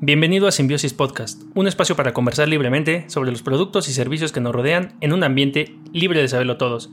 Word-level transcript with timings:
Bienvenido 0.00 0.46
a 0.46 0.52
Simbiosis 0.52 0.92
Podcast, 0.92 1.40
un 1.54 1.66
espacio 1.66 1.96
para 1.96 2.12
conversar 2.12 2.48
libremente 2.48 3.06
sobre 3.08 3.30
los 3.30 3.42
productos 3.42 3.88
y 3.88 3.94
servicios 3.94 4.30
que 4.30 4.42
nos 4.42 4.54
rodean 4.54 4.94
en 5.00 5.14
un 5.14 5.24
ambiente 5.24 5.74
libre 5.90 6.20
de 6.20 6.28
saberlo 6.28 6.58
todos. 6.58 6.90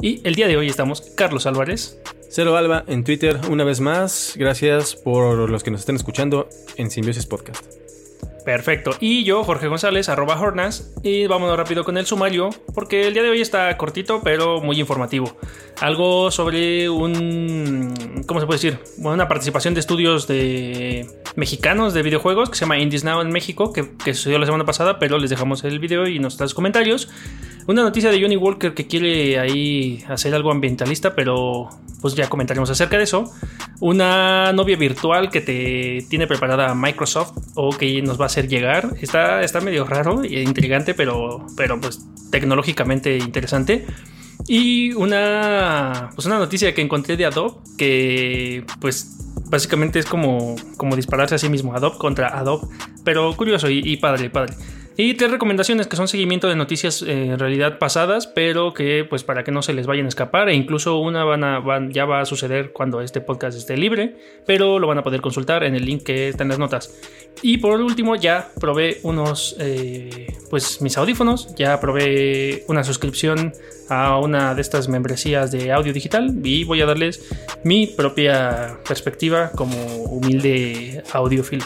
Y 0.00 0.20
el 0.22 0.36
día 0.36 0.46
de 0.46 0.56
hoy 0.56 0.68
estamos 0.68 1.00
Carlos 1.16 1.46
Álvarez. 1.46 2.00
Cero 2.30 2.56
Alba 2.56 2.84
en 2.86 3.02
Twitter 3.02 3.40
una 3.50 3.64
vez 3.64 3.80
más. 3.80 4.34
Gracias 4.36 4.94
por 4.94 5.50
los 5.50 5.64
que 5.64 5.72
nos 5.72 5.80
estén 5.80 5.96
escuchando 5.96 6.48
en 6.76 6.92
Simbiosis 6.92 7.26
Podcast. 7.26 7.64
Perfecto. 8.44 8.92
Y 9.00 9.24
yo, 9.24 9.44
Jorge 9.44 9.68
González, 9.68 10.08
arroba 10.08 10.40
Hornas. 10.40 10.94
Y 11.02 11.26
vámonos 11.26 11.56
rápido 11.56 11.84
con 11.84 11.98
el 11.98 12.06
sumario, 12.06 12.48
porque 12.72 13.06
el 13.06 13.12
día 13.12 13.22
de 13.22 13.28
hoy 13.28 13.42
está 13.42 13.76
cortito, 13.76 14.22
pero 14.22 14.62
muy 14.62 14.80
informativo. 14.80 15.36
Algo 15.80 16.30
sobre 16.30 16.88
un. 16.88 18.24
¿Cómo 18.26 18.40
se 18.40 18.46
puede 18.46 18.58
decir? 18.58 18.78
una 18.96 19.28
participación 19.28 19.74
de 19.74 19.80
estudios 19.80 20.26
de 20.26 21.06
mexicanos 21.38 21.94
de 21.94 22.02
videojuegos 22.02 22.50
que 22.50 22.56
se 22.56 22.62
llama 22.62 22.78
Indies 22.78 23.04
Now 23.04 23.20
en 23.20 23.30
México, 23.30 23.72
que, 23.72 23.84
sucedió 24.12 24.40
la 24.40 24.46
semana 24.46 24.64
pasada, 24.64 24.98
pero 24.98 25.18
les 25.18 25.30
dejamos 25.30 25.62
el 25.62 25.78
video 25.78 26.08
y 26.08 26.18
nos 26.18 26.38
los 26.40 26.52
comentarios. 26.52 27.08
Una 27.68 27.82
noticia 27.82 28.10
de 28.10 28.20
Johnny 28.20 28.36
Walker 28.36 28.74
que 28.74 28.88
quiere 28.88 29.38
ahí 29.38 30.04
hacer 30.08 30.34
algo 30.34 30.50
ambientalista, 30.50 31.14
pero 31.14 31.68
pues 32.00 32.14
ya 32.14 32.28
comentaremos 32.28 32.70
acerca 32.70 32.96
de 32.96 33.04
eso. 33.04 33.32
Una 33.78 34.52
novia 34.52 34.76
virtual 34.76 35.30
que 35.30 35.40
te 35.40 36.04
tiene 36.10 36.26
preparada 36.26 36.74
Microsoft 36.74 37.38
o 37.54 37.70
que 37.70 38.02
nos 38.02 38.18
va 38.18 38.24
a 38.24 38.26
hacer 38.26 38.48
llegar. 38.48 38.96
Está, 39.00 39.42
está 39.42 39.60
medio 39.60 39.84
raro 39.84 40.24
e 40.24 40.42
intrigante, 40.42 40.92
pero, 40.94 41.46
pero 41.56 41.80
pues 41.80 42.00
tecnológicamente 42.32 43.16
interesante. 43.16 43.86
Y 44.48 44.92
una, 44.94 46.10
pues 46.16 46.26
una 46.26 46.38
noticia 46.38 46.74
que 46.74 46.80
encontré 46.80 47.16
de 47.16 47.26
Adobe 47.26 47.58
que 47.76 48.64
pues 48.80 49.27
básicamente 49.50 49.98
es 49.98 50.06
como, 50.06 50.56
como 50.76 50.96
dispararse 50.96 51.34
a 51.34 51.38
sí 51.38 51.48
mismo, 51.48 51.74
Adobe 51.74 51.98
contra 51.98 52.38
Adobe, 52.38 52.68
pero 53.04 53.34
curioso 53.36 53.68
y, 53.68 53.80
y 53.84 53.96
padre, 53.96 54.30
padre. 54.30 54.54
Y 55.00 55.14
tres 55.14 55.30
recomendaciones 55.30 55.86
que 55.86 55.94
son 55.94 56.08
seguimiento 56.08 56.48
de 56.48 56.56
noticias 56.56 57.02
eh, 57.02 57.26
en 57.26 57.38
realidad 57.38 57.78
pasadas, 57.78 58.26
pero 58.26 58.74
que 58.74 59.06
pues 59.08 59.22
para 59.22 59.44
que 59.44 59.52
no 59.52 59.62
se 59.62 59.72
les 59.72 59.86
vayan 59.86 60.06
a 60.06 60.08
escapar, 60.08 60.48
e 60.48 60.54
incluso 60.54 60.98
una 60.98 61.22
van 61.22 61.44
a, 61.44 61.62
ya 61.88 62.04
va 62.04 62.20
a 62.20 62.24
suceder 62.24 62.72
cuando 62.72 63.00
este 63.00 63.20
podcast 63.20 63.56
esté 63.56 63.76
libre, 63.76 64.16
pero 64.44 64.80
lo 64.80 64.88
van 64.88 64.98
a 64.98 65.04
poder 65.04 65.20
consultar 65.20 65.62
en 65.62 65.76
el 65.76 65.84
link 65.84 66.02
que 66.02 66.30
está 66.30 66.42
en 66.42 66.48
las 66.48 66.58
notas. 66.58 66.92
Y 67.42 67.58
por 67.58 67.80
último 67.80 68.16
ya 68.16 68.50
probé 68.58 68.98
unos, 69.04 69.54
eh, 69.60 70.34
pues 70.50 70.82
mis 70.82 70.98
audífonos, 70.98 71.54
ya 71.54 71.78
probé 71.78 72.64
una 72.66 72.82
suscripción 72.82 73.52
a 73.88 74.18
una 74.18 74.56
de 74.56 74.62
estas 74.62 74.88
membresías 74.88 75.52
de 75.52 75.70
audio 75.70 75.92
digital 75.92 76.40
y 76.42 76.64
voy 76.64 76.80
a 76.80 76.86
darles 76.86 77.22
mi 77.62 77.86
propia 77.86 78.76
perspectiva 78.88 79.52
como 79.54 79.76
humilde 80.06 81.04
audiófilo. 81.12 81.64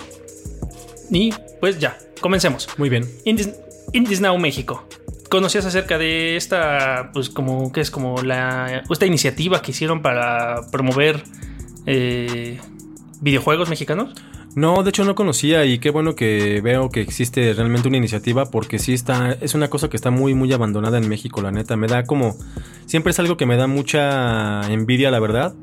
Y 1.10 1.33
pues 1.60 1.78
ya, 1.78 1.97
comencemos. 2.20 2.68
Muy 2.78 2.88
bien. 2.88 3.08
Indies, 3.24 4.20
Now 4.20 4.38
México. 4.38 4.86
¿Conocías 5.28 5.64
acerca 5.64 5.98
de 5.98 6.36
esta, 6.36 7.10
pues 7.12 7.30
como, 7.30 7.72
que 7.72 7.80
es 7.80 7.91
como 7.91 8.22
la, 8.22 8.82
esta 8.91 9.06
iniciativa 9.06 9.62
que 9.62 9.70
hicieron 9.70 10.02
para 10.02 10.70
promover 10.70 11.24
eh, 11.86 12.58
videojuegos 13.20 13.69
mexicanos? 13.70 14.14
No, 14.54 14.82
de 14.82 14.91
hecho 14.91 15.04
no 15.04 15.14
conocía 15.14 15.64
y 15.64 15.78
qué 15.78 15.88
bueno 15.88 16.14
que 16.14 16.60
veo 16.60 16.91
que 16.91 17.00
existe 17.00 17.54
realmente 17.54 17.88
una 17.88 17.96
iniciativa 17.96 18.50
porque 18.50 18.78
sí 18.78 18.92
está, 18.92 19.32
es 19.41 19.54
una 19.54 19.70
cosa 19.70 19.88
que 19.88 19.97
está 19.97 20.10
muy, 20.10 20.34
muy 20.34 20.52
abandonada 20.52 20.98
en 20.98 21.08
México, 21.08 21.41
la 21.41 21.50
neta. 21.50 21.76
Me 21.76 21.86
da 21.86 22.04
como, 22.04 22.36
siempre 22.84 23.12
es 23.12 23.19
algo 23.19 23.38
que 23.38 23.47
me 23.47 23.56
da 23.56 23.66
mucha 23.66 24.60
envidia, 24.70 25.10
la 25.10 25.20
verdad. 25.20 25.54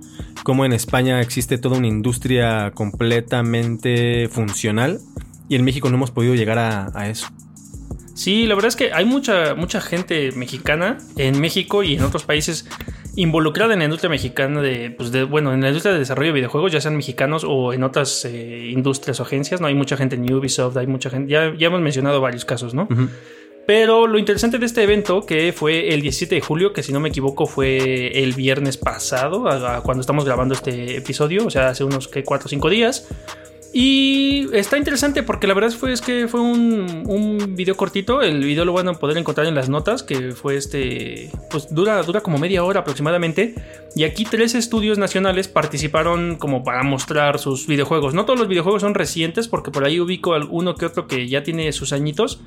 Como 0.44 0.66
en 0.66 0.74
España 0.74 1.22
existe 1.22 1.60
toda 1.60 1.78
una 1.78 1.88
industria 1.88 2.72
completamente 2.74 4.28
funcional 4.30 5.00
y 5.50 5.56
en 5.56 5.66
México 5.66 5.90
no 5.90 5.96
hemos 5.96 6.12
podido 6.12 6.36
llegar 6.36 6.60
a, 6.60 7.10
eso. 7.10 7.28
Sí, 8.14 8.46
la 8.46 8.56
verdad 8.56 8.70
es 8.70 8.76
que 8.76 8.94
hay 8.94 9.06
mucha, 9.06 9.56
mucha 9.56 9.82
gente 9.82 10.32
mexicana 10.34 10.98
en 11.18 11.40
México 11.42 11.84
y 11.84 11.96
en 11.96 12.04
otros 12.04 12.24
países 12.24 12.68
involucrada 13.16 13.74
en 13.74 13.80
la 13.80 13.86
industria 13.86 14.10
mexicana 14.10 14.62
de, 14.62 14.92
pues 14.92 15.12
de, 15.12 15.24
bueno, 15.24 15.54
en 15.54 15.62
la 15.62 15.70
industria 15.70 15.94
de 15.94 16.00
desarrollo 16.00 16.30
de 16.30 16.36
videojuegos, 16.36 16.72
ya 16.72 16.80
sean 16.80 16.96
mexicanos 16.96 17.44
o 17.48 17.74
en 17.74 17.84
otras 17.84 18.24
eh, 18.26 18.70
industrias 18.72 19.20
o 19.20 19.24
agencias, 19.24 19.60
¿no? 19.60 19.68
Hay 19.68 19.76
mucha 19.76 19.98
gente 19.98 20.16
en 20.16 20.32
Ubisoft, 20.32 20.78
hay 20.78 20.88
mucha 20.88 21.10
gente, 21.10 21.32
ya, 21.32 21.54
ya 21.58 21.68
hemos 21.68 21.82
mencionado 21.82 22.22
varios 22.22 22.46
casos, 22.46 22.74
¿no? 22.74 22.88
Pero 23.70 24.08
lo 24.08 24.18
interesante 24.18 24.58
de 24.58 24.66
este 24.66 24.84
evento, 24.84 25.26
que 25.26 25.54
fue 25.54 25.94
el 25.94 26.02
17 26.02 26.34
de 26.34 26.42
julio, 26.42 26.74
que 26.74 26.82
si 26.82 26.92
no 26.92 27.00
me 27.00 27.10
equivoco 27.10 27.46
fue 27.46 28.24
el 28.24 28.34
viernes 28.34 28.78
pasado, 28.78 29.44
cuando 29.84 30.02
estamos 30.02 30.26
grabando 30.26 30.56
este 30.56 30.98
episodio, 30.98 31.46
o 31.46 31.50
sea, 31.50 31.70
hace 31.70 31.84
unos 31.84 32.08
que 32.08 32.24
4 32.24 32.48
o 32.48 32.50
5 32.50 32.70
días, 32.70 33.08
y 33.72 34.48
está 34.54 34.78
interesante 34.78 35.22
porque 35.22 35.46
la 35.46 35.54
verdad 35.54 35.70
fue 35.72 35.94
es 35.94 36.02
que 36.02 36.28
fue 36.28 36.42
un, 36.42 37.04
un, 37.06 37.56
video 37.56 37.78
cortito. 37.78 38.22
El 38.24 38.44
video 38.44 38.66
lo 38.66 38.74
van 38.74 38.88
a 38.88 38.94
poder 38.94 39.18
encontrar 39.18 39.46
en 39.46 39.54
las 39.54 39.70
notas, 39.70 40.02
que 40.02 40.32
fue 40.32 40.56
este. 40.56 41.30
Pues 41.52 41.74
dura, 41.74 42.02
dura 42.02 42.22
como 42.22 42.40
media 42.40 42.64
hora 42.64 42.80
aproximadamente. 42.80 43.54
Y 43.96 44.06
aquí 44.06 44.26
tres 44.26 44.56
estudios 44.56 44.98
nacionales 44.98 45.48
participaron 45.48 46.38
como 46.38 46.64
para 46.64 46.82
mostrar 46.82 47.38
sus 47.38 47.68
videojuegos. 47.68 48.16
No 48.16 48.26
todos 48.26 48.40
los 48.40 48.48
videojuegos 48.48 48.82
son 48.82 48.96
recientes, 48.96 49.48
porque 49.48 49.70
por 49.70 49.86
ahí 49.86 50.00
ubico 50.00 50.36
uno 50.50 50.74
que 50.74 50.88
otro 50.88 51.06
que 51.06 51.28
ya 51.28 51.44
tiene 51.44 51.72
sus 51.72 51.94
añitos. 51.94 52.42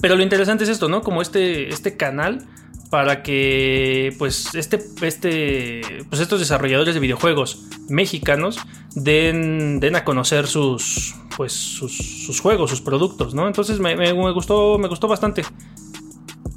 Pero 0.00 0.16
lo 0.16 0.22
interesante 0.22 0.64
es 0.64 0.70
esto, 0.70 0.88
¿no? 0.88 1.02
Como 1.02 1.22
este, 1.22 1.68
este 1.68 1.96
canal 1.96 2.46
para 2.90 3.22
que 3.22 4.14
pues 4.18 4.54
este, 4.54 4.78
este, 5.02 5.82
pues 6.08 6.20
estos 6.20 6.40
desarrolladores 6.40 6.94
de 6.94 7.00
videojuegos 7.00 7.66
mexicanos 7.88 8.58
den, 8.94 9.80
den 9.80 9.96
a 9.96 10.04
conocer 10.04 10.46
sus, 10.46 11.14
pues 11.36 11.52
sus, 11.52 12.40
juegos, 12.40 12.70
sus 12.70 12.80
productos, 12.80 13.34
¿no? 13.34 13.46
Entonces 13.46 13.78
me, 13.78 14.12
gustó, 14.32 14.78
me 14.78 14.88
gustó 14.88 15.08
bastante. 15.08 15.42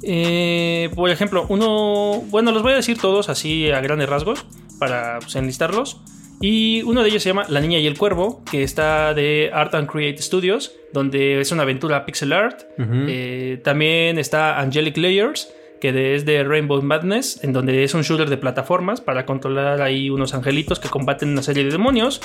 Eh, 0.02 0.90
por 0.94 1.10
ejemplo, 1.10 1.46
uno, 1.48 2.22
bueno, 2.30 2.50
los 2.50 2.62
voy 2.62 2.72
a 2.72 2.76
decir 2.76 2.98
todos 2.98 3.28
así 3.28 3.70
a 3.70 3.80
grandes 3.80 4.08
rasgos 4.08 4.44
para 4.78 5.18
pues, 5.20 5.36
enlistarlos. 5.36 6.00
Y 6.40 6.82
uno 6.82 7.04
de 7.04 7.10
ellos 7.10 7.22
se 7.22 7.28
llama 7.28 7.46
La 7.48 7.60
Niña 7.60 7.78
y 7.78 7.86
el 7.86 7.96
Cuervo, 7.96 8.42
que 8.50 8.64
está 8.64 9.14
de 9.14 9.50
Art 9.54 9.76
and 9.76 9.88
Create 9.88 10.20
Studios, 10.20 10.72
donde 10.92 11.40
es 11.40 11.52
una 11.52 11.62
aventura 11.62 12.04
pixel 12.04 12.32
art. 12.32 12.62
Eh, 12.78 13.60
también 13.62 14.18
está 14.18 14.58
Angelic 14.58 14.96
Layers, 14.96 15.54
que 15.82 16.14
es 16.14 16.24
de 16.24 16.44
Rainbow 16.44 16.80
Madness, 16.80 17.42
en 17.42 17.52
donde 17.52 17.82
es 17.82 17.92
un 17.92 18.02
shooter 18.02 18.30
de 18.30 18.36
plataformas 18.36 19.00
para 19.00 19.26
controlar 19.26 19.82
ahí 19.82 20.10
unos 20.10 20.32
angelitos 20.32 20.78
que 20.78 20.88
combaten 20.88 21.30
una 21.30 21.42
serie 21.42 21.64
de 21.64 21.72
demonios. 21.72 22.20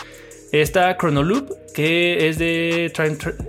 Está 0.52 0.96
Chronoloop, 0.96 1.50
que 1.74 2.30
es 2.30 2.38
de. 2.38 2.94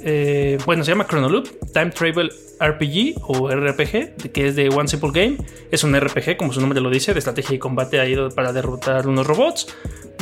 Eh, 0.02 0.56
bueno, 0.64 0.82
se 0.82 0.92
llama 0.92 1.06
Chronoloop, 1.06 1.46
Time 1.74 1.90
Travel 1.90 2.32
RPG 2.58 3.20
o 3.20 3.50
RPG, 3.50 4.32
que 4.32 4.46
es 4.46 4.56
de 4.56 4.70
One 4.70 4.88
Simple 4.88 5.10
Game. 5.12 5.36
Es 5.70 5.84
un 5.84 5.94
RPG, 5.94 6.38
como 6.38 6.54
su 6.54 6.62
nombre 6.62 6.80
lo 6.80 6.88
dice, 6.88 7.12
de 7.12 7.18
estrategia 7.18 7.56
y 7.56 7.58
combate 7.58 8.00
ahí 8.00 8.16
para 8.34 8.54
derrotar 8.54 9.08
unos 9.08 9.26
robots. 9.26 9.66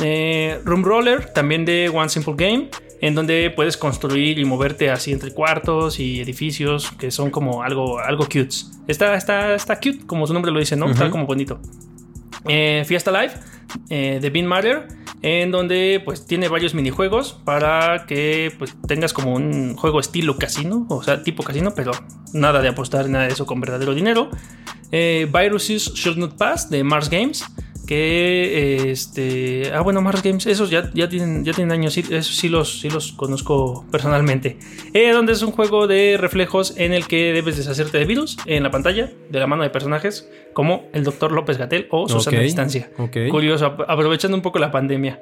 Eh, 0.03 0.59
Room 0.65 0.83
Roller, 0.83 1.29
también 1.29 1.63
de 1.63 1.87
One 1.87 2.09
Simple 2.09 2.33
Game 2.35 2.69
en 3.01 3.15
donde 3.15 3.51
puedes 3.55 3.77
construir 3.77 4.39
y 4.39 4.45
moverte 4.45 4.89
así 4.89 5.11
entre 5.11 5.31
cuartos 5.31 5.99
y 5.99 6.21
edificios 6.21 6.91
que 6.91 7.11
son 7.11 7.29
como 7.29 7.63
algo, 7.63 7.99
algo 7.99 8.25
cute. 8.25 8.55
Está, 8.87 9.15
está, 9.15 9.55
está 9.55 9.75
cute, 9.77 10.05
como 10.05 10.25
su 10.27 10.33
nombre 10.33 10.51
lo 10.51 10.59
dice, 10.59 10.75
¿no? 10.75 10.89
Está 10.89 11.09
como 11.09 11.25
bonito. 11.25 11.59
Eh, 12.47 12.83
Fiesta 12.85 13.11
Live 13.11 13.33
eh, 13.89 14.19
de 14.21 14.29
Bean 14.29 14.45
Matter, 14.45 14.87
en 15.21 15.51
donde 15.51 16.01
pues 16.03 16.25
tiene 16.25 16.47
varios 16.47 16.73
minijuegos 16.73 17.33
para 17.43 18.05
que 18.05 18.53
pues 18.57 18.75
tengas 18.87 19.13
como 19.13 19.33
un 19.33 19.75
juego 19.75 19.99
estilo 19.99 20.37
casino, 20.37 20.85
o 20.89 21.03
sea, 21.03 21.23
tipo 21.23 21.43
casino, 21.43 21.73
pero 21.75 21.91
nada 22.33 22.61
de 22.61 22.69
apostar, 22.69 23.09
nada 23.09 23.25
de 23.25 23.33
eso 23.33 23.45
con 23.45 23.59
verdadero 23.59 23.93
dinero. 23.93 24.29
Eh, 24.91 25.29
Viruses 25.31 25.93
Should 25.93 26.17
Not 26.17 26.37
Pass 26.37 26.69
de 26.69 26.83
Mars 26.83 27.09
Games 27.09 27.43
que 27.87 28.91
este 28.91 29.71
ah 29.73 29.81
bueno 29.81 30.01
Mars 30.01 30.21
Games 30.21 30.45
esos 30.45 30.69
ya, 30.69 30.91
ya 30.93 31.09
tienen 31.09 31.43
ya 31.43 31.53
tienen 31.53 31.71
años 31.71 31.97
esos 31.97 32.35
sí 32.35 32.49
los 32.49 32.79
sí 32.81 32.89
los 32.89 33.13
conozco 33.13 33.85
personalmente. 33.91 34.57
Eh, 34.93 35.11
donde 35.11 35.33
es 35.33 35.41
un 35.41 35.51
juego 35.51 35.87
de 35.87 36.17
reflejos 36.19 36.75
en 36.77 36.93
el 36.93 37.07
que 37.07 37.33
debes 37.33 37.57
deshacerte 37.57 37.97
de 37.97 38.05
virus 38.05 38.37
en 38.45 38.61
la 38.61 38.69
pantalla 38.69 39.09
de 39.29 39.39
la 39.39 39.47
mano 39.47 39.63
de 39.63 39.69
personajes 39.69 40.29
como 40.53 40.83
el 40.93 41.03
doctor 41.03 41.31
López 41.31 41.57
Gatel 41.57 41.87
o 41.89 42.07
Susana 42.07 42.41
Distancia. 42.41 42.91
curioso 43.31 43.65
aprovechando 43.87 44.35
un 44.37 44.43
poco 44.43 44.59
la 44.59 44.71
pandemia 44.71 45.19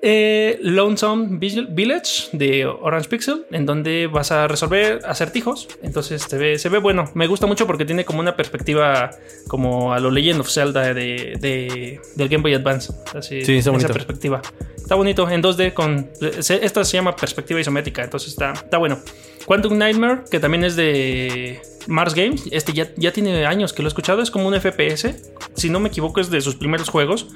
eh, 0.00 0.58
Lonesome 0.62 1.38
Village 1.38 2.28
de 2.32 2.66
Orange 2.66 3.08
Pixel, 3.08 3.46
en 3.50 3.66
donde 3.66 4.06
vas 4.06 4.30
a 4.30 4.46
resolver 4.46 5.00
acertijos. 5.04 5.68
Entonces 5.82 6.22
se 6.22 6.38
ve, 6.38 6.58
se 6.58 6.68
ve 6.68 6.78
bueno. 6.78 7.10
Me 7.14 7.26
gusta 7.26 7.46
mucho 7.46 7.66
porque 7.66 7.84
tiene 7.84 8.04
como 8.04 8.20
una 8.20 8.36
perspectiva 8.36 9.10
como 9.48 9.92
a 9.92 9.98
lo 9.98 10.10
Legend 10.10 10.40
of 10.40 10.50
Zelda 10.50 10.94
de, 10.94 12.00
del 12.14 12.28
Game 12.28 12.42
Boy 12.42 12.54
Advance. 12.54 12.92
Así, 13.14 13.44
sí, 13.44 13.56
esa 13.56 13.72
perspectiva. 13.72 14.40
Está 14.76 14.94
bonito 14.94 15.28
en 15.28 15.42
2D 15.42 15.74
con. 15.74 16.08
Esta 16.20 16.84
se 16.84 16.96
llama 16.96 17.16
perspectiva 17.16 17.60
isométrica, 17.60 18.04
entonces 18.04 18.30
está, 18.30 18.52
está 18.52 18.78
bueno. 18.78 18.98
Quantum 19.46 19.76
Nightmare, 19.78 20.20
que 20.30 20.38
también 20.40 20.62
es 20.62 20.76
de 20.76 21.60
Mars 21.88 22.14
Games. 22.14 22.44
Este 22.52 22.72
ya, 22.72 22.88
ya 22.96 23.12
tiene 23.12 23.46
años 23.46 23.72
que 23.72 23.82
lo 23.82 23.88
he 23.88 23.90
escuchado. 23.90 24.22
Es 24.22 24.30
como 24.30 24.46
un 24.46 24.54
FPS. 24.54 25.14
Si 25.54 25.70
no 25.70 25.80
me 25.80 25.88
equivoco, 25.88 26.20
es 26.20 26.30
de 26.30 26.40
sus 26.40 26.54
primeros 26.54 26.88
juegos 26.88 27.26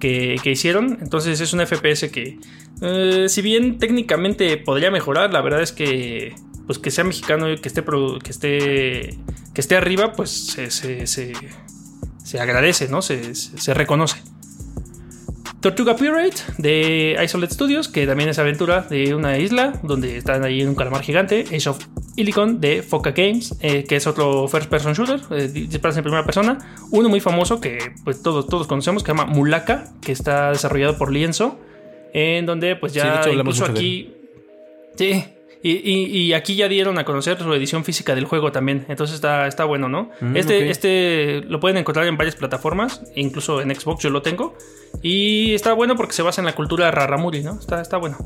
que, 0.00 0.40
hicieron. 0.44 0.98
Entonces 1.00 1.40
es 1.40 1.52
un 1.52 1.64
FPS 1.64 2.10
que, 2.10 2.38
eh, 2.82 3.26
si 3.28 3.42
bien 3.42 3.78
técnicamente 3.78 4.56
podría 4.56 4.90
mejorar, 4.90 5.32
la 5.32 5.40
verdad 5.40 5.62
es 5.62 5.70
que 5.72 6.34
pues 6.66 6.78
que 6.78 6.90
sea 6.90 7.04
mexicano 7.04 7.50
y 7.50 7.58
que 7.58 7.68
esté, 7.68 7.82
que 7.84 8.30
esté, 8.30 9.18
que 9.54 9.60
esté 9.60 9.76
arriba, 9.76 10.12
pues 10.12 10.30
se, 10.30 10.70
se, 10.70 11.06
se, 11.06 12.40
agradece, 12.40 12.88
¿no? 12.88 13.02
Se, 13.02 13.34
se, 13.34 13.74
reconoce. 13.74 14.22
Tortuga 15.60 15.96
Pirate 15.96 16.36
de 16.58 17.18
Isolate 17.22 17.54
Studios, 17.54 17.88
que 17.88 18.06
también 18.06 18.30
es 18.30 18.38
aventura 18.38 18.82
de 18.82 19.14
una 19.14 19.36
isla 19.38 19.80
donde 19.82 20.16
están 20.16 20.44
ahí 20.44 20.62
en 20.62 20.68
un 20.68 20.74
calamar 20.76 21.02
gigante. 21.02 21.44
Age 21.52 21.68
of 21.68 21.84
Illicon 22.20 22.60
de 22.60 22.82
Foca 22.82 23.12
Games, 23.12 23.56
eh, 23.60 23.84
que 23.84 23.96
es 23.96 24.06
otro 24.06 24.48
first 24.48 24.68
person 24.68 24.92
shooter, 24.94 25.20
eh, 25.30 25.48
disparas 25.48 25.96
en 25.96 26.02
primera 26.02 26.24
persona. 26.24 26.58
Uno 26.90 27.08
muy 27.08 27.20
famoso 27.20 27.60
que 27.60 27.92
pues, 28.04 28.22
todos, 28.22 28.46
todos 28.46 28.66
conocemos, 28.66 29.02
que 29.02 29.12
se 29.12 29.16
llama 29.16 29.32
Mulaka, 29.32 29.88
que 30.00 30.12
está 30.12 30.50
desarrollado 30.50 30.96
por 30.98 31.12
Lienzo, 31.12 31.58
en 32.12 32.46
donde 32.46 32.76
pues 32.76 32.92
ya 32.92 33.22
incluso 33.30 33.64
aquí... 33.64 34.14
Sí, 34.96 35.24
y, 35.62 36.32
aquí 36.32 36.56
ya 36.56 36.68
dieron 36.68 36.98
a 36.98 37.04
conocer 37.04 37.38
su 37.38 37.52
edición 37.52 37.84
física 37.84 38.14
del 38.14 38.24
juego 38.24 38.50
también. 38.50 38.86
Entonces 38.88 39.16
está, 39.16 39.46
está 39.46 39.64
bueno, 39.64 39.88
¿no? 39.88 40.10
Mm, 40.20 40.36
este, 40.36 40.70
este 40.70 41.42
lo 41.48 41.60
pueden 41.60 41.76
encontrar 41.76 42.06
en 42.06 42.16
varias 42.16 42.36
plataformas, 42.36 43.02
incluso 43.14 43.60
en 43.60 43.74
Xbox 43.74 44.02
yo 44.02 44.10
lo 44.10 44.22
tengo. 44.22 44.56
Y 45.02 45.54
está 45.54 45.74
bueno 45.74 45.96
porque 45.96 46.14
se 46.14 46.22
basa 46.22 46.40
en 46.40 46.46
la 46.46 46.54
cultura 46.54 46.90
Raramuri, 46.90 47.42
¿no? 47.42 47.58
Está, 47.58 47.80
está 47.82 47.98
bueno. 47.98 48.16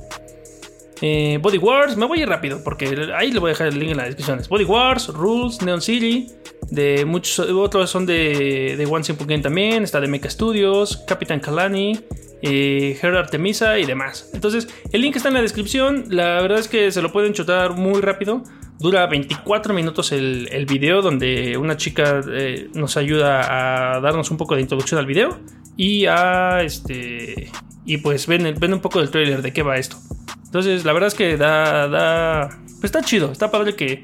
Eh, 1.00 1.38
Body 1.43 1.58
Wars, 1.58 1.96
me 1.96 2.06
voy 2.06 2.20
a 2.20 2.23
ir 2.23 2.29
rápido 2.29 2.62
porque 2.62 3.08
ahí 3.17 3.32
le 3.32 3.41
voy 3.41 3.50
a 3.50 3.52
dejar 3.52 3.69
el 3.69 3.79
link 3.79 3.91
en 3.91 3.96
la 3.96 4.05
descripción. 4.05 4.41
Body 4.49 4.64
Wars, 4.64 5.08
Rules, 5.08 5.61
Neon 5.62 5.81
City, 5.81 6.29
de 6.70 7.05
muchos 7.05 7.38
otros 7.50 7.91
son 7.91 8.06
de, 8.06 8.76
de 8.76 8.87
One 8.87 9.05
Simple 9.05 9.26
Game 9.26 9.43
también. 9.43 9.82
Está 9.82 10.00
de 10.00 10.08
Mecha 10.08 10.31
Studios, 10.31 11.05
Captain 11.06 11.41
Kalani, 11.41 12.00
eh, 12.43 12.99
Artemisa 13.02 13.79
y 13.79 13.87
demás. 13.87 14.31
Entonces, 14.35 14.69
el 14.93 15.00
link 15.00 15.17
está 15.17 15.29
en 15.29 15.35
la 15.35 15.43
descripción. 15.43 16.05
La 16.08 16.41
verdad 16.41 16.58
es 16.58 16.69
que 16.69 16.91
se 16.91 17.02
lo 17.02 17.12
pueden 17.12 17.32
chutar 17.32 17.73
muy 17.73 18.00
rápido. 18.00 18.43
Dura 18.79 19.06
24 19.06 19.73
minutos 19.73 20.12
el, 20.12 20.49
el 20.50 20.67
video 20.67 21.00
donde 21.00 21.56
una 21.56 21.76
chica 21.76 22.21
eh, 22.29 22.69
nos 22.75 22.97
ayuda 22.97 23.97
a 23.97 24.00
darnos 24.00 24.31
un 24.31 24.37
poco 24.37 24.55
de 24.55 24.62
introducción 24.62 24.99
al 24.99 25.06
video 25.06 25.38
y 25.76 26.06
a 26.06 26.62
este 26.62 27.50
y 27.87 27.99
pues 27.99 28.26
ven, 28.26 28.55
ven 28.59 28.73
un 28.73 28.81
poco 28.81 29.00
del 29.00 29.11
trailer 29.11 29.43
de 29.43 29.53
qué 29.53 29.62
va 29.62 29.76
esto. 29.76 29.97
Entonces, 30.44 30.85
la 30.85 30.93
verdad 30.93 31.09
es 31.09 31.15
que 31.15 31.37
da, 31.37 31.88
da 31.88 32.49
pues 32.65 32.85
está 32.85 33.03
chido, 33.03 33.32
está 33.32 33.50
padre 33.50 33.75
que 33.75 34.03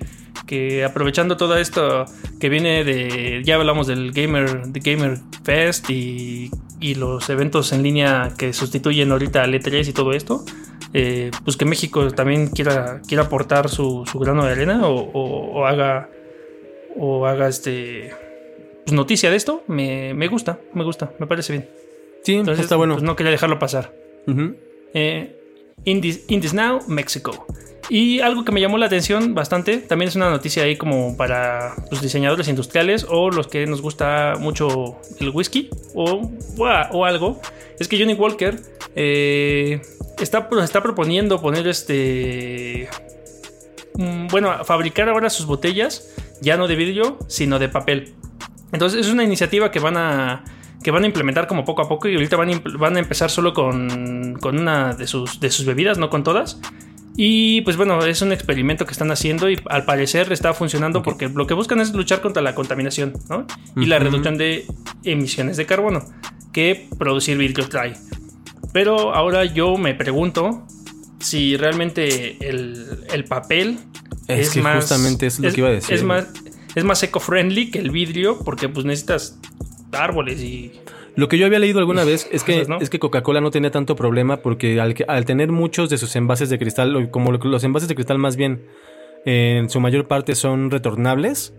que 0.51 0.85
aprovechando 0.85 1.37
todo 1.37 1.57
esto 1.57 2.07
que 2.41 2.49
viene 2.49 2.83
de, 2.83 3.41
ya 3.45 3.55
hablamos 3.55 3.87
del 3.87 4.11
Gamer, 4.11 4.67
de 4.67 4.81
Gamer 4.81 5.19
Fest 5.45 5.89
y, 5.91 6.51
y 6.81 6.97
los 6.97 7.31
eventos 7.31 7.73
en 7.73 7.85
línea 7.85 8.33
que 8.37 8.53
sustituyen 8.53 9.13
ahorita 9.13 9.45
al 9.45 9.55
E3 9.55 9.87
y 9.87 9.93
todo 9.93 10.13
esto, 10.13 10.45
eh, 10.93 11.31
pues 11.45 11.57
que 11.57 11.65
México 11.65 12.11
también 12.11 12.49
quiera, 12.49 13.01
quiera 13.07 13.25
aportar 13.25 13.69
su, 13.69 14.05
su 14.11 14.19
grano 14.19 14.45
de 14.45 14.53
arena 14.53 14.81
o, 14.85 15.65
haga, 15.67 16.09
o 16.97 17.27
haga 17.27 17.49
este, 17.49 18.11
pues 18.85 18.93
noticia 18.93 19.31
de 19.31 19.37
esto, 19.37 19.63
me, 19.67 20.15
me, 20.15 20.29
gusta, 20.29 20.59
me 20.75 20.85
gusta, 20.85 21.13
me 21.19 21.27
parece 21.27 21.53
bien. 21.53 21.69
Sí, 22.23 22.35
Entonces, 22.35 22.65
está 22.65 22.77
bueno. 22.77 22.95
Pues 22.95 23.05
no 23.05 23.17
quería 23.17 23.31
dejarlo 23.33 23.59
pasar. 23.59 23.93
Eh, 24.93 25.40
Indies 25.85 26.55
Now, 26.55 26.81
México. 26.87 27.47
Y 27.91 28.21
algo 28.21 28.45
que 28.45 28.53
me 28.53 28.61
llamó 28.61 28.79
la 28.79 28.87
atención 28.87 29.35
bastante, 29.35 29.79
también 29.79 30.09
es 30.09 30.15
una 30.15 30.31
noticia 30.31 30.63
ahí 30.63 30.77
como 30.77 31.17
para 31.17 31.75
los 31.75 31.89
pues, 31.89 32.03
diseñadores 32.03 32.47
industriales 32.47 33.05
o 33.09 33.31
los 33.31 33.49
que 33.49 33.67
nos 33.67 33.83
gusta 33.83 34.35
mucho 34.39 35.01
el 35.19 35.31
whisky 35.31 35.71
o, 35.95 36.31
o 36.57 37.05
algo, 37.05 37.41
es 37.81 37.89
que 37.89 37.99
Johnny 37.99 38.15
Walker 38.15 38.61
eh, 38.95 39.83
está, 40.21 40.49
está 40.63 40.83
proponiendo 40.83 41.41
poner 41.41 41.67
este... 41.67 42.89
Mm, 43.95 44.29
bueno, 44.29 44.65
fabricar 44.65 45.09
ahora 45.09 45.29
sus 45.29 45.47
botellas 45.47 46.15
ya 46.41 46.57
no 46.57 46.69
de 46.69 46.77
vidrio, 46.77 47.19
sino 47.27 47.59
de 47.59 47.69
papel. 47.69 48.15
Entonces 48.71 49.05
es 49.05 49.13
una 49.13 49.25
iniciativa 49.25 49.73
que 49.73 49.81
van 49.81 49.97
a 49.97 50.45
que 50.83 50.91
van 50.91 51.05
a 51.05 51.07
implementar 51.07 51.47
como 51.47 51.65
poco 51.65 51.83
a 51.83 51.89
poco 51.89 52.09
y 52.09 52.15
ahorita 52.15 52.37
van 52.37 52.51
a, 52.51 52.63
van 52.79 52.97
a 52.97 52.99
empezar 53.01 53.31
solo 53.31 53.53
con, 53.53 54.39
con 54.41 54.59
una 54.59 54.95
de 54.95 55.07
sus, 55.07 55.41
de 55.41 55.51
sus 55.51 55.67
bebidas, 55.67 55.99
no 55.99 56.11
con 56.11 56.23
todas. 56.23 56.61
Y 57.17 57.61
pues 57.63 57.77
bueno, 57.77 58.03
es 58.05 58.23
un 58.23 58.33
experimento 58.33 58.87
que 58.87 58.93
están 58.93 59.11
haciendo 59.11 59.51
y 59.51 59.59
al 59.69 59.85
parecer 59.85 60.33
está 60.33 60.55
funcionando 60.55 61.03
porque 61.03 61.29
lo 61.29 61.47
que 61.47 61.55
buscan 61.55 61.81
es 61.81 61.93
luchar 61.93 62.21
contra 62.21 62.41
la 62.41 62.55
contaminación 62.55 63.13
¿no? 63.29 63.47
y 63.77 63.87
la 63.87 63.99
reducción 63.99 64.39
de 64.39 64.65
emisiones 65.05 65.57
de 65.57 65.67
carbono 65.67 66.03
que 66.53 66.89
producir 66.99 67.37
vidrio 67.37 67.69
trae. 67.69 67.95
Pero 68.73 69.15
ahora 69.15 69.45
yo 69.45 69.77
me 69.77 69.95
pregunto 69.95 70.67
si 71.19 71.57
realmente 71.57 72.39
el, 72.41 73.25
papel 73.29 73.79
es, 74.29 74.57
más, 74.57 74.77
justamente 74.77 75.27
es 75.27 75.39
lo 75.41 75.53
que 75.53 75.61
iba 75.61 75.69
a 75.69 75.73
decir. 75.73 75.95
Es 75.95 76.03
más, 76.03 76.27
es 76.75 76.85
más 76.85 77.03
eco-friendly 77.03 77.71
que 77.71 77.81
el 77.81 77.91
vidrio 77.91 78.39
porque 78.39 78.69
pues 78.69 78.87
necesitas 78.87 79.39
árboles 79.93 80.41
y 80.41 80.73
lo 81.17 81.29
que 81.29 81.39
yo 81.39 81.47
había 81.47 81.59
leído 81.59 81.81
alguna 81.81 82.05
vez 82.05 82.29
es 82.31 82.45
que, 82.45 82.67
es 82.81 82.91
que 82.91 82.99
Coca-Cola 82.99 83.41
no 83.41 83.51
tenía 83.51 83.71
tanto 83.71 83.97
problema 83.97 84.39
porque 84.39 84.81
al, 84.81 84.95
al, 85.09 85.25
tener 85.25 85.51
muchos 85.51 85.91
de 85.91 85.99
sus 85.99 86.15
envases 86.17 86.49
de 86.51 86.59
cristal, 86.59 87.11
como 87.11 87.33
los 87.33 87.65
envases 87.65 87.89
de 87.89 87.95
cristal 87.95 88.19
más 88.19 88.37
bien 88.37 88.63
en 89.25 89.69
su 89.69 89.81
mayor 89.81 90.07
parte 90.07 90.35
son 90.35 90.71
retornables, 90.71 91.53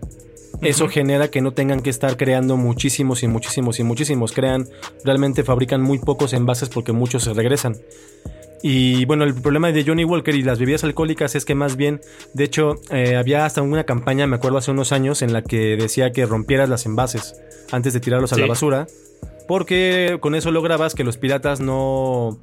eso 0.62 0.88
genera 0.88 1.28
que 1.28 1.40
no 1.40 1.52
tengan 1.52 1.80
que 1.80 1.90
estar 1.90 2.16
creando 2.16 2.56
muchísimos 2.56 3.22
y 3.22 3.28
muchísimos 3.28 3.80
y 3.80 3.84
muchísimos. 3.84 4.32
Crean, 4.32 4.68
realmente 5.04 5.42
fabrican 5.42 5.82
muy 5.82 5.98
pocos 5.98 6.32
envases 6.32 6.68
porque 6.68 6.92
muchos 6.92 7.24
se 7.24 7.34
regresan. 7.34 7.76
Y 8.62 9.04
bueno, 9.06 9.24
el 9.24 9.34
problema 9.34 9.72
de 9.72 9.84
Johnny 9.84 10.04
Walker 10.04 10.34
y 10.34 10.42
las 10.42 10.58
bebidas 10.58 10.84
alcohólicas 10.84 11.34
es 11.34 11.44
que 11.44 11.54
más 11.54 11.76
bien, 11.76 12.00
de 12.32 12.44
hecho, 12.44 12.76
eh, 12.90 13.16
había 13.16 13.44
hasta 13.44 13.60
una 13.62 13.84
campaña, 13.84 14.26
me 14.26 14.36
acuerdo 14.36 14.58
hace 14.58 14.70
unos 14.70 14.92
años, 14.92 15.22
en 15.22 15.32
la 15.32 15.42
que 15.42 15.76
decía 15.76 16.12
que 16.12 16.26
rompieras 16.26 16.68
las 16.68 16.86
envases 16.86 17.34
antes 17.72 17.92
de 17.92 18.00
tirarlos 18.00 18.32
a 18.32 18.38
la 18.38 18.46
basura 18.46 18.86
porque 19.46 20.16
con 20.20 20.34
eso 20.34 20.50
lograbas 20.50 20.94
que 20.94 21.04
los 21.04 21.16
piratas 21.16 21.60
no. 21.60 22.28
O 22.28 22.38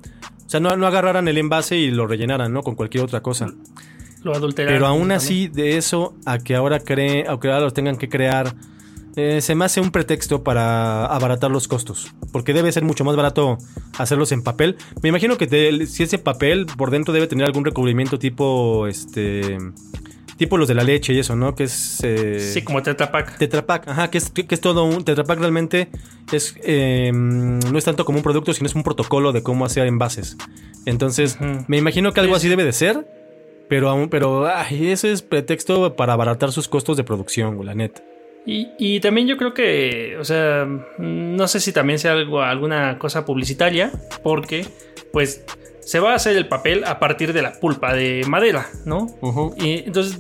sea, 0.46 0.60
no, 0.60 0.70
agarraran 0.70 1.28
el 1.28 1.38
envase 1.38 1.78
y 1.78 1.92
lo 1.92 2.08
rellenaran, 2.08 2.52
¿no? 2.52 2.64
Con 2.64 2.76
cualquier 2.76 3.04
otra 3.04 3.22
cosa. 3.22 3.48
Lo 4.24 4.34
adulteraron. 4.34 4.76
Pero 4.76 4.88
aún 4.88 5.12
así, 5.12 5.48
de 5.48 5.78
eso 5.78 6.16
a 6.26 6.40
que 6.40 6.56
ahora 6.56 6.80
creen, 6.80 7.30
a 7.30 7.40
que 7.40 7.48
ahora 7.48 7.62
los 7.62 7.74
tengan 7.74 7.98
que 7.98 8.10
crear. 8.10 8.54
Eh, 9.20 9.42
se 9.42 9.54
me 9.54 9.66
hace 9.66 9.82
un 9.82 9.92
pretexto 9.92 10.44
para 10.44 11.06
abaratar 11.06 11.52
los 11.52 11.68
costos. 11.68 12.14
Porque 12.32 12.54
debe 12.54 12.72
ser 12.72 12.84
mucho 12.84 13.04
más 13.04 13.18
barato 13.18 13.58
hacerlos 13.98 14.32
en 14.32 14.44
papel. 14.44 14.78
Me 15.04 15.10
imagino 15.10 15.38
que 15.38 15.86
si 15.88 16.04
ese 16.04 16.20
papel 16.20 16.66
por 16.78 16.90
dentro 16.90 17.14
debe 17.14 17.28
tener 17.28 17.46
algún 17.46 17.66
recubrimiento 17.66 18.18
tipo. 18.18 18.88
Este 18.88 19.58
tipo 20.38 20.58
los 20.58 20.70
de 20.70 20.74
la 20.74 20.84
leche 20.84 21.12
y 21.12 21.20
eso, 21.20 21.36
¿no? 21.36 21.54
Que 21.54 21.66
es... 21.66 22.00
Eh, 22.02 22.40
sí, 22.40 22.62
como 22.62 22.82
Tetra 22.82 23.12
Pak. 23.12 23.38
Tetra 23.38 23.66
Pak, 23.66 23.90
ajá, 23.90 24.10
que 24.10 24.20
es, 24.20 24.30
que, 24.30 24.46
es 24.50 24.62
todo 24.62 24.86
un... 24.86 25.04
Tetra 25.04 25.26
Pak 25.26 25.38
realmente 25.38 25.90
es, 26.32 26.56
eh, 26.64 27.12
no 27.14 27.78
es 27.78 27.84
tanto 27.84 28.06
como 28.06 28.20
un 28.20 28.24
producto, 28.24 28.54
sino 28.54 28.68
es 28.68 28.74
un 28.74 28.84
protocolo 28.84 29.34
de 29.34 29.44
cómo 29.44 29.66
hacer 29.66 29.86
envases. 29.86 30.38
Entonces, 30.86 31.38
me 31.68 31.76
imagino 31.76 32.14
que 32.14 32.22
algo 32.22 32.36
así 32.36 32.48
debe 32.48 32.64
de 32.64 32.72
ser, 32.72 33.06
pero 33.68 33.90
aún, 33.90 34.08
pero 34.08 34.48
ay, 34.48 34.92
ese 34.92 35.12
es 35.12 35.22
pretexto 35.24 35.98
para 35.98 36.14
abaratar 36.14 36.54
sus 36.54 36.70
costos 36.70 36.96
de 36.96 37.04
producción, 37.04 37.66
la 37.66 37.76
neta. 37.76 38.02
Y, 38.46 38.70
y, 38.80 39.00
también 39.00 39.28
yo 39.28 39.38
creo 39.38 39.54
que, 39.54 40.18
o 40.20 40.24
sea, 40.24 40.68
no 40.98 41.48
sé 41.48 41.60
si 41.60 41.72
también 41.72 42.00
sea 42.00 42.14
algo, 42.14 42.42
alguna 42.42 42.98
cosa 42.98 43.26
publicitaria, 43.26 43.92
porque, 44.24 44.66
pues, 45.12 45.44
se 45.82 46.00
va 46.00 46.14
a 46.14 46.16
hacer 46.16 46.36
el 46.36 46.48
papel 46.48 46.84
a 46.86 47.00
partir 47.00 47.34
de 47.34 47.42
la 47.42 47.54
pulpa 47.54 47.94
de 47.94 48.24
madera, 48.28 48.68
¿no? 48.86 49.08
Y 49.58 49.86
entonces 49.86 50.20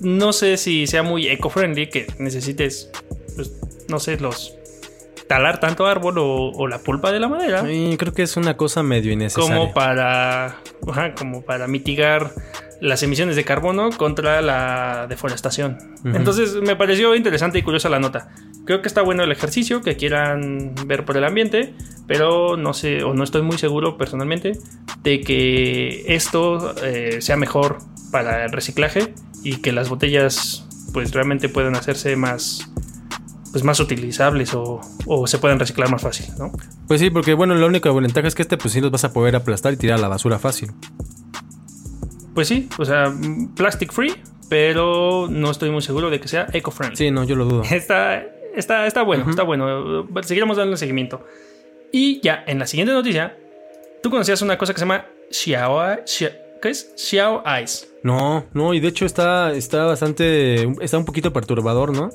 no 0.00 0.32
sé 0.32 0.56
si 0.56 0.86
sea 0.86 1.02
muy 1.02 1.28
eco-friendly 1.28 1.88
que 1.88 2.06
necesites, 2.18 2.90
pues, 3.36 3.52
no 3.88 4.00
sé, 4.00 4.18
los 4.18 4.56
talar 5.28 5.60
tanto 5.60 5.86
árbol 5.86 6.16
o, 6.18 6.66
la 6.66 6.78
pulpa 6.80 7.10
de 7.10 7.20
la 7.20 7.28
madera. 7.28 7.62
Creo 7.62 8.12
que 8.12 8.22
es 8.22 8.36
una 8.36 8.56
cosa 8.56 8.82
medio 8.82 9.12
innecesaria. 9.12 9.56
Como 9.56 9.72
para, 9.72 10.56
como 11.16 11.42
para 11.42 11.66
mitigar 11.66 12.32
las 12.82 13.00
emisiones 13.04 13.36
de 13.36 13.44
carbono 13.44 13.90
contra 13.90 14.42
la 14.42 15.06
deforestación. 15.08 15.78
Entonces 16.04 16.56
me 16.56 16.74
pareció 16.74 17.14
interesante 17.14 17.58
y 17.58 17.62
curiosa 17.62 17.88
la 17.88 18.00
nota. 18.00 18.30
Creo 18.64 18.82
que 18.82 18.88
está 18.88 19.02
bueno 19.02 19.22
el 19.22 19.30
ejercicio 19.30 19.82
que 19.82 19.96
quieran 19.96 20.74
ver 20.86 21.04
por 21.04 21.16
el 21.16 21.24
ambiente, 21.24 21.74
pero 22.08 22.56
no 22.56 22.74
sé 22.74 23.04
o 23.04 23.14
no 23.14 23.22
estoy 23.22 23.42
muy 23.42 23.56
seguro 23.56 23.96
personalmente 23.96 24.58
de 25.04 25.20
que 25.20 26.12
esto 26.12 26.74
eh, 26.82 27.18
sea 27.20 27.36
mejor 27.36 27.78
para 28.10 28.44
el 28.44 28.50
reciclaje 28.50 29.14
y 29.44 29.58
que 29.58 29.70
las 29.70 29.88
botellas 29.88 30.66
pues 30.92 31.12
realmente 31.12 31.48
puedan 31.48 31.76
hacerse 31.76 32.16
más 32.16 32.68
pues 33.52 33.62
más 33.62 33.78
utilizables 33.78 34.54
o, 34.54 34.80
se 35.26 35.38
puedan 35.38 35.58
reciclar 35.60 35.88
más 35.90 36.02
fácil, 36.02 36.26
¿no? 36.38 36.50
Pues 36.88 37.00
sí, 37.00 37.10
porque 37.10 37.34
bueno, 37.34 37.54
la 37.54 37.66
única 37.66 37.92
ventaja 37.92 38.26
es 38.26 38.34
que 38.34 38.42
este 38.42 38.56
pues 38.56 38.72
sí 38.72 38.80
los 38.80 38.90
vas 38.90 39.04
a 39.04 39.12
poder 39.12 39.36
aplastar 39.36 39.74
y 39.74 39.76
tirar 39.76 39.98
a 39.98 40.02
la 40.02 40.08
basura 40.08 40.38
fácil. 40.38 40.72
Pues 42.34 42.48
sí, 42.48 42.68
o 42.78 42.84
sea, 42.84 43.12
plastic 43.56 43.92
free, 43.92 44.14
pero 44.48 45.26
no 45.30 45.50
estoy 45.50 45.70
muy 45.70 45.82
seguro 45.82 46.10
de 46.10 46.20
que 46.20 46.28
sea 46.28 46.46
eco-friendly. 46.52 46.96
Sí, 46.96 47.10
no, 47.10 47.24
yo 47.24 47.36
lo 47.36 47.44
dudo. 47.44 47.62
Está, 47.70 48.24
está, 48.56 48.86
está 48.86 49.02
bueno, 49.02 49.28
está 49.28 49.42
bueno. 49.42 50.06
Seguiremos 50.22 50.56
dando 50.56 50.76
seguimiento. 50.76 51.24
Y 51.92 52.20
ya, 52.20 52.42
en 52.46 52.58
la 52.58 52.66
siguiente 52.66 52.92
noticia, 52.94 53.36
tú 54.02 54.10
conocías 54.10 54.40
una 54.42 54.56
cosa 54.56 54.72
que 54.72 54.78
se 54.78 54.84
llama 54.86 55.06
Xiao, 55.30 55.78
Xia- 56.06 56.38
¿qué 56.62 56.70
es? 56.70 56.92
Xiao 56.96 57.42
Eyes. 57.46 57.88
No, 58.02 58.46
no, 58.54 58.72
y 58.74 58.80
de 58.80 58.88
hecho 58.88 59.04
está, 59.04 59.52
está 59.52 59.84
bastante. 59.84 60.62
Está 60.82 60.96
un 60.98 61.04
poquito 61.04 61.32
perturbador, 61.32 61.94
¿no? 61.94 62.10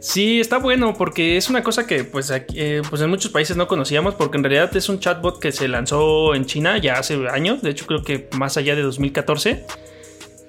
Sí, 0.00 0.40
está 0.40 0.56
bueno 0.56 0.94
porque 0.96 1.36
es 1.36 1.50
una 1.50 1.62
cosa 1.62 1.86
que 1.86 2.04
pues, 2.04 2.30
aquí, 2.30 2.54
eh, 2.58 2.80
pues 2.88 3.02
en 3.02 3.10
muchos 3.10 3.30
países 3.30 3.58
no 3.58 3.68
conocíamos 3.68 4.14
porque 4.14 4.38
en 4.38 4.44
realidad 4.44 4.74
es 4.74 4.88
un 4.88 4.98
chatbot 4.98 5.38
que 5.38 5.52
se 5.52 5.68
lanzó 5.68 6.34
en 6.34 6.46
China 6.46 6.78
ya 6.78 6.98
hace 6.98 7.28
años, 7.28 7.60
de 7.60 7.70
hecho 7.70 7.86
creo 7.86 8.02
que 8.02 8.26
más 8.36 8.56
allá 8.56 8.74
de 8.74 8.80
2014. 8.80 9.66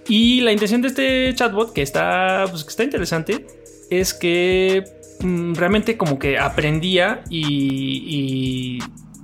Y 0.08 0.40
la 0.42 0.54
intención 0.54 0.82
de 0.82 0.88
este 0.88 1.36
chatbot 1.36 1.74
que 1.74 1.82
está, 1.82 2.46
pues, 2.50 2.64
que 2.64 2.70
está 2.70 2.84
interesante 2.86 3.46
es 3.90 4.14
que 4.14 4.86
mm, 5.20 5.54
realmente 5.56 5.98
como 5.98 6.18
que 6.18 6.40
aprendía 6.40 7.22
y, 7.30 7.44
y, 8.08 8.80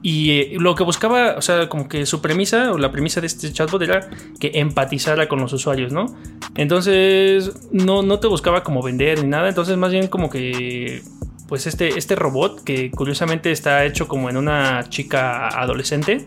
y, 0.07 0.31
eh, 0.31 0.55
lo 0.57 0.73
que 0.73 0.85
buscaba, 0.85 1.35
o 1.37 1.41
sea, 1.41 1.67
como 1.67 1.89
que 1.89 2.05
su 2.05 2.21
premisa 2.21 2.71
o 2.71 2.77
la 2.77 2.93
premisa 2.93 3.19
de 3.19 3.27
este 3.27 3.51
chatbot 3.51 3.81
era 3.81 4.09
que 4.39 4.51
empatizara 4.53 5.27
con 5.27 5.41
los 5.41 5.51
usuarios, 5.51 5.91
¿no? 5.91 6.05
Entonces 6.55 7.51
no, 7.73 8.03
no 8.03 8.17
te 8.17 8.27
buscaba 8.27 8.63
como 8.63 8.81
vender 8.81 9.21
ni 9.21 9.27
nada, 9.27 9.49
entonces 9.49 9.75
más 9.75 9.91
bien 9.91 10.07
como 10.07 10.29
que 10.29 11.01
pues 11.49 11.67
este, 11.67 11.97
este 11.97 12.15
robot 12.15 12.63
que 12.63 12.89
curiosamente 12.89 13.51
está 13.51 13.83
hecho 13.83 14.07
como 14.07 14.29
en 14.29 14.37
una 14.37 14.87
chica 14.87 15.49
adolescente, 15.49 16.25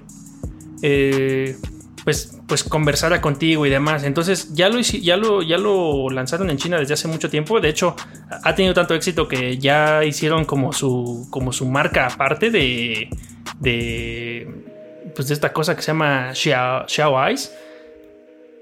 eh, 0.82 1.56
pues, 2.04 2.38
pues 2.46 2.64
conversara 2.64 3.20
contigo 3.20 3.66
y 3.66 3.70
demás. 3.70 4.04
Entonces 4.04 4.54
ya 4.54 4.68
lo, 4.68 4.80
ya, 4.80 5.16
lo, 5.16 5.42
ya 5.42 5.58
lo 5.58 6.10
lanzaron 6.10 6.50
en 6.50 6.56
China 6.56 6.78
desde 6.78 6.94
hace 6.94 7.08
mucho 7.08 7.30
tiempo. 7.30 7.60
De 7.60 7.68
hecho, 7.68 7.96
ha 8.42 8.54
tenido 8.54 8.74
tanto 8.74 8.94
éxito 8.94 9.28
que 9.28 9.58
ya 9.58 10.04
hicieron 10.04 10.44
como 10.44 10.72
su, 10.72 11.26
como 11.30 11.52
su 11.52 11.66
marca 11.66 12.06
aparte 12.06 12.50
de, 12.50 13.08
de, 13.58 14.48
pues 15.14 15.28
de 15.28 15.34
esta 15.34 15.52
cosa 15.52 15.76
que 15.76 15.82
se 15.82 15.88
llama 15.88 16.34
Xiao, 16.34 17.26
Eyes. 17.26 17.54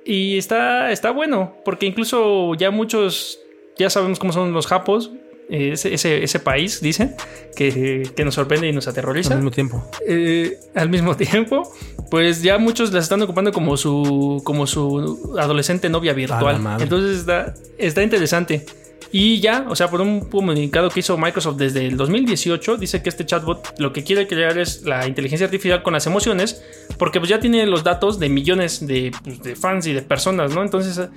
Y 0.05 0.39
está, 0.39 0.91
está 0.91 1.11
bueno, 1.11 1.57
porque 1.65 1.87
incluso 1.87 2.55
ya 2.55 2.71
muchos, 2.71 3.39
ya 3.77 3.91
sabemos 3.91 4.19
cómo 4.19 4.33
son 4.33 4.53
los 4.53 4.67
japos, 4.67 5.11
ese, 5.49 5.95
ese, 5.95 6.23
ese 6.23 6.41
país, 6.41 6.81
dicen, 6.81 7.15
que, 7.57 8.11
que 8.15 8.25
nos 8.25 8.35
sorprende 8.35 8.69
y 8.69 8.73
nos 8.73 8.87
aterroriza 8.87 9.31
Al 9.35 9.39
mismo 9.39 9.51
tiempo. 9.51 9.91
eh, 10.07 10.59
al 10.75 10.89
mismo 10.91 11.17
tiempo, 11.17 11.73
pues 12.11 12.43
ya 12.43 12.59
muchos 12.59 12.93
las 12.93 13.05
están 13.05 13.23
ocupando 13.23 13.53
como 13.53 13.77
su, 13.77 14.41
como 14.45 14.67
su 14.67 15.37
adolescente 15.39 15.89
novia 15.89 16.13
virtual. 16.13 16.61
Entonces 16.81 17.21
está, 17.21 17.55
está 17.79 18.03
interesante. 18.03 18.65
Y 19.11 19.41
ya, 19.41 19.65
o 19.71 19.75
sea, 19.75 19.89
por 19.89 20.03
un 20.03 20.21
comunicado 20.21 20.91
que 20.91 21.01
hizo 21.01 21.17
Microsoft 21.17 21.57
desde 21.57 21.87
el 21.87 21.97
2018, 21.97 22.77
dice 22.77 23.03
que 23.03 23.09
este 23.09 23.25
chatbot 23.25 23.75
lo 23.79 23.95
que 23.95 24.05
quiere 24.05 24.27
crear 24.27 24.59
es 24.59 24.83
la 24.83 25.07
inteligencia 25.09 25.47
artificial 25.47 25.83
con 25.83 25.95
las 25.95 26.07
emociones, 26.07 26.63
porque 26.99 27.19
pues 27.19 27.31
ya 27.31 27.41
tiene 27.41 27.65
los 27.65 27.85
datos 27.85 28.19
de 28.19 28.29
millones 28.29 28.87
de, 28.87 29.11
pues, 29.25 29.43
de 29.43 29.57
fans 29.57 29.87
y 29.87 29.95
de 29.95 30.03
personas, 30.03 30.55
¿no? 30.55 30.63
Entonces 30.63 31.09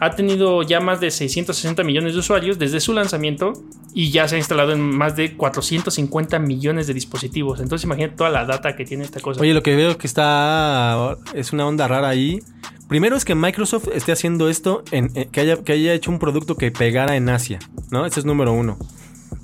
ha- 0.00 0.10
tenido 0.16 0.62
ya 0.62 0.80
más 0.80 1.00
de 1.00 1.10
660 1.10 1.84
millones 1.84 2.14
de 2.14 2.18
usuarios 2.20 2.58
desde 2.58 2.80
su 2.80 2.92
lanzamiento 2.92 3.52
y 3.94 4.10
ya 4.10 4.26
se 4.28 4.36
ha 4.36 4.38
instalado 4.38 4.72
en 4.72 4.80
más 4.80 5.14
de 5.16 5.36
450 5.36 6.38
millones 6.38 6.86
de 6.86 6.94
dispositivos. 6.94 7.60
Entonces 7.60 7.84
imagínate 7.84 8.16
toda 8.16 8.30
la 8.30 8.44
data 8.44 8.74
que 8.76 8.84
tiene 8.84 9.04
esta 9.04 9.20
cosa. 9.20 9.40
Oye, 9.40 9.54
lo 9.54 9.62
que 9.62 9.76
veo 9.76 9.96
que 9.98 10.06
está. 10.06 11.16
Es 11.34 11.52
una 11.52 11.66
onda 11.66 11.86
rara 11.86 12.08
ahí. 12.08 12.40
Primero 12.88 13.14
es 13.16 13.24
que 13.24 13.34
Microsoft 13.36 13.88
esté 13.94 14.10
haciendo 14.12 14.48
esto, 14.48 14.82
en, 14.90 15.10
en- 15.14 15.30
que, 15.30 15.40
haya, 15.40 15.62
que 15.62 15.72
haya 15.72 15.92
hecho 15.92 16.10
un 16.10 16.18
producto 16.18 16.56
que 16.56 16.72
pegara 16.72 17.14
en 17.16 17.28
Asia, 17.28 17.60
¿no? 17.92 18.04
Ese 18.06 18.18
es 18.20 18.26
número 18.26 18.52
uno. 18.52 18.78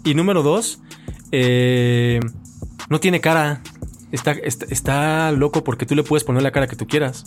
Y 0.05 0.15
número 0.15 0.43
dos, 0.43 0.81
eh, 1.33 2.19
no 2.89 2.99
tiene 3.01 3.21
cara. 3.21 3.63
Está, 4.13 4.33
está, 4.33 4.67
está 4.69 5.33
loco 5.33 5.63
porque 5.65 5.85
tú 5.87 5.95
le 5.95 6.03
puedes 6.03 6.25
poner 6.25 6.43
la 6.43 6.51
cara 6.53 6.67
que 6.69 6.77
tú 6.77 6.87
quieras 6.87 7.25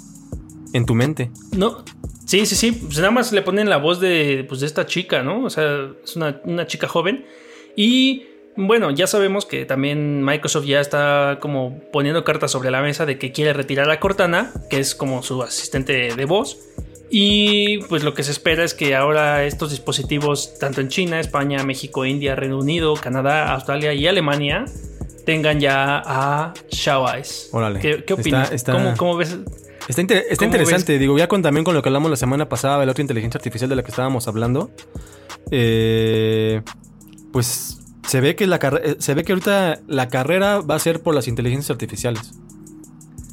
en 0.73 0.85
tu 0.85 0.95
mente. 0.95 1.31
No, 1.55 1.83
sí, 2.25 2.45
sí, 2.45 2.55
sí. 2.55 2.71
Pues 2.71 2.97
nada 2.97 3.11
más 3.11 3.31
le 3.31 3.41
ponen 3.41 3.69
la 3.69 3.77
voz 3.77 3.99
de, 3.99 4.45
pues, 4.47 4.59
de 4.61 4.67
esta 4.67 4.85
chica, 4.85 5.23
¿no? 5.23 5.43
O 5.45 5.49
sea, 5.49 5.89
es 6.03 6.15
una, 6.15 6.41
una 6.45 6.67
chica 6.67 6.88
joven. 6.88 7.25
Y 7.75 8.23
bueno, 8.55 8.91
ya 8.91 9.07
sabemos 9.07 9.45
que 9.45 9.65
también 9.65 10.23
Microsoft 10.23 10.65
ya 10.65 10.81
está 10.81 11.38
como 11.39 11.79
poniendo 11.93 12.23
cartas 12.23 12.51
sobre 12.51 12.71
la 12.71 12.81
mesa 12.81 13.05
de 13.05 13.17
que 13.17 13.31
quiere 13.31 13.53
retirar 13.53 13.89
a 13.89 13.99
Cortana, 13.99 14.51
que 14.69 14.79
es 14.79 14.95
como 14.95 15.23
su 15.23 15.41
asistente 15.43 16.13
de 16.15 16.25
voz. 16.25 16.57
Y 17.11 17.79
pues 17.89 18.03
lo 18.03 18.13
que 18.13 18.21
se 18.23 18.31
espera 18.31 18.63
es 18.63 18.73
que 18.75 18.95
ahora 18.95 19.43
estos 19.45 19.71
dispositivos, 19.71 20.59
tanto 20.59 20.79
en 20.81 20.89
China, 20.89 21.19
España, 21.19 21.63
México, 21.63 22.05
India, 22.05 22.35
Reino 22.35 22.59
Unido, 22.59 22.93
Canadá, 22.95 23.51
Australia 23.53 23.93
y 23.93 24.05
Alemania, 24.05 24.65
tengan 25.25 25.59
ya 25.59 26.03
a 26.05 26.53
Eyes. 27.15 27.49
Órale. 27.51 27.79
¿Qué, 27.79 28.03
qué 28.03 28.13
opinas? 28.13 28.51
Está- 28.51 28.55
está- 28.55 28.71
¿Cómo, 28.73 28.93
cómo 28.97 29.17
ves? 29.17 29.38
Está, 29.89 30.01
inter- 30.01 30.24
está 30.29 30.46
¿Cómo 30.46 30.55
interesante, 30.55 30.98
digo, 31.00 31.17
ya 31.17 31.27
con, 31.27 31.41
también 31.41 31.63
con 31.65 31.74
lo 31.74 31.81
que 31.81 31.89
hablamos 31.89 32.10
la 32.12 32.15
semana 32.15 32.48
pasada 32.48 32.79
de 32.79 32.86
la 32.86 32.91
otra 32.93 33.01
inteligencia 33.01 33.38
artificial 33.39 33.69
de 33.69 33.75
la 33.75 33.84
que 33.84 33.89
estábamos 33.89 34.27
hablando. 34.29 34.72
eh, 35.51 36.62
pues 37.34 37.79
se 38.08 38.22
ve 38.22 38.36
que 38.36 38.48
la 38.48 38.58
eh, 38.84 38.96
se 39.00 39.13
ve 39.13 39.24
que 39.24 39.34
ahorita 39.34 39.79
la 39.88 40.08
carrera 40.08 40.62
va 40.62 40.75
a 40.75 40.79
ser 40.79 41.01
por 41.01 41.13
las 41.13 41.27
inteligencias 41.27 41.69
artificiales. 41.72 42.34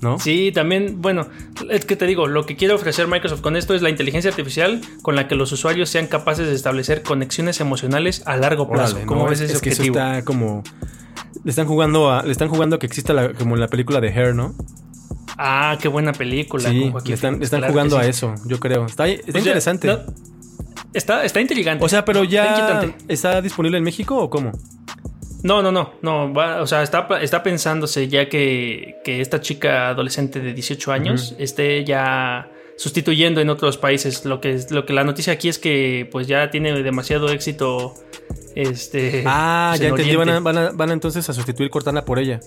¿No? 0.02 0.18
Sí, 0.18 0.52
también, 0.54 1.00
bueno, 1.00 1.26
es 1.70 1.86
que 1.86 1.96
te 1.96 2.06
digo, 2.06 2.26
lo 2.26 2.44
que 2.44 2.54
quiere 2.54 2.74
ofrecer 2.74 3.06
Microsoft 3.08 3.40
con 3.40 3.56
esto 3.56 3.74
es 3.74 3.80
la 3.80 3.88
inteligencia 3.88 4.30
artificial 4.30 4.82
con 5.00 5.16
la 5.16 5.26
que 5.26 5.34
los 5.34 5.50
usuarios 5.52 5.88
sean 5.88 6.06
capaces 6.06 6.46
de 6.46 6.54
establecer 6.54 7.02
conexiones 7.02 7.60
emocionales 7.60 8.22
a 8.26 8.36
largo 8.36 8.68
plazo. 8.68 8.92
Órale, 8.96 9.06
¿Cómo 9.06 9.24
¿no? 9.24 9.30
ves 9.30 9.40
es, 9.40 9.46
ese 9.50 9.56
es 9.56 9.62
que 9.62 9.70
eso 9.70 9.82
objetivo? 9.82 9.98
está 9.98 10.22
como 10.24 10.62
le 11.44 11.50
están 11.50 11.66
jugando 11.66 12.10
a, 12.12 12.22
le 12.22 12.32
están 12.32 12.48
jugando 12.48 12.76
a 12.76 12.78
que 12.78 12.86
exista 12.86 13.14
la- 13.14 13.32
como 13.32 13.54
en 13.54 13.60
la 13.60 13.68
película 13.68 14.00
de 14.02 14.08
Hair, 14.08 14.34
¿no? 14.34 14.54
Ah, 15.38 15.76
qué 15.80 15.88
buena 15.88 16.12
película. 16.12 16.70
Sí, 16.70 16.90
con 16.90 17.12
están, 17.12 17.42
están 17.42 17.60
claro 17.60 17.72
jugando 17.72 17.98
sí. 18.00 18.06
a 18.06 18.08
eso, 18.08 18.34
yo 18.46 18.58
creo. 18.58 18.86
Está, 18.86 19.06
está 19.08 19.24
Pues 19.32 19.44
ya, 19.44 19.50
interesante. 19.50 19.88
no, 19.88 19.98
está, 20.94 21.24
está 21.24 21.40
intrigante. 21.40 21.84
o 21.84 21.88
sea, 21.88 22.04
pero 22.04 22.24
ya 22.24 22.82
está 23.08 23.42
disponible 23.42 23.78
en 23.78 23.84
México 23.84 24.16
o 24.16 24.30
cómo? 24.30 24.52
No, 25.42 25.62
no, 25.62 25.70
no, 25.70 25.92
no. 26.02 26.32
va- 26.32 26.62
o 26.62 26.66
sea, 26.66 26.82
está, 26.82 27.06
está 27.20 27.42
pensándose 27.42 28.08
ya 28.08 28.28
que, 28.28 28.96
que 29.04 29.20
esta 29.20 29.40
chica 29.40 29.88
adolescente 29.90 30.40
de 30.40 30.54
18 30.54 30.90
años 30.92 31.34
esté 31.38 31.84
ya 31.84 32.50
sustituyendo 32.78 33.40
en 33.40 33.50
otros 33.50 33.76
países. 33.78 34.24
Lo 34.24 34.40
que, 34.40 34.58
lo 34.70 34.86
que 34.86 34.92
la 34.94 35.04
noticia 35.04 35.34
aquí 35.34 35.48
es 35.48 35.58
que 35.58 36.08
pues 36.10 36.26
ya 36.26 36.50
tiene 36.50 36.72
demasiado 36.82 37.28
éxito. 37.28 37.94
Este, 38.54 39.22
Ah, 39.26 39.68
pues, 39.72 39.80
ya 39.82 39.88
en 39.88 39.92
entendí. 39.92 40.16
Van 40.16 40.28
a, 40.30 40.32
Oriente. 40.38 40.44
van 40.44 40.58
a- 40.58 40.70
van 40.72 40.90
a 40.90 40.92
entonces 40.94 41.28
a 41.28 41.32
sustituir 41.34 41.68
Cortana 41.70 42.04
por 42.04 42.18
ella. 42.18 42.40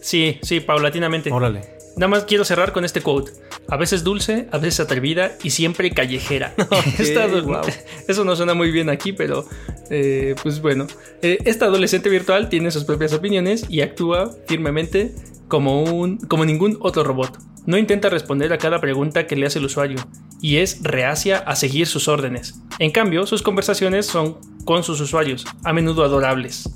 Sí, 0.00 0.38
sí, 0.42 0.60
paulatinamente. 0.60 1.30
Órale. 1.30 1.78
Nada 2.00 2.08
más 2.08 2.24
quiero 2.24 2.46
cerrar 2.46 2.72
con 2.72 2.86
este 2.86 3.02
quote. 3.02 3.30
A 3.68 3.76
veces 3.76 4.02
dulce, 4.04 4.48
a 4.52 4.56
veces 4.56 4.80
atrevida 4.80 5.32
y 5.42 5.50
siempre 5.50 5.90
callejera. 5.90 6.54
Esta 6.98 7.24
ado- 7.24 7.42
wow. 7.42 7.60
Eso 8.08 8.24
no 8.24 8.34
suena 8.36 8.54
muy 8.54 8.70
bien 8.70 8.88
aquí, 8.88 9.12
pero 9.12 9.44
eh, 9.90 10.34
pues 10.42 10.62
bueno. 10.62 10.86
Eh, 11.20 11.36
esta 11.44 11.66
adolescente 11.66 12.08
virtual 12.08 12.48
tiene 12.48 12.70
sus 12.70 12.84
propias 12.84 13.12
opiniones 13.12 13.66
y 13.68 13.82
actúa 13.82 14.34
firmemente 14.48 15.12
como, 15.46 15.82
un, 15.82 16.16
como 16.16 16.46
ningún 16.46 16.78
otro 16.80 17.04
robot. 17.04 17.38
No 17.66 17.76
intenta 17.76 18.08
responder 18.08 18.50
a 18.54 18.56
cada 18.56 18.80
pregunta 18.80 19.26
que 19.26 19.36
le 19.36 19.44
hace 19.44 19.58
el 19.58 19.66
usuario 19.66 19.98
y 20.40 20.56
es 20.56 20.82
reacia 20.82 21.36
a 21.36 21.54
seguir 21.54 21.86
sus 21.86 22.08
órdenes. 22.08 22.54
En 22.78 22.92
cambio, 22.92 23.26
sus 23.26 23.42
conversaciones 23.42 24.06
son 24.06 24.38
con 24.64 24.84
sus 24.84 25.02
usuarios, 25.02 25.44
a 25.64 25.74
menudo 25.74 26.02
adorables. 26.02 26.66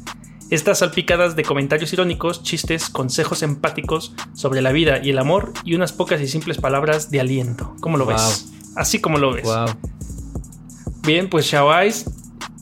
Estas 0.51 0.79
salpicadas 0.81 1.37
de 1.37 1.43
comentarios 1.43 1.93
irónicos, 1.93 2.43
chistes, 2.43 2.89
consejos 2.91 3.43
empáticos 3.43 4.15
sobre 4.35 4.63
la 4.63 4.73
vida 4.73 5.01
y 5.03 5.11
el 5.11 5.19
amor 5.19 5.53
y 5.65 5.75
unas 5.75 5.93
pocas 5.93 6.21
y 6.21 6.29
simples 6.29 6.59
palabras 6.59 7.11
de 7.11 7.21
aliento. 7.21 7.75
¿Cómo 7.81 7.97
lo 7.97 8.07
ves? 8.07 8.53
Así 8.77 9.01
como 9.01 9.19
lo 9.19 9.33
ves. 9.33 9.45
Wow. 9.45 9.67
Bien, 11.03 11.29
pues 11.29 11.47
Shawais 11.47 12.07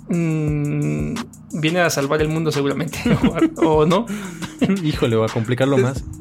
mm, 0.08 1.14
viene 1.54 1.80
a 1.80 1.90
salvar 1.90 2.22
el 2.22 2.28
mundo 2.28 2.50
seguramente. 2.52 2.98
o, 3.56 3.66
o 3.80 3.86
no. 3.86 4.06
Híjole, 4.82 5.16
va 5.16 5.26
a 5.26 5.28
complicarlo 5.28 5.76
más. 5.78 6.04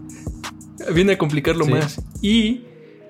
Viene 0.94 1.13
a 1.13 1.18
complicarlo 1.20 1.63
Sí. 1.65 1.72
más. 1.72 2.01
Y 2.24 2.63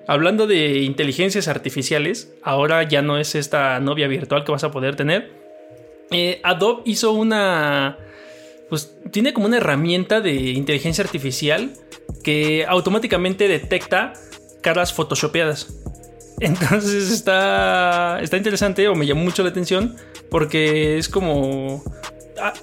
hablando 0.06 0.46
de 0.46 0.80
inteligencias 0.82 1.48
artificiales, 1.48 2.30
ahora 2.42 2.82
ya 2.86 3.00
no 3.00 3.16
es 3.16 3.34
esta 3.34 3.80
novia 3.80 4.08
virtual 4.08 4.44
que 4.44 4.52
vas 4.52 4.62
a 4.62 4.70
poder 4.70 4.94
tener. 4.94 5.40
Eh, 6.10 6.40
Adobe 6.44 6.82
hizo 6.84 7.12
una. 7.12 7.96
Pues 8.72 8.96
tiene 9.10 9.34
como 9.34 9.48
una 9.48 9.58
herramienta 9.58 10.22
de 10.22 10.32
inteligencia 10.32 11.04
artificial 11.04 11.74
que 12.24 12.64
automáticamente 12.66 13.46
detecta 13.46 14.14
caras 14.62 14.94
photoshopeadas. 14.94 15.74
Entonces 16.40 17.10
está, 17.10 18.18
está 18.22 18.38
interesante 18.38 18.88
o 18.88 18.94
me 18.94 19.06
llamó 19.06 19.24
mucho 19.24 19.42
la 19.42 19.50
atención 19.50 19.94
porque 20.30 20.96
es 20.96 21.10
como... 21.10 21.84
ah, 22.40 22.54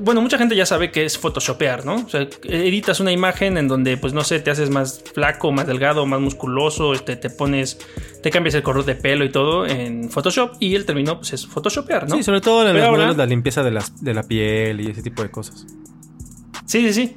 bueno, 0.00 0.20
mucha 0.20 0.38
gente 0.38 0.56
ya 0.56 0.66
sabe 0.66 0.90
que 0.90 1.04
es 1.04 1.18
photoshopear, 1.18 1.84
¿no? 1.84 1.96
O 1.96 2.08
sea, 2.08 2.26
editas 2.44 3.00
una 3.00 3.12
imagen 3.12 3.56
en 3.56 3.68
donde, 3.68 3.96
pues 3.96 4.12
no 4.12 4.24
sé, 4.24 4.40
te 4.40 4.50
haces 4.50 4.70
más 4.70 5.02
flaco, 5.14 5.52
más 5.52 5.66
delgado, 5.66 6.06
más 6.06 6.20
musculoso, 6.20 6.92
este, 6.92 7.16
te 7.16 7.30
pones, 7.30 7.78
te 8.22 8.30
cambias 8.30 8.54
el 8.54 8.62
color 8.62 8.84
de 8.84 8.94
pelo 8.94 9.24
y 9.24 9.30
todo 9.30 9.66
en 9.66 10.10
Photoshop 10.10 10.56
y 10.60 10.74
el 10.74 10.86
término 10.86 11.16
pues 11.16 11.32
es 11.32 11.46
photoshopear, 11.46 12.08
¿no? 12.08 12.16
Sí, 12.16 12.22
sobre 12.22 12.40
todo 12.40 12.66
en 12.68 12.76
los 12.76 12.90
modelos, 12.90 13.16
la 13.16 13.26
limpieza 13.26 13.62
de, 13.62 13.70
las, 13.70 14.02
de 14.02 14.14
la 14.14 14.22
piel 14.22 14.80
y 14.80 14.90
ese 14.90 15.02
tipo 15.02 15.22
de 15.22 15.30
cosas. 15.30 15.66
Sí, 16.70 16.92
sí, 16.92 16.92
sí. 16.92 17.16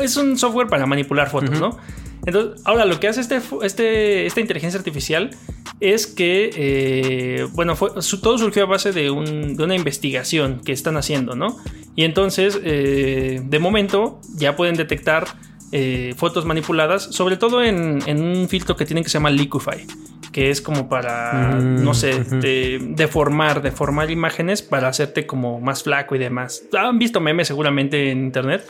Es 0.00 0.16
un 0.16 0.38
software 0.38 0.68
para 0.68 0.86
manipular 0.86 1.28
fotos, 1.28 1.60
¿no? 1.60 1.76
Entonces, 2.24 2.62
ahora 2.64 2.86
lo 2.86 2.98
que 2.98 3.08
hace 3.08 3.20
este, 3.20 3.42
este, 3.60 4.24
esta 4.24 4.40
inteligencia 4.40 4.78
artificial 4.78 5.36
es 5.80 6.06
que, 6.06 6.50
eh, 6.56 7.46
bueno, 7.52 7.74
todo 7.74 8.38
surgió 8.38 8.62
a 8.62 8.66
base 8.66 8.92
de, 8.92 9.10
una 9.10 9.74
investigación 9.74 10.62
que 10.64 10.72
están 10.72 10.96
haciendo, 10.96 11.36
¿no? 11.36 11.58
Y 11.94 12.04
entonces, 12.04 12.58
eh, 12.64 13.42
de 13.44 13.58
momento, 13.58 14.18
ya 14.34 14.56
pueden 14.56 14.76
detectar 14.76 15.26
eh, 15.72 16.14
fotos 16.16 16.46
manipuladas, 16.46 17.02
sobre 17.02 17.36
todo 17.36 17.62
en, 17.62 18.00
un 18.08 18.48
filtro 18.48 18.76
que 18.76 18.86
tienen 18.86 19.04
que 19.04 19.10
se 19.10 19.18
llama 19.18 19.28
Liquify, 19.28 19.84
que 20.36 20.50
es 20.50 20.60
como 20.60 20.86
para, 20.86 21.56
mm, 21.58 21.82
no 21.82 21.94
sé, 21.94 22.22
deformar, 22.90 23.62
deformar 23.62 24.10
imágenes 24.10 24.60
para 24.60 24.86
hacerte 24.88 25.24
como 25.24 25.62
más 25.62 25.82
flaco 25.82 26.14
y 26.14 26.18
demás. 26.18 26.64
Han 26.78 26.98
visto 26.98 27.22
memes 27.22 27.48
seguramente 27.48 28.10
en 28.10 28.18
internet 28.18 28.62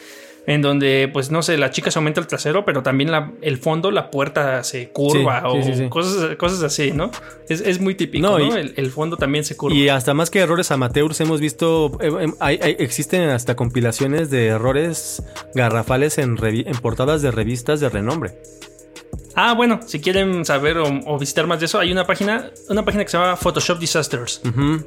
en 0.47 0.63
donde, 0.63 1.11
pues 1.13 1.33
no 1.33 1.43
sé, 1.43 1.59
la 1.59 1.71
chica 1.71 1.91
se 1.91 1.99
aumenta 1.99 2.21
el 2.21 2.29
trasero, 2.29 2.65
pero 2.65 2.85
también 2.85 3.11
el 3.43 3.59
fondo, 3.59 3.91
la 3.91 4.13
puerta 4.13 4.63
se 4.63 4.91
curva 4.91 5.43
o 5.49 5.59
Cosas, 5.89 6.37
cosas 6.37 6.63
así, 6.63 6.93
¿no? 6.93 7.11
Es, 7.49 7.81
muy 7.81 7.97
típico, 7.97 8.39
¿no? 8.39 8.55
el, 8.55 8.91
fondo 8.93 9.17
también 9.17 9.45
se 9.45 9.57
curva. 9.57 9.77
Y 9.77 9.89
hasta 9.89 10.15
más 10.15 10.31
que 10.31 10.39
errores 10.39 10.71
amateurs, 10.71 11.21
hemos 11.21 11.41
visto, 11.41 11.99
eh, 12.01 12.29
eh, 12.49 12.77
existen 12.79 13.29
hasta 13.31 13.57
compilaciones 13.57 14.31
de 14.31 14.47
errores 14.47 15.21
garrafales 15.53 16.19
en, 16.19 16.39
en 16.41 16.77
portadas 16.77 17.23
de 17.23 17.33
revistas 17.33 17.81
de 17.81 17.89
renombre. 17.89 18.35
Ah, 19.39 19.53
bueno, 19.53 19.81
si 19.87 20.01
quieren 20.01 20.47
saber 20.47 20.79
o, 20.79 21.19
visitar 21.19 21.47
más 21.47 21.61
de 21.61 21.67
eso, 21.67 21.79
hay 21.79 21.93
una 21.93 22.07
página, 22.07 22.51
una 22.71 22.87
página 22.87 23.05
que 23.05 23.11
se 23.11 23.19
llama 23.19 23.37
Photoshop 23.37 23.79
Disasters. 23.79 24.41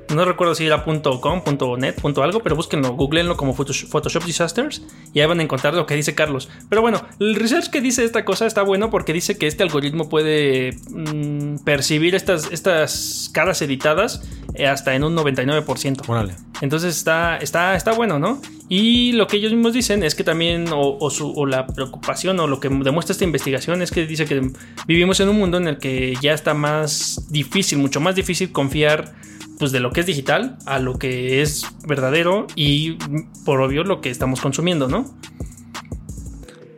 No 0.10 0.25
recuerdo 0.25 0.56
si 0.56 0.65
era 0.65 0.84
.com, 0.84 1.44
.net, 1.77 1.96
algo, 2.18 2.39
pero 2.39 2.56
búsquenlo, 2.56 2.94
googleenlo 2.94 3.38
como 3.38 3.53
Photoshop 3.53 4.24
Disasters 4.24 4.82
y 5.13 5.20
ahí 5.20 5.27
van 5.27 5.39
a 5.39 5.44
encontrar 5.44 5.75
lo 5.75 5.86
que 5.86 5.94
dice 5.94 6.15
Carlos. 6.15 6.50
Pero 6.68 6.82
bueno, 6.82 7.06
el 7.20 7.36
research 7.36 7.70
que 7.70 7.79
dice 7.79 8.03
esta 8.03 8.25
cosa 8.25 8.48
está 8.48 8.63
bueno 8.63 8.89
porque 8.89 9.13
dice 9.13 9.38
que 9.38 9.46
este 9.46 9.62
algoritmo 9.62 10.10
puede 10.10 10.75
mm, 10.89 11.63
percibir 11.63 12.15
estas, 12.15 12.51
estas 12.51 13.29
caras 13.32 13.62
editadas 13.62 14.24
eh, 14.56 14.65
hasta 14.65 14.96
en 14.96 15.03
un 15.03 15.15
99%. 15.15 16.01
Órale. 16.08 16.34
Entonces 16.62 16.98
está, 16.98 17.38
está, 17.38 17.75
está 17.75 17.91
bueno, 17.91 18.18
¿no? 18.18 18.41
Y 18.71 19.13
lo 19.13 19.25
que 19.25 19.38
ellos 19.38 19.51
mismos 19.51 19.73
dicen 19.73 20.03
es 20.03 20.13
que 20.13 20.23
también, 20.23 20.67
o, 20.71 21.09
su, 21.09 21.33
o, 21.35 21.47
la 21.47 21.65
preocupación, 21.65 22.39
o 22.39 22.47
lo 22.47 22.59
que 22.59 22.69
demuestra 22.69 23.13
esta 23.13 23.23
investigación 23.23 23.81
es 23.81 23.89
que 23.89 24.05
dice 24.05 24.25
que 24.25 24.51
vivimos 24.88 25.19
en 25.19 25.29
un 25.29 25.39
mundo 25.39 25.57
en 25.57 25.67
el 25.67 25.79
que 25.79 26.13
ya 26.21 26.33
está 26.33 26.53
más 26.53 27.27
difícil, 27.31 27.79
mucho 27.79 27.99
más 27.99 28.15
difícil 28.15 28.51
confiar 28.51 29.15
pues 29.57 29.71
de 29.71 29.79
lo 29.79 29.91
que 29.91 30.01
es 30.01 30.05
digital 30.05 30.57
a 30.67 30.79
lo 30.79 30.97
que 30.99 31.41
es 31.41 31.65
verdadero 31.85 32.47
y 32.55 32.97
por 33.43 33.59
obvio 33.59 33.83
lo 33.83 34.01
que 34.01 34.11
estamos 34.11 34.39
consumiendo, 34.39 34.88
¿no? 34.88 35.05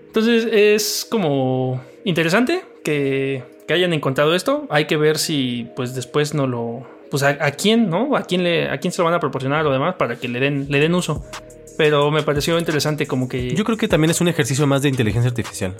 Entonces 0.07 0.48
es 0.51 1.05
como 1.10 1.81
interesante 2.05 2.63
que, 2.83 3.43
hayan 3.69 3.93
encontrado 3.93 4.36
esto. 4.36 4.67
Hay 4.69 4.83
que 4.83 4.98
ver 4.98 5.17
si 5.17 5.69
pues 5.77 5.95
después 5.95 6.33
no 6.33 6.45
lo... 6.45 6.86
Pues 7.10 7.24
a, 7.24 7.51
quién, 7.51 7.89
¿no? 7.89 8.17
A 8.17 8.24
quién, 8.24 8.43
le, 8.43 8.69
a 8.69 8.77
quién 8.79 8.91
se 8.91 8.98
lo 8.98 9.05
van 9.05 9.13
a 9.13 9.21
proporcionar 9.21 9.65
o 9.65 9.71
demás 9.71 9.95
para 9.95 10.17
que 10.17 10.27
le 10.27 10.41
den, 10.41 10.67
le 10.69 10.81
den 10.81 10.93
uso 10.93 11.24
pero 11.78 12.12
me 12.12 12.24
pareció 12.24 12.58
interesante 12.58 13.08
como 13.08 13.28
que... 13.28 13.54
Yo 13.56 13.63
creo 13.63 13.78
que 13.78 13.88
también 13.88 14.12
es 14.12 14.22
un 14.22 14.28
ejercicio 14.28 14.68
más 14.68 14.82
de 14.82 14.90
inteligencia 14.90 15.30
artificial. 15.30 15.75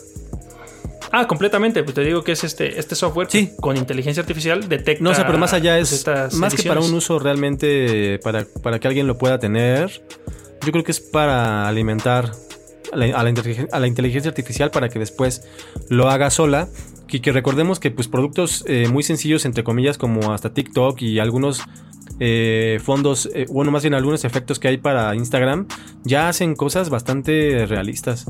Ah, 1.12 1.28
completamente. 1.28 1.84
Pues 1.84 1.94
te 1.94 2.04
digo 2.04 2.24
que 2.24 2.32
es 2.32 2.44
este, 2.44 2.80
este 2.80 2.96
software 2.96 3.28
sí. 3.30 3.52
con 3.60 3.76
inteligencia 3.76 4.22
artificial 4.22 4.68
detecta. 4.70 5.04
No 5.04 5.14
sé, 5.14 5.24
pero 5.26 5.38
más 5.38 5.54
allá 5.54 5.78
es. 5.78 6.06
más 6.34 6.56
que 6.56 6.64
para 6.64 6.80
un 6.80 6.94
uso 6.94 7.20
realmente. 7.20 8.20
Para, 8.20 8.46
para, 8.64 8.80
que 8.80 8.88
alguien 8.88 9.08
lo 9.08 9.18
pueda 9.18 9.40
tener. 9.40 10.04
Yo 10.66 10.72
creo 10.72 10.84
que 10.84 10.92
es 10.92 11.02
para 11.02 11.68
alimentar 11.68 12.32
a 12.94 12.96
la, 12.96 13.06
a 13.18 13.80
la, 13.80 13.88
inteligencia 13.88 14.30
artificial 14.30 14.72
para 14.72 14.90
que 14.90 15.00
después 15.00 15.44
lo 15.90 16.10
haga 16.10 16.30
sola. 16.30 16.70
Y 17.14 17.20
que 17.20 17.34
recordemos 17.34 17.82
que 17.82 17.92
pues 17.92 18.08
productos 18.08 18.64
eh, 18.68 18.88
muy 18.88 19.04
sencillos, 19.04 19.44
entre 19.44 19.66
comillas, 19.66 19.98
como 19.98 20.32
hasta 20.32 20.54
TikTok 20.54 21.02
y 21.02 21.20
algunos 21.20 21.62
eh, 22.20 22.80
fondos, 22.84 23.30
eh, 23.34 23.46
bueno, 23.50 23.72
más 23.72 23.84
bien 23.84 23.94
algunos 23.94 24.26
efectos 24.26 24.60
que 24.60 24.68
hay 24.68 24.78
para 24.78 25.16
Instagram, 25.16 25.68
ya 26.04 26.30
hacen 26.30 26.56
cosas 26.56 26.90
bastante 26.90 27.66
realistas. 27.66 28.26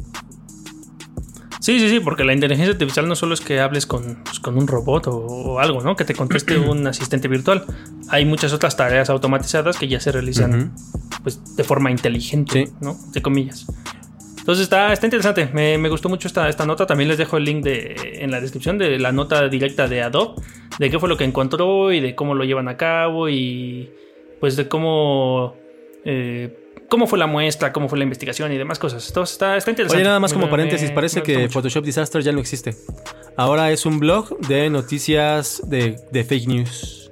Sí, 1.62 1.80
sí, 1.80 1.90
sí, 1.90 2.00
porque 2.00 2.24
la 2.24 2.34
inteligencia 2.34 2.72
artificial 2.74 3.08
no 3.08 3.16
solo 3.16 3.36
es 3.36 3.42
que 3.42 3.60
hables 3.60 3.86
con, 3.86 4.24
pues, 4.24 4.42
un 4.48 4.66
robot 4.68 5.08
o, 5.08 5.60
algo, 5.60 5.82
¿no? 5.82 5.96
Que 5.96 6.06
te 6.06 6.16
conteste 6.16 6.58
un 6.70 6.88
asistente 6.88 7.28
virtual. 7.28 7.66
Hay 8.10 8.26
muchas 8.26 8.52
otras 8.52 8.76
tareas 8.76 9.12
automatizadas 9.12 9.78
que 9.78 9.88
ya 9.88 10.00
se 10.00 10.12
realizan 10.12 10.74
pues, 11.22 11.56
de 11.56 11.64
forma 11.64 11.92
inteligente, 11.92 12.72
¿no? 12.82 12.98
De 13.14 13.22
comillas. 13.22 13.68
Entonces 14.42 14.64
está, 14.64 14.92
está 14.92 15.06
interesante. 15.06 15.50
Me, 15.54 15.88
gustó 15.88 16.10
mucho 16.10 16.28
esta, 16.28 16.50
esta 16.50 16.66
nota. 16.66 16.88
También 16.88 17.08
les 17.08 17.20
dejo 17.20 17.38
el 17.38 17.46
link 17.46 17.64
de, 17.64 18.18
en 18.22 18.32
la 18.32 18.42
descripción 18.42 18.80
de 18.80 18.98
la 18.98 19.12
nota 19.12 19.48
directa 19.48 19.88
de 19.88 20.02
Adobe. 20.02 20.42
De 20.80 20.90
qué 20.90 20.98
fue 20.98 21.08
lo 21.10 21.16
que 21.16 21.26
encontró 21.26 21.92
y 21.92 22.00
de 22.00 22.16
cómo 22.16 22.34
lo 22.34 22.44
llevan 22.44 22.68
a 22.68 22.76
cabo. 22.76 23.30
Y 23.30 23.92
pues 24.40 24.56
de 24.56 24.68
cómo. 24.68 25.56
Eh, 26.06 26.58
cómo 26.90 27.06
fue 27.06 27.20
la 27.20 27.28
muestra, 27.28 27.72
cómo 27.72 27.88
fue 27.88 28.00
la 28.00 28.04
investigación 28.04 28.52
y 28.52 28.58
demás 28.58 28.80
cosas. 28.80 29.08
Entonces 29.08 29.34
está, 29.34 29.58
está 29.58 29.70
interesante. 29.70 30.02
Oye, 30.02 30.08
nada 30.08 30.20
más 30.20 30.34
como 30.34 30.50
paréntesis, 30.50 30.90
parece 30.90 31.22
que 31.22 31.48
Photoshop 31.48 31.86
Disaster 31.86 32.24
ya 32.24 32.32
no 32.32 32.40
existe. 32.40 32.76
Ahora 33.38 33.72
es 33.72 33.86
un 33.86 34.00
blog 34.00 34.38
de 34.40 34.70
noticias 34.72 35.62
de, 35.68 35.98
de 36.12 36.24
fake 36.24 36.48
news. 36.48 37.11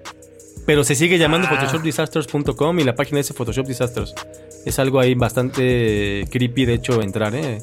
Pero 0.70 0.84
se 0.84 0.94
sigue 0.94 1.18
llamando 1.18 1.48
ah. 1.50 1.56
photoshopdisasters.com 1.56 2.80
y 2.80 2.84
la 2.84 2.94
página 2.94 3.20
es 3.20 3.34
Photoshop 3.34 3.66
Disasters. 3.66 4.14
Es 4.68 4.78
algo 4.78 5.00
ahí 5.00 5.16
bastante 5.16 6.28
creepy, 6.30 6.66
de 6.66 6.76
hecho, 6.76 7.02
entrar, 7.02 7.34
¿eh? 7.34 7.58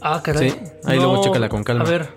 Ah, 0.00 0.22
caray. 0.24 0.48
Sí, 0.48 0.56
ahí 0.86 0.96
luego 0.96 1.22
chécala 1.22 1.50
con 1.50 1.62
calma. 1.62 1.84
A 1.84 1.90
ver. 1.90 2.08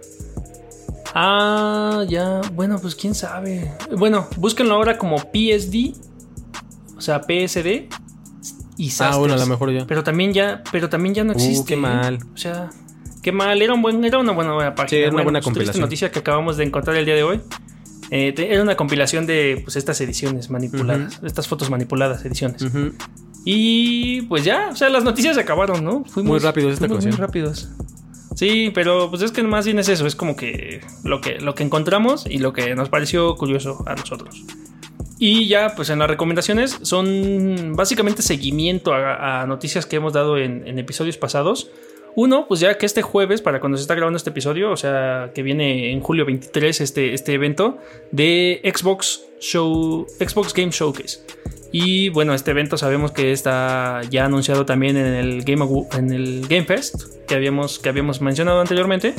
Ah, 1.14 2.06
ya. 2.08 2.40
Bueno, 2.54 2.80
pues 2.80 2.96
quién 2.96 3.14
sabe. 3.14 3.74
Bueno, 3.98 4.26
búsquenlo 4.38 4.74
ahora 4.74 4.98
como 4.98 5.18
PSD. 5.18 5.98
O 6.96 7.02
sea, 7.02 7.20
PSD. 7.20 7.90
Y 8.78 8.90
Ah, 9.02 9.18
bueno, 9.18 9.34
a 9.34 9.38
lo 9.38 9.48
mejor 9.48 9.70
ya. 9.74 9.86
Pero 9.86 10.02
también 10.02 10.32
ya, 10.32 10.64
pero 10.72 10.88
también 10.88 11.14
ya 11.14 11.26
no 11.26 11.34
uh, 11.34 11.36
existe. 11.36 11.74
qué 11.74 11.76
mal. 11.76 12.20
O 12.34 12.38
sea, 12.38 12.70
qué 13.22 13.34
mal. 13.34 13.62
Era, 13.62 13.74
un 13.74 13.82
buen, 13.82 14.02
era 14.06 14.18
una 14.18 14.32
buena, 14.32 14.54
buena 14.54 14.76
página. 14.76 14.90
Sí, 14.92 14.96
era 14.96 15.12
una 15.12 15.24
buena 15.24 15.40
pues, 15.40 15.44
compilación. 15.44 15.82
noticia 15.82 16.10
que 16.10 16.20
acabamos 16.20 16.56
de 16.56 16.64
encontrar 16.64 16.96
el 16.96 17.04
día 17.04 17.16
de 17.16 17.24
hoy. 17.24 17.42
Eh, 18.12 18.34
era 18.38 18.62
una 18.62 18.76
compilación 18.76 19.26
de 19.26 19.62
pues, 19.64 19.76
estas 19.76 20.00
ediciones 20.02 20.50
manipuladas, 20.50 21.20
estas 21.24 21.48
fotos 21.48 21.70
manipuladas, 21.70 22.24
ediciones. 22.26 22.66
Y 23.44 24.24
pues 24.24 24.44
ya, 24.44 24.70
o 24.72 24.76
sea, 24.76 24.90
las 24.90 25.04
noticias 25.04 25.36
se 25.36 25.42
acabaron, 25.42 25.84
¿no? 25.84 26.04
Fuimos, 26.06 26.32
muy 26.32 26.40
rápidos 26.40 26.74
esta 26.74 26.88
Muy 26.88 27.12
rápidos. 27.12 27.70
Sí, 28.36 28.72
pero 28.74 29.10
pues 29.10 29.22
es 29.22 29.32
que 29.32 29.44
más 29.44 29.66
bien 29.66 29.80
es 29.80 29.88
eso, 29.88 30.06
es 30.08 30.16
como 30.16 30.36
que 30.36 30.82
lo 31.04 31.22
que, 31.22 31.40
lo 31.40 31.56
que 31.56 31.64
encontramos 31.64 32.26
y 32.26 32.40
lo 32.40 32.54
que 32.54 32.76
nos 32.76 32.90
pareció 32.90 33.36
curioso 33.36 33.84
a 33.88 33.96
nosotros. 33.96 34.44
Y 35.18 35.48
ya, 35.48 35.74
pues 35.76 35.90
en 35.90 36.00
las 36.00 36.10
recomendaciones 36.10 36.78
son 36.82 37.74
básicamente 37.76 38.22
seguimiento 38.22 38.94
a, 38.94 39.46
noticias 39.48 39.86
que 39.86 39.96
hemos 39.96 40.12
dado 40.12 40.38
en 40.38 40.78
episodios 40.78 41.18
pasados. 41.18 41.70
Uno, 42.16 42.48
pues 42.48 42.62
ya 42.62 42.78
que 42.78 42.86
este 42.86 43.02
jueves, 43.02 43.42
para 43.42 43.60
cuando 43.60 43.78
se 43.78 43.82
está 43.82 43.94
grabando 43.94 44.16
este 44.16 44.30
episodio, 44.30 44.72
o 44.72 44.78
sea, 44.78 45.32
que 45.36 45.44
viene 45.44 45.92
en 45.92 46.00
julio 46.00 46.26
23 46.26 46.80
este, 46.82 47.14
este 47.14 47.34
evento 47.34 47.78
de 48.12 48.62
Xbox 48.64 49.24
Show, 49.42 50.08
Xbox 50.20 50.54
Game 50.54 50.72
Showcase. 50.72 51.20
Y 51.74 52.08
bueno, 52.10 52.34
este 52.34 52.52
evento 52.52 52.78
sabemos 52.78 53.12
que 53.12 53.34
está 53.34 54.02
ya 54.10 54.26
anunciado 54.26 54.66
también 54.66 54.96
en 54.96 55.14
el 55.14 55.44
Game, 55.44 55.68
en 55.92 56.14
el 56.14 56.48
Game 56.48 56.64
Fest 56.64 57.26
que 57.28 57.36
habíamos, 57.36 57.80
que 57.80 57.90
habíamos 57.90 58.22
mencionado 58.22 58.62
anteriormente. 58.62 59.14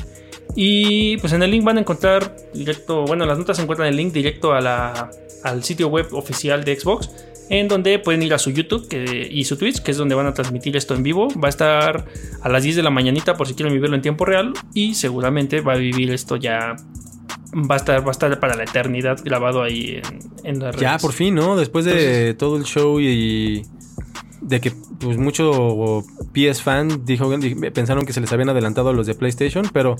Y 0.55 1.19
pues 1.19 1.35
en 1.35 1.43
el 1.43 1.51
link 1.51 1.65
van 1.65 1.77
a 1.77 1.81
encontrar 1.81 2.35
directo, 2.55 3.05
bueno, 3.05 3.27
las 3.27 3.37
notas 3.37 3.59
se 3.59 3.63
encuentran 3.63 3.89
el 3.89 3.97
link 3.97 4.11
directo 4.15 4.55
al 4.55 5.65
sitio 5.65 5.89
web 5.89 6.07
oficial 6.13 6.65
de 6.65 6.81
Xbox 6.81 7.11
en 7.49 7.69
donde 7.69 7.99
pueden 7.99 8.23
ir 8.23 8.35
a 8.35 8.39
su 8.39 8.51
YouTube 8.51 8.89
y 9.31 9.45
su 9.45 9.57
Twitch, 9.57 9.83
que 9.83 9.91
es 9.91 9.97
donde 9.97 10.15
van 10.15 10.27
a 10.27 10.35
transmitir 10.35 10.77
esto 10.77 10.95
en 10.95 11.03
vivo. 11.03 11.29
Va 11.43 11.49
a 11.49 11.51
estar 11.51 12.07
a 12.43 12.49
las 12.49 12.63
10 12.63 12.77
de 12.77 12.83
la 12.83 12.91
mañanita 12.91 13.35
por 13.35 13.47
si 13.47 13.55
quieren 13.55 13.73
vivirlo 13.73 13.97
en 13.97 14.03
tiempo 14.03 14.25
real 14.25 14.53
y 14.75 14.95
seguramente 14.95 15.61
va 15.61 15.75
a 15.75 15.77
vivir 15.77 16.11
esto 16.11 16.37
ya 16.37 16.77
va 17.55 17.77
a 17.77 17.79
estar, 17.79 18.03
va 18.03 18.09
a 18.09 18.11
estar 18.11 18.41
para 18.41 18.55
la 18.55 18.65
eternidad 18.65 19.19
grabado 19.25 19.63
ahí 19.63 20.01
en, 20.45 20.59
la 20.59 20.73
red. 20.73 20.81
Ya, 20.81 20.99
por 20.99 21.13
fin, 21.13 21.35
¿no? 21.35 21.57
Después 21.57 21.85
de 21.85 22.35
todo 22.35 22.57
el 22.57 22.65
show 22.65 23.01
y 23.01 23.63
de 24.41 24.61
que 24.61 24.73
pues 25.01 25.17
mucho 25.19 26.05
PS 26.35 26.63
fan 26.63 27.05
dijo, 27.05 27.31
pensaron 27.73 28.07
que 28.07 28.13
se 28.13 28.21
les 28.21 28.33
habían 28.33 28.49
adelantado 28.49 28.91
a 28.91 28.93
los 28.93 29.07
de 29.07 29.15
PlayStation, 29.15 29.69
pero 29.73 29.97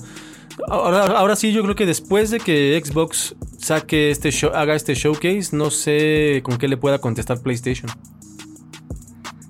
ahora, 0.67 1.05
ahora 1.17 1.35
sí 1.35 1.51
yo 1.51 1.63
creo 1.63 1.75
que 1.75 1.85
después 1.85 2.29
de 2.29 2.39
que 2.39 2.81
Xbox 2.83 3.35
saque 3.57 4.11
este 4.11 4.31
show, 4.31 4.51
haga 4.53 4.75
este 4.75 4.93
showcase, 4.93 5.55
no 5.55 5.69
sé 5.69 6.41
con 6.43 6.57
qué 6.57 6.67
le 6.67 6.77
pueda 6.77 6.99
contestar 6.99 7.41
PlayStation. 7.41 7.91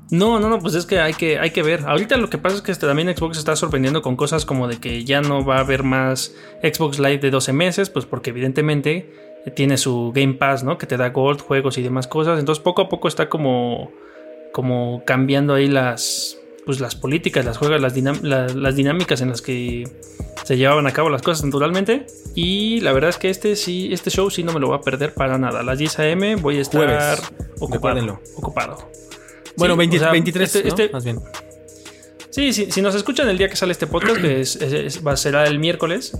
No, 0.10 0.40
no, 0.40 0.48
no, 0.48 0.60
pues 0.60 0.74
es 0.76 0.86
que 0.86 1.00
hay 1.00 1.14
que, 1.14 1.38
hay 1.38 1.52
que 1.52 1.64
ver. 1.64 1.84
Ahorita 1.86 2.16
lo 2.16 2.30
que 2.30 2.38
pasa 2.38 2.56
es 2.56 2.62
que 2.62 2.72
este, 2.72 2.88
también 2.88 3.14
Xbox 3.16 3.38
está 3.38 3.56
sorprendiendo 3.58 4.02
con 4.02 4.16
cosas 4.16 4.46
como 4.46 4.68
de 4.70 4.78
que 4.78 5.04
ya 5.04 5.20
no 5.20 5.44
va 5.44 5.58
a 5.58 5.60
haber 5.60 5.84
más 5.84 6.34
Xbox 6.64 6.98
Live 6.98 7.18
de 7.18 7.30
12 7.30 7.52
meses, 7.52 7.90
pues 7.90 8.06
porque 8.06 8.30
evidentemente 8.30 9.14
tiene 9.56 9.78
su 9.78 10.12
Game 10.16 10.36
Pass, 10.36 10.64
¿no? 10.64 10.78
Que 10.78 10.88
te 10.88 10.96
da 10.96 11.10
Gold, 11.10 11.42
juegos 11.42 11.78
y 11.78 11.84
demás 11.84 12.08
cosas. 12.08 12.40
Entonces 12.40 12.64
poco 12.64 12.82
a 12.82 12.90
poco 12.90 13.10
está 13.10 13.28
como 13.28 13.92
como 14.58 15.04
cambiando 15.06 15.54
ahí 15.54 15.68
las, 15.68 16.40
pues 16.66 16.80
las 16.80 16.96
políticas, 16.96 17.46
las 17.46 17.60
juegas, 17.60 17.80
las, 17.80 18.56
las 18.56 18.76
dinámicas 18.76 19.22
en 19.22 19.30
las 19.30 19.44
que 19.44 19.88
se 20.46 20.58
llevaban 20.58 20.88
a 20.88 20.94
cabo 20.94 21.12
las 21.12 21.22
cosas 21.22 21.46
naturalmente. 21.46 22.08
Y 22.34 22.80
la 22.80 22.92
verdad 22.92 23.12
es 23.12 23.18
que 23.18 23.30
este 23.30 23.56
sí, 23.56 23.90
este 23.92 24.10
show 24.10 24.32
sí 24.32 24.42
no 24.42 24.54
me 24.54 24.60
lo 24.60 24.70
voy 24.70 24.78
a 24.80 24.82
perder 24.82 25.14
para 25.14 25.38
nada. 25.38 25.60
A 25.60 25.64
las 25.64 25.78
10 25.78 26.00
a.m. 26.00 26.36
voy 26.38 26.58
a 26.58 26.62
estar 26.62 27.20
ocupado. 27.60 28.20
ocupado. 28.36 28.90
Bueno, 29.58 29.78
23, 29.78 30.56
este, 30.56 30.68
este, 30.68 30.90
más 30.90 31.04
bien. 31.04 31.20
Sí, 32.32 32.52
sí, 32.52 32.72
si 32.72 32.82
nos 32.82 32.96
escuchan 32.96 33.30
el 33.30 33.38
día 33.38 33.50
que 33.50 33.56
sale 33.56 33.74
este 33.74 33.86
podcast, 33.86 34.20
que 34.20 34.42
es, 34.42 35.06
va 35.06 35.12
a 35.12 35.18
ser 35.18 35.36
el 35.36 35.60
miércoles, 35.60 36.20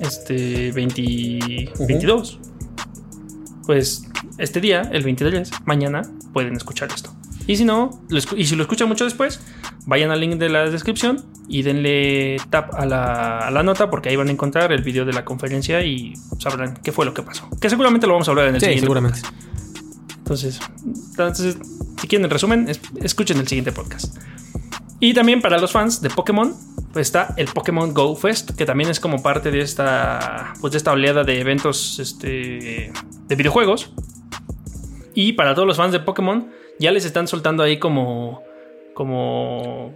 este 0.00 0.72
22, 0.72 2.40
pues 3.66 4.02
este 4.38 4.60
día, 4.60 4.82
el 4.92 5.04
23, 5.04 5.48
mañana, 5.64 6.02
pueden 6.32 6.56
escuchar 6.56 6.88
esto. 6.92 7.17
Y 7.48 7.56
si 7.56 7.64
no, 7.64 8.02
y 8.36 8.44
si 8.44 8.56
lo 8.56 8.62
escuchan 8.62 8.88
mucho 8.88 9.04
después, 9.04 9.40
vayan 9.86 10.10
al 10.10 10.20
link 10.20 10.34
de 10.34 10.50
la 10.50 10.68
descripción 10.68 11.24
y 11.48 11.62
denle 11.62 12.36
tap 12.50 12.74
a 12.74 12.84
la, 12.84 13.62
nota 13.62 13.88
porque 13.88 14.10
ahí 14.10 14.16
van 14.16 14.28
a 14.28 14.30
encontrar 14.30 14.70
el 14.70 14.82
video 14.82 15.06
de 15.06 15.14
la 15.14 15.24
conferencia 15.24 15.82
y 15.82 16.12
sabrán 16.38 16.74
qué 16.84 16.92
fue 16.92 17.06
lo 17.06 17.14
que 17.14 17.22
pasó. 17.22 17.48
Que 17.58 17.70
seguramente 17.70 18.06
lo 18.06 18.12
vamos 18.12 18.28
a 18.28 18.32
hablar 18.32 18.48
en 18.48 18.56
el 18.56 18.60
sí, 18.60 18.78
seguramente. 18.78 19.20
Entonces, 20.18 20.60
entonces, 20.84 21.56
si 21.98 22.06
quieren 22.06 22.26
el 22.26 22.30
resumen, 22.30 22.68
escuchen 23.00 23.38
el 23.38 23.48
siguiente 23.48 23.72
podcast. 23.72 24.14
Y 25.00 25.14
también 25.14 25.40
para 25.40 25.56
los 25.58 25.72
fans 25.72 26.02
de 26.02 26.10
Pokémon, 26.10 26.54
pues 26.92 27.06
está 27.06 27.32
el 27.38 27.46
Pokémon 27.46 27.94
Go 27.94 28.14
Fest, 28.14 28.50
que 28.56 28.66
también 28.66 28.90
es 28.90 29.00
como 29.00 29.22
parte 29.22 29.50
de 29.50 29.62
esta, 29.62 30.52
pues 30.60 30.72
de 30.72 30.76
esta 30.76 30.92
oleada 30.92 31.24
de 31.24 31.40
eventos 31.40 31.98
este, 31.98 32.92
de 33.26 33.36
videojuegos. 33.36 33.90
Y 35.14 35.32
para 35.32 35.54
todos 35.54 35.66
los 35.66 35.78
fans 35.78 35.92
de 35.92 36.00
Pokémon, 36.00 36.50
ya 36.78 36.92
les 36.92 37.04
están 37.04 37.26
soltando 37.28 37.62
ahí 37.62 37.78
como, 37.78 38.42
como, 38.94 39.94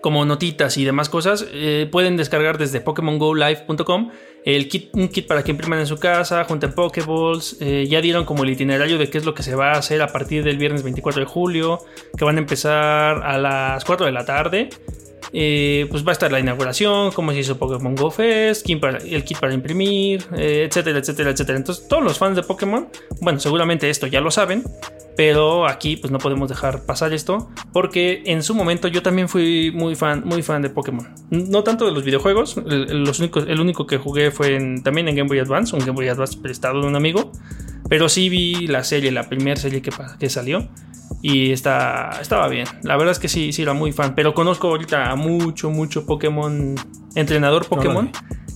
como 0.00 0.24
notitas 0.24 0.76
y 0.76 0.84
demás 0.84 1.08
cosas. 1.08 1.46
Eh, 1.52 1.88
pueden 1.90 2.16
descargar 2.16 2.58
desde 2.58 2.80
PokémonGoLive.com 2.80 4.10
el 4.44 4.68
kit, 4.68 4.94
un 4.94 5.08
kit 5.08 5.26
para 5.26 5.42
que 5.42 5.52
impriman 5.52 5.78
en 5.78 5.86
su 5.86 5.96
casa, 5.96 6.44
junten 6.44 6.72
Pokéballs. 6.72 7.56
Eh, 7.60 7.86
ya 7.88 8.02
dieron 8.02 8.26
como 8.26 8.44
el 8.44 8.50
itinerario 8.50 8.98
de 8.98 9.08
qué 9.08 9.16
es 9.16 9.24
lo 9.24 9.34
que 9.34 9.42
se 9.42 9.54
va 9.54 9.72
a 9.72 9.78
hacer 9.78 10.02
a 10.02 10.08
partir 10.08 10.44
del 10.44 10.58
viernes 10.58 10.82
24 10.82 11.20
de 11.20 11.26
julio, 11.26 11.78
que 12.16 12.24
van 12.26 12.36
a 12.36 12.40
empezar 12.40 13.22
a 13.22 13.38
las 13.38 13.84
4 13.84 14.04
de 14.04 14.12
la 14.12 14.26
tarde. 14.26 14.68
Eh, 15.36 15.88
pues 15.90 16.06
va 16.06 16.10
a 16.10 16.12
estar 16.12 16.30
la 16.30 16.38
inauguración, 16.38 17.10
cómo 17.10 17.32
se 17.32 17.40
hizo 17.40 17.58
Pokémon 17.58 17.96
Go 17.96 18.08
Fest, 18.12 18.64
el 18.68 19.24
kit 19.24 19.40
para 19.40 19.52
imprimir, 19.52 20.24
etcétera, 20.32 21.00
etcétera, 21.00 21.30
etcétera. 21.30 21.58
Entonces, 21.58 21.88
todos 21.88 22.04
los 22.04 22.18
fans 22.18 22.36
de 22.36 22.44
Pokémon, 22.44 22.86
bueno, 23.20 23.40
seguramente 23.40 23.90
esto 23.90 24.06
ya 24.06 24.20
lo 24.20 24.30
saben, 24.30 24.62
pero 25.16 25.66
aquí 25.66 25.96
pues 25.96 26.12
no 26.12 26.18
podemos 26.18 26.48
dejar 26.48 26.86
pasar 26.86 27.12
esto 27.12 27.50
porque 27.72 28.22
en 28.26 28.44
su 28.44 28.54
momento 28.54 28.86
yo 28.86 29.02
también 29.02 29.28
fui 29.28 29.72
muy 29.72 29.96
fan, 29.96 30.22
muy 30.24 30.42
fan 30.42 30.62
de 30.62 30.70
Pokémon. 30.70 31.12
No 31.30 31.64
tanto 31.64 31.84
de 31.84 31.90
los 31.90 32.04
videojuegos, 32.04 32.56
el, 32.56 33.02
los 33.02 33.18
únicos, 33.18 33.44
el 33.48 33.58
único 33.58 33.88
que 33.88 33.98
jugué 33.98 34.30
fue 34.30 34.56
también 34.84 35.08
en 35.08 35.16
Game 35.16 35.28
Boy 35.28 35.40
Advance, 35.40 35.74
un 35.74 35.80
Game 35.80 35.92
Boy 35.96 36.08
Advance 36.08 36.38
prestado 36.40 36.80
de 36.80 36.86
un 36.86 36.94
amigo, 36.94 37.32
pero 37.88 38.08
sí 38.08 38.28
vi 38.28 38.68
la 38.68 38.84
serie, 38.84 39.10
la 39.10 39.28
primera 39.28 39.56
serie 39.56 39.82
que, 39.82 39.90
que 40.18 40.30
salió 40.30 40.68
y 41.22 41.52
está, 41.52 42.18
estaba 42.20 42.48
bien. 42.48 42.66
La 42.82 42.96
verdad 42.96 43.12
es 43.12 43.18
que 43.18 43.28
sí, 43.28 43.52
sí 43.52 43.62
era 43.62 43.72
muy 43.72 43.92
fan, 43.92 44.14
pero 44.14 44.34
conozco 44.34 44.68
ahorita 44.68 45.10
a 45.10 45.16
mucho, 45.16 45.70
mucho 45.70 46.04
Pokémon, 46.04 46.74
entrenador 47.14 47.66
Pokémon 47.66 48.10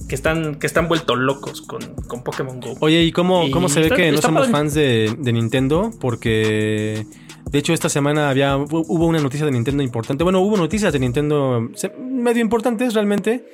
que 0.08 0.14
están, 0.14 0.56
que 0.56 0.66
están 0.66 0.88
vueltos 0.88 1.18
locos 1.18 1.62
con, 1.62 1.80
con 2.06 2.24
Pokémon 2.24 2.60
Go. 2.60 2.74
Oye, 2.80 3.02
¿y 3.02 3.12
cómo, 3.12 3.50
cómo 3.50 3.68
se 3.68 3.80
ve 3.80 3.90
que 3.90 4.10
no 4.10 4.20
somos 4.20 4.48
fans 4.48 4.74
de, 4.74 5.16
Nintendo? 5.18 5.92
Porque 6.00 7.06
de 7.50 7.58
hecho, 7.58 7.72
esta 7.72 7.88
semana 7.88 8.30
había, 8.30 8.56
hubo 8.56 9.06
una 9.06 9.20
noticia 9.20 9.46
de 9.46 9.52
Nintendo 9.52 9.82
importante. 9.82 10.24
Bueno, 10.24 10.40
hubo 10.40 10.56
noticias 10.56 10.92
de 10.92 10.98
Nintendo 10.98 11.70
medio 11.98 12.42
importantes 12.42 12.94
realmente. 12.94 13.46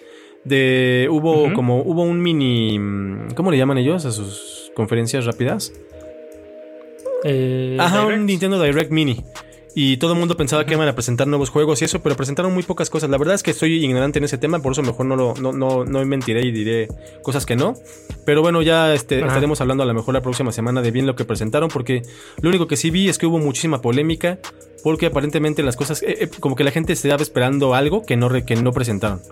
De, 0.45 1.09
hubo 1.11 1.53
como, 1.55 1.83
hubo 1.83 2.03
un 2.03 2.21
mini, 2.21 2.79
¿cómo 3.35 3.51
le 3.51 3.57
llaman 3.57 3.79
ellos 3.79 4.05
a 4.05 4.13
sus 4.13 4.71
conferencias 4.75 5.25
rápidas? 5.25 5.73
Eh, 7.25 7.77
Ajá, 7.81 8.07
un 8.07 8.27
Nintendo 8.27 8.63
Direct 8.63 8.93
Mini. 8.93 9.25
Y 9.77 9.97
todo 9.97 10.13
el 10.13 10.19
mundo 10.21 10.37
pensaba 10.37 10.65
que 10.65 10.75
iban 10.75 10.87
a 10.87 10.95
presentar 10.95 11.27
nuevos 11.27 11.51
juegos 11.51 11.83
y 11.83 11.87
eso, 11.87 12.01
pero 12.01 12.15
presentaron 12.15 12.55
muy 12.55 12.63
pocas 12.63 12.91
cosas. 12.91 13.11
La 13.11 13.19
verdad 13.19 13.35
es 13.35 13.43
que 13.43 13.51
estoy 13.51 13.85
ignorante 13.85 14.19
en 14.19 14.25
ese 14.25 14.39
tema, 14.39 14.61
por 14.61 14.71
eso 14.71 14.83
mejor 14.83 15.07
no, 15.07 15.17
lo, 15.17 15.35
no, 15.35 15.53
no, 15.53 15.85
no 15.85 16.05
mentiré 16.05 16.47
y 16.47 16.53
diré 16.53 16.87
cosas 17.23 17.45
que 17.45 17.57
no. 17.57 17.75
Pero 18.25 18.41
bueno, 18.41 18.63
ya 18.63 18.95
este, 18.95 19.19
estaremos 19.19 19.61
hablando 19.61 19.83
a 19.83 19.87
lo 19.87 19.95
mejor 19.95 20.15
la 20.15 20.21
próxima 20.21 20.53
semana 20.53 20.81
de 20.81 20.93
bien 20.93 21.07
lo 21.07 21.17
que 21.17 21.25
presentaron, 21.25 21.71
porque 21.71 22.03
lo 22.41 22.51
único 22.51 22.69
que 22.69 22.77
sí 22.77 22.91
vi 22.91 23.09
es 23.09 23.19
que 23.19 23.27
hubo 23.27 23.39
muchísima 23.39 23.83
polémica, 23.83 24.39
porque 24.85 25.07
aparentemente 25.07 25.65
las 25.65 25.75
cosas, 25.75 26.05
eh, 26.05 26.19
eh, 26.21 26.31
como 26.39 26.55
que 26.55 26.63
la 26.63 26.71
gente 26.71 26.93
estaba 26.93 27.21
esperando 27.21 27.75
algo 27.75 28.03
que 28.03 28.17
no, 28.17 28.31
que 28.45 28.55
no 28.55 28.71
presentaron 28.71 29.23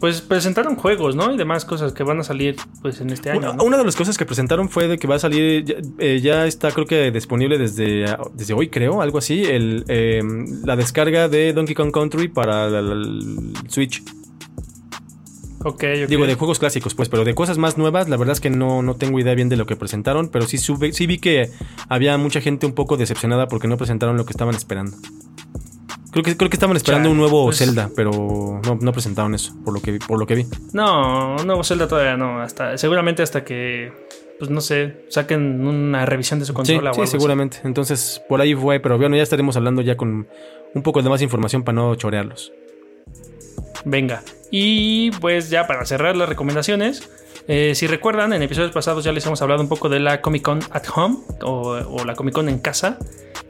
pues 0.00 0.20
presentaron 0.20 0.76
juegos, 0.76 1.16
¿no? 1.16 1.32
Y 1.32 1.36
demás 1.36 1.64
cosas 1.64 1.92
que 1.92 2.02
van 2.02 2.20
a 2.20 2.24
salir 2.24 2.56
pues 2.82 3.00
en 3.00 3.10
este 3.10 3.30
año. 3.30 3.56
Una, 3.60 3.76
de 3.76 3.84
las 3.84 3.96
cosas 3.96 4.16
que 4.16 4.24
presentaron 4.24 4.68
fue 4.68 4.86
de 4.86 4.98
que 4.98 5.08
va 5.08 5.16
a 5.16 5.18
salir, 5.18 5.64
ya, 5.64 6.44
eh, 6.44 6.48
está 6.48 6.70
creo 6.70 6.86
que 6.86 7.10
disponible 7.10 7.58
desde, 7.58 8.04
desde 8.34 8.54
hoy, 8.54 8.68
creo, 8.68 9.02
algo 9.02 9.18
así, 9.18 9.42
el, 9.42 9.84
em, 9.88 10.62
la 10.64 10.76
descarga 10.76 11.28
de 11.28 11.52
Donkey 11.52 11.74
Kong 11.74 11.92
Country 11.92 12.28
para 12.28 12.66
el, 12.66 13.52
Switch. 13.68 14.02
Ok, 15.64 15.82
Digo, 16.08 16.24
de 16.24 16.34
juegos 16.36 16.60
clásicos, 16.60 16.94
pues, 16.94 17.08
pero 17.08 17.24
de 17.24 17.34
cosas 17.34 17.58
más 17.58 17.76
nuevas, 17.76 18.08
la 18.08 18.16
verdad 18.16 18.32
es 18.32 18.40
que 18.40 18.48
no, 18.48 18.82
no 18.82 18.94
tengo 18.94 19.18
idea 19.18 19.34
bien 19.34 19.48
de 19.48 19.56
lo 19.56 19.66
que 19.66 19.74
presentaron, 19.74 20.28
pero 20.28 20.46
sí, 20.46 20.56
sube, 20.56 20.92
sí 20.92 21.08
vi 21.08 21.18
que 21.18 21.50
había 21.88 22.16
mucha 22.16 22.40
gente 22.40 22.64
un 22.64 22.72
poco 22.72 22.96
decepcionada 22.96 23.48
porque 23.48 23.66
no 23.66 23.76
presentaron 23.76 24.16
lo 24.16 24.24
que 24.24 24.30
estaban 24.30 24.54
esperando. 24.54 24.96
Creo 26.10 26.24
que, 26.24 26.36
creo 26.36 26.48
que 26.48 26.56
estaban 26.56 26.76
esperando 26.76 27.10
un 27.10 27.18
nuevo 27.18 27.44
pues, 27.44 27.58
Zelda, 27.58 27.90
pero 27.94 28.60
no, 28.80 28.92
presentaron 28.92 29.34
eso, 29.34 29.54
por 29.64 29.74
lo 29.74 29.80
que, 29.80 29.98
por 30.06 30.18
lo 30.18 30.26
que 30.26 30.36
vi. 30.36 30.46
No, 30.72 31.36
nuevo 31.44 31.62
Zelda 31.64 31.86
todavía 31.86 32.16
no. 32.16 32.40
Hasta, 32.40 32.78
seguramente 32.78 33.22
hasta 33.22 33.44
que, 33.44 33.92
pues 34.38 34.50
no 34.50 34.60
sé, 34.60 35.04
saquen 35.08 35.66
una 35.66 36.06
revisión 36.06 36.38
de 36.38 36.46
su 36.46 36.54
consola 36.54 36.94
sí, 36.94 37.06
seguramente. 37.06 37.58
Entonces, 37.64 38.22
por 38.28 38.40
ahí 38.40 38.54
fue, 38.54 38.80
pero 38.80 38.96
bueno, 38.96 39.16
ya 39.16 39.22
estaremos 39.22 39.56
hablando 39.56 39.82
ya 39.82 39.96
con 39.96 40.28
un 40.74 40.82
poco 40.82 41.02
de 41.02 41.10
más 41.10 41.20
información 41.20 41.62
para 41.62 41.76
no 41.76 41.94
chorearlos. 41.94 42.52
Venga. 43.84 44.22
Y 44.50 45.10
pues 45.12 45.50
ya 45.50 45.66
para 45.66 45.84
cerrar 45.84 46.16
las 46.16 46.28
recomendaciones. 46.28 47.08
Eh, 47.48 47.74
si 47.74 47.86
recuerdan, 47.86 48.32
en 48.32 48.42
episodios 48.42 48.72
pasados 48.72 49.02
ya 49.04 49.12
les 49.12 49.26
hemos 49.26 49.42
hablado 49.42 49.62
un 49.62 49.68
poco 49.68 49.88
de 49.88 49.98
la 49.98 50.20
Comic 50.20 50.42
Con 50.42 50.60
at 50.70 50.84
Home 50.94 51.16
o 51.42 52.04
la 52.04 52.14
Comic 52.14 52.34
Con 52.34 52.48
en 52.48 52.58
casa. 52.58 52.98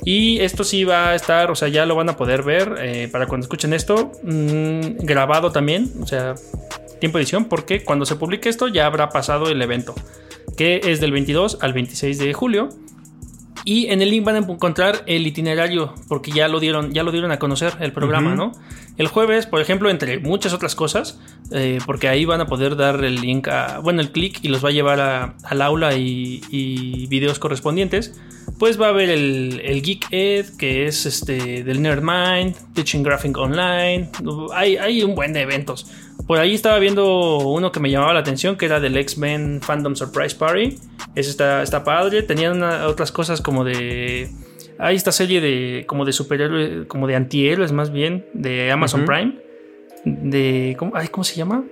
Y 0.04 0.40
esto 0.40 0.64
sí 0.64 0.84
va 0.84 1.10
a 1.10 1.14
estar, 1.14 1.50
o 1.50 1.54
sea, 1.54 1.68
ya 1.68 1.86
lo 1.86 1.96
van 1.96 2.08
a 2.08 2.16
poder 2.16 2.42
ver 2.42 2.76
eh, 2.78 3.08
para 3.10 3.26
cuando 3.26 3.44
escuchen 3.44 3.72
esto, 3.72 4.12
mm, 4.22 4.98
grabado 5.00 5.50
también, 5.52 5.90
o 6.00 6.06
sea, 6.06 6.34
tiempo 7.00 7.18
de 7.18 7.22
edición, 7.22 7.46
porque 7.46 7.84
cuando 7.84 8.06
se 8.06 8.16
publique 8.16 8.48
esto 8.48 8.68
ya 8.68 8.86
habrá 8.86 9.08
pasado 9.10 9.48
el 9.48 9.60
evento, 9.60 9.94
que 10.56 10.80
es 10.84 11.00
del 11.00 11.12
22 11.12 11.58
al 11.60 11.72
26 11.72 12.18
de 12.18 12.32
julio. 12.32 12.68
Y 13.68 13.88
en 13.88 14.00
el 14.00 14.08
link 14.08 14.24
van 14.24 14.36
a 14.36 14.38
encontrar 14.38 15.02
el 15.04 15.26
itinerario, 15.26 15.94
porque 16.08 16.30
ya 16.30 16.48
lo 16.48 16.58
dieron, 16.58 16.94
ya 16.94 17.02
lo 17.02 17.12
dieron 17.12 17.32
a 17.32 17.38
conocer 17.38 17.74
el 17.80 17.92
programa, 17.92 18.34
¿no? 18.34 18.52
El 18.96 19.08
jueves, 19.08 19.44
por 19.44 19.60
ejemplo, 19.60 19.90
entre 19.90 20.20
muchas 20.20 20.54
otras 20.54 20.74
cosas, 20.74 21.20
eh, 21.52 21.78
porque 21.84 22.08
ahí 22.08 22.24
van 22.24 22.40
a 22.40 22.46
poder 22.46 22.76
dar 22.76 23.04
el 23.04 23.16
link 23.16 23.46
a, 23.48 23.80
bueno, 23.80 24.00
el 24.00 24.10
clic 24.10 24.38
y 24.40 24.48
los 24.48 24.64
va 24.64 24.70
a 24.70 24.72
llevar 24.72 25.34
al 25.42 25.60
aula 25.60 25.94
y, 25.98 26.40
y 26.48 27.08
videos 27.08 27.38
correspondientes 27.38 28.18
pues 28.58 28.80
va 28.80 28.86
a 28.86 28.88
haber 28.90 29.10
el, 29.10 29.82
Geek 29.82 30.06
Ed, 30.10 30.46
que 30.56 30.86
es 30.86 31.06
este 31.06 31.62
del 31.62 31.82
Nerdmind, 31.82 32.56
Teaching 32.74 33.02
Graphic 33.02 33.36
Online. 33.36 34.08
Hay, 34.54 34.76
hay 34.76 35.02
un 35.02 35.14
buen 35.14 35.32
de 35.32 35.42
eventos. 35.42 35.86
Por 36.28 36.38
ahí 36.38 36.54
estaba 36.54 36.78
viendo 36.78 37.38
uno 37.38 37.72
que 37.72 37.80
me 37.80 37.90
llamaba 37.90 38.12
la 38.12 38.20
atención, 38.20 38.56
que 38.56 38.66
era 38.66 38.80
del 38.80 38.98
X-Men 38.98 39.62
Fandom 39.62 39.96
Surprise 39.96 40.36
Party. 40.36 40.78
Ese 41.14 41.30
está, 41.30 41.62
está 41.62 41.84
padre. 41.84 42.22
Tenían 42.22 42.62
otras 42.62 43.10
cosas 43.10 43.40
como 43.40 43.64
de. 43.64 44.28
Hay 44.78 44.94
esta 44.94 45.10
serie 45.10 45.40
de. 45.40 45.86
como 45.86 46.04
de 46.04 46.12
superhéroes, 46.12 46.86
como 46.86 47.06
de 47.06 47.16
antihéroes 47.16 47.72
más 47.72 47.90
bien, 47.90 48.26
de 48.34 48.70
Amazon 48.70 49.06
Prime. 49.06 49.38
De. 50.04 50.76
¿cómo, 50.78 50.92
ay, 50.94 51.08
¿Cómo 51.08 51.24
se 51.24 51.34
llama? 51.34 51.64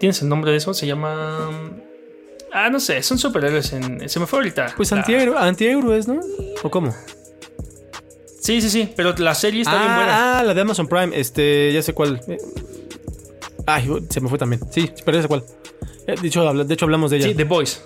¿Tienes 0.00 0.20
el 0.20 0.28
nombre 0.28 0.50
de 0.50 0.56
eso? 0.56 0.74
Se 0.74 0.84
llama. 0.84 1.50
Ah, 2.52 2.70
no 2.70 2.80
sé, 2.80 3.04
son 3.04 3.18
superhéroes 3.18 3.72
en. 3.72 4.08
Se 4.08 4.18
me 4.18 4.26
fue 4.26 4.40
ahorita. 4.40 4.74
Pues 4.76 4.92
antihéroes, 4.92 6.08
¿no? 6.08 6.18
¿O 6.64 6.70
cómo? 6.72 6.92
Sí, 8.40 8.60
sí, 8.60 8.68
sí, 8.68 8.92
pero 8.96 9.14
la 9.18 9.36
serie 9.36 9.62
está 9.62 9.78
bien 9.78 9.94
buena. 9.94 10.40
Ah, 10.40 10.42
la 10.42 10.54
de 10.54 10.60
Amazon 10.60 10.88
Prime, 10.88 11.16
este, 11.16 11.72
ya 11.72 11.82
sé 11.82 11.94
cuál. 11.94 12.20
Ay, 13.66 13.88
se 14.08 14.20
me 14.20 14.28
fue 14.28 14.38
también. 14.38 14.60
Sí, 14.70 14.90
pero 15.04 15.20
sé 15.20 15.28
cuál. 15.28 15.44
Eh, 16.06 16.14
de, 16.20 16.28
hecho, 16.28 16.52
de 16.52 16.74
hecho, 16.74 16.84
hablamos 16.84 17.10
de 17.10 17.18
ella. 17.18 17.28
Sí, 17.28 17.34
The 17.34 17.44
Voice. 17.44 17.80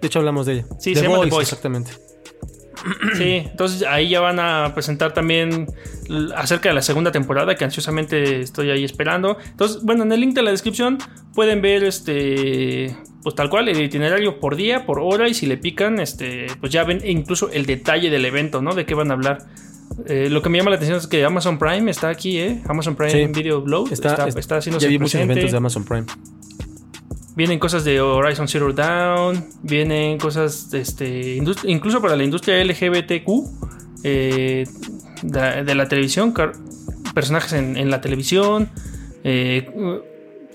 De 0.00 0.06
hecho, 0.08 0.18
hablamos 0.18 0.46
de 0.46 0.52
ella. 0.54 0.66
Sí, 0.78 0.94
The 0.94 1.00
se 1.00 1.06
llama 1.06 1.20
The 1.22 1.30
Voice. 1.30 1.50
Exactamente. 1.50 1.92
Sí, 3.16 3.42
entonces 3.50 3.82
ahí 3.88 4.10
ya 4.10 4.20
van 4.20 4.38
a 4.38 4.72
presentar 4.74 5.14
también 5.14 5.66
acerca 6.36 6.68
de 6.68 6.74
la 6.74 6.82
segunda 6.82 7.10
temporada 7.10 7.54
que 7.54 7.64
ansiosamente 7.64 8.40
estoy 8.40 8.70
ahí 8.70 8.84
esperando. 8.84 9.38
Entonces, 9.46 9.82
bueno, 9.82 10.02
en 10.02 10.12
el 10.12 10.20
link 10.20 10.34
de 10.34 10.42
la 10.42 10.50
descripción 10.50 10.98
pueden 11.34 11.62
ver 11.62 11.82
este 11.84 12.94
pues 13.22 13.34
tal 13.34 13.48
cual 13.48 13.70
el 13.70 13.80
itinerario 13.80 14.38
por 14.38 14.54
día, 14.54 14.84
por 14.84 15.00
hora 15.00 15.28
y 15.28 15.34
si 15.34 15.46
le 15.46 15.56
pican, 15.56 15.98
este, 15.98 16.46
pues 16.60 16.70
ya 16.70 16.84
ven 16.84 17.00
incluso 17.04 17.50
el 17.50 17.64
detalle 17.64 18.10
del 18.10 18.26
evento, 18.26 18.60
¿no? 18.60 18.74
De 18.74 18.84
qué 18.84 18.94
van 18.94 19.10
a 19.10 19.14
hablar. 19.14 19.38
Eh, 20.06 20.28
lo 20.30 20.42
que 20.42 20.48
me 20.48 20.58
llama 20.58 20.70
la 20.70 20.76
atención 20.76 20.98
es 20.98 21.06
que 21.06 21.24
Amazon 21.24 21.58
Prime 21.58 21.90
está 21.90 22.08
aquí, 22.08 22.38
¿eh? 22.38 22.62
Amazon 22.66 22.96
Prime 22.96 23.12
Sí. 23.12 23.26
Video 23.32 23.58
Upload 23.58 23.92
Está, 23.92 24.26
está, 24.26 24.38
está, 24.40 24.54
ya 24.54 24.58
haciéndose 24.58 24.88
vi 24.88 24.98
muchos 24.98 25.20
eventos 25.20 25.50
de 25.50 25.56
Amazon 25.56 25.84
Prime. 25.84 26.06
Vienen 27.36 27.58
cosas 27.58 27.84
de 27.84 28.00
Horizon 28.00 28.46
Zero 28.46 28.72
Dawn, 28.72 29.44
vienen 29.62 30.18
cosas 30.18 30.70
de 30.70 30.80
este, 30.80 31.36
incluso 31.64 32.00
para 32.00 32.14
la 32.16 32.22
industria 32.22 32.62
LGBTQ 32.62 33.28
eh, 34.04 34.64
de, 35.22 35.64
de 35.64 35.74
la 35.74 35.88
televisión, 35.88 36.32
personajes 37.12 37.52
en, 37.54 37.76
en 37.76 37.90
la 37.90 38.00
televisión, 38.00 38.70
eh, 39.24 39.68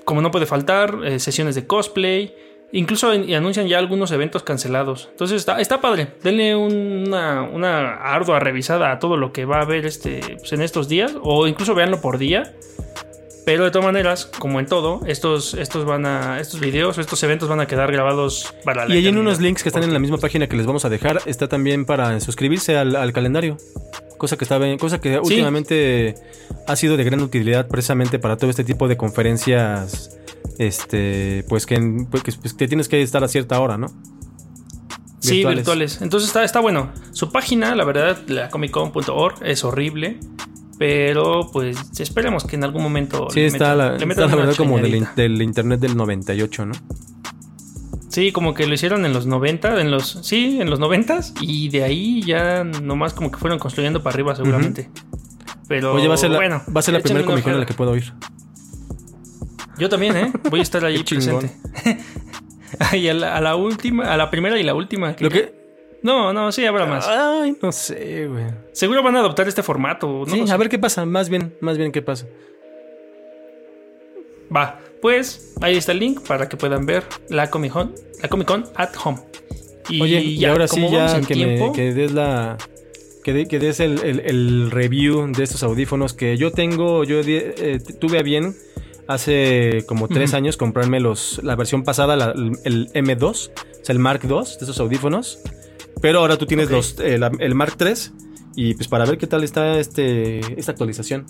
como 0.05 0.21
no 0.21 0.31
puede 0.31 0.45
faltar, 0.45 0.99
eh, 1.03 1.19
sesiones 1.19 1.55
de 1.55 1.67
cosplay, 1.67 2.33
incluso 2.71 3.09
anuncian 3.11 3.67
ya 3.67 3.79
algunos 3.79 4.11
eventos 4.11 4.43
cancelados. 4.43 5.09
Entonces 5.11 5.37
está, 5.37 5.59
está 5.59 5.81
padre, 5.81 6.13
denle 6.23 6.55
una, 6.55 7.43
una 7.43 7.95
ardua 7.95 8.39
revisada 8.39 8.91
a 8.91 8.99
todo 8.99 9.17
lo 9.17 9.31
que 9.33 9.45
va 9.45 9.57
a 9.57 9.61
haber 9.61 9.85
este, 9.85 10.37
pues, 10.39 10.53
en 10.53 10.61
estos 10.61 10.87
días, 10.87 11.15
o 11.21 11.47
incluso 11.47 11.75
véanlo 11.75 12.01
por 12.01 12.17
día. 12.17 12.53
Pero 13.45 13.63
de 13.63 13.71
todas 13.71 13.85
maneras, 13.85 14.25
como 14.37 14.59
en 14.59 14.65
todo, 14.67 15.01
estos, 15.07 15.53
estos 15.55 15.83
van 15.85 16.05
a, 16.05 16.39
estos 16.39 16.59
videos 16.59 16.97
estos 16.99 17.21
eventos 17.23 17.49
van 17.49 17.59
a 17.59 17.65
quedar 17.65 17.91
grabados 17.91 18.53
para 18.63 18.87
la 18.87 18.93
Y 18.93 18.99
hay 18.99 19.07
en 19.07 19.17
unos 19.17 19.39
links 19.39 19.63
que 19.63 19.69
están 19.69 19.83
en 19.83 19.91
la 19.93 19.99
misma 19.99 20.17
página 20.17 20.47
que 20.47 20.55
les 20.55 20.65
vamos 20.65 20.85
a 20.85 20.89
dejar, 20.89 21.21
está 21.25 21.47
también 21.47 21.85
para 21.85 22.19
suscribirse 22.19 22.77
al, 22.77 22.95
al 22.95 23.11
calendario. 23.13 23.57
Cosa 24.17 24.37
que 24.37 24.43
está 24.45 24.57
bien- 24.57 24.77
cosa 24.77 24.99
que 24.99 25.17
últimamente 25.19 26.15
ha 26.67 26.75
sido 26.75 26.97
de 26.97 27.03
gran 27.05 27.21
utilidad 27.21 27.67
precisamente 27.67 28.19
para 28.19 28.35
todo 28.37 28.49
este 28.49 28.63
tipo 28.63 28.87
de 28.87 28.97
conferencias. 28.97 30.17
Este, 30.57 31.45
pues 31.47 31.65
que, 31.65 31.79
pues 32.11 32.21
que 32.23 32.33
pues 32.33 32.53
que 32.53 32.67
tienes 32.67 32.89
que 32.89 33.01
estar 33.01 33.23
a 33.23 33.27
cierta 33.29 33.59
hora, 33.61 33.77
¿no? 33.77 33.87
Sí, 35.19 35.43
virtuales. 35.45 36.01
Entonces 36.01 36.27
está, 36.29 36.43
está 36.43 36.59
bueno. 36.59 36.91
Su 37.13 37.31
página, 37.31 37.75
la 37.75 37.83
verdad, 37.85 38.17
la 38.27 38.49
comiccon.org 38.49 39.35
es 39.43 39.63
horrible. 39.63 40.19
Pero 40.79 41.49
pues 41.51 41.77
esperemos 41.99 42.45
que 42.45 42.55
en 42.55 42.63
algún 42.63 42.81
momento. 42.81 43.27
Sí, 43.29 43.41
le 43.41 43.45
está 43.47 43.75
metan- 43.75 43.77
la, 43.77 43.87
le 43.89 43.93
está 43.95 44.05
metan 44.07 44.21
la 44.21 44.27
una 44.27 44.45
verdad 44.45 44.55
como 44.57 44.79
del, 44.79 45.07
del 45.15 45.41
internet 45.43 45.79
del 45.81 45.95
98, 45.97 46.65
¿no? 46.65 46.73
Sí, 48.07 48.31
como 48.31 48.53
que 48.55 48.65
lo 48.65 48.73
hicieron 48.73 49.05
en 49.05 49.13
los 49.13 49.27
90, 49.27 49.81
en 49.81 49.91
los. 49.91 50.19
Sí, 50.23 50.57
en 50.59 50.69
los 50.69 50.79
90 50.79 51.19
y 51.41 51.69
de 51.69 51.83
ahí 51.83 52.23
ya 52.23 52.63
nomás 52.63 53.13
como 53.13 53.29
que 53.29 53.37
fueron 53.37 53.59
construyendo 53.59 54.01
para 54.01 54.15
arriba 54.15 54.35
seguramente. 54.35 54.89
Pero 55.67 55.93
Oye, 55.93 56.07
va 56.07 56.15
a 56.15 56.17
ser 56.17 56.31
la, 56.31 56.37
bueno, 56.37 56.63
va 56.75 56.79
a 56.79 56.81
ser 56.81 56.95
la 56.95 57.01
primera 57.01 57.23
una 57.25 57.31
comicón 57.33 57.53
a 57.53 57.57
la 57.57 57.65
que 57.65 57.73
puedo 57.75 57.95
ir. 57.95 58.11
Yo 59.77 59.89
también, 59.89 60.15
¿eh? 60.17 60.31
Voy 60.49 60.59
a 60.61 60.63
estar 60.63 60.83
ahí 60.85 61.03
presente. 61.03 61.51
y 62.93 63.07
a 63.09 63.13
la, 63.13 63.35
a 63.35 63.41
la 63.41 63.55
última, 63.55 64.11
a 64.11 64.17
la 64.17 64.31
primera 64.31 64.57
y 64.59 64.63
la 64.63 64.73
última. 64.73 65.15
Lo 65.19 65.29
que. 65.29 65.58
No, 66.01 66.31
no, 66.33 66.51
sí, 66.51 66.65
habrá 66.65 66.85
más. 66.85 67.07
Ay, 67.07 67.55
no 67.61 67.71
sé, 67.71 68.27
güey. 68.27 68.45
Seguro 68.71 69.03
van 69.03 69.15
a 69.17 69.19
adoptar 69.19 69.47
este 69.47 69.63
formato. 69.63 70.23
No 70.25 70.33
sí, 70.33 70.45
a 70.49 70.57
ver 70.57 70.69
qué 70.69 70.79
pasa. 70.79 71.05
Más 71.05 71.29
bien, 71.29 71.53
más 71.59 71.77
bien 71.77 71.91
qué 71.91 72.01
pasa. 72.01 72.25
Va, 74.55 74.79
pues 75.01 75.53
ahí 75.61 75.77
está 75.77 75.91
el 75.91 75.99
link 75.99 76.21
para 76.27 76.49
que 76.49 76.57
puedan 76.57 76.85
ver 76.85 77.03
la 77.29 77.49
Comic 77.49 77.71
Con, 77.71 77.93
la 78.21 78.29
Comic 78.29 78.47
Con 78.47 78.65
at 78.75 78.89
home. 79.03 79.19
Y 79.89 80.01
Oye, 80.01 80.21
y 80.21 80.45
ahora 80.45 80.67
sí, 80.67 80.85
ya 80.89 81.21
que, 81.21 81.35
me- 81.35 81.71
que 81.73 81.93
des 81.93 82.11
la. 82.13 82.57
Que, 83.23 83.33
de- 83.33 83.47
que 83.47 83.59
des 83.59 83.79
el, 83.79 83.99
el- 84.03 84.19
el 84.21 84.71
review 84.71 85.31
de 85.31 85.43
estos 85.43 85.61
audífonos 85.63 86.13
que 86.13 86.37
yo 86.37 86.51
tengo. 86.51 87.03
Yo 87.03 87.19
eh, 87.25 87.79
tuve 87.99 88.19
a 88.19 88.23
bien 88.23 88.55
hace 89.07 89.83
como 89.87 90.07
tres 90.07 90.33
años 90.33 90.55
comprarme 90.57 90.99
los, 90.99 91.41
la 91.43 91.55
versión 91.55 91.83
pasada, 91.83 92.15
la- 92.15 92.33
el 92.63 92.89
M2, 92.93 93.49
o 93.49 93.85
sea, 93.85 93.93
el 93.93 93.99
Mark 93.99 94.21
II 94.23 94.29
de 94.29 94.41
esos 94.63 94.79
audífonos. 94.79 95.39
Pero 96.01 96.19
ahora 96.19 96.37
tú 96.37 96.45
tienes 96.45 96.69
los, 96.69 96.99
eh, 96.99 97.19
el 97.39 97.55
Mark 97.55 97.75
III. 97.79 97.93
Y 98.55 98.73
pues 98.73 98.87
para 98.87 99.05
ver 99.05 99.17
qué 99.17 99.27
tal 99.27 99.43
está 99.43 99.79
este, 99.79 100.39
esta 100.59 100.71
actualización. 100.71 101.25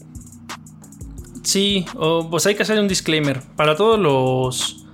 Sí, 1.43 1.85
o, 1.95 2.29
pues 2.29 2.45
hay 2.45 2.55
que 2.55 2.63
hacer 2.63 2.79
un 2.79 2.87
disclaimer. 2.87 3.41
Para 3.55 3.75
todos 3.75 3.99
los. 3.99 4.85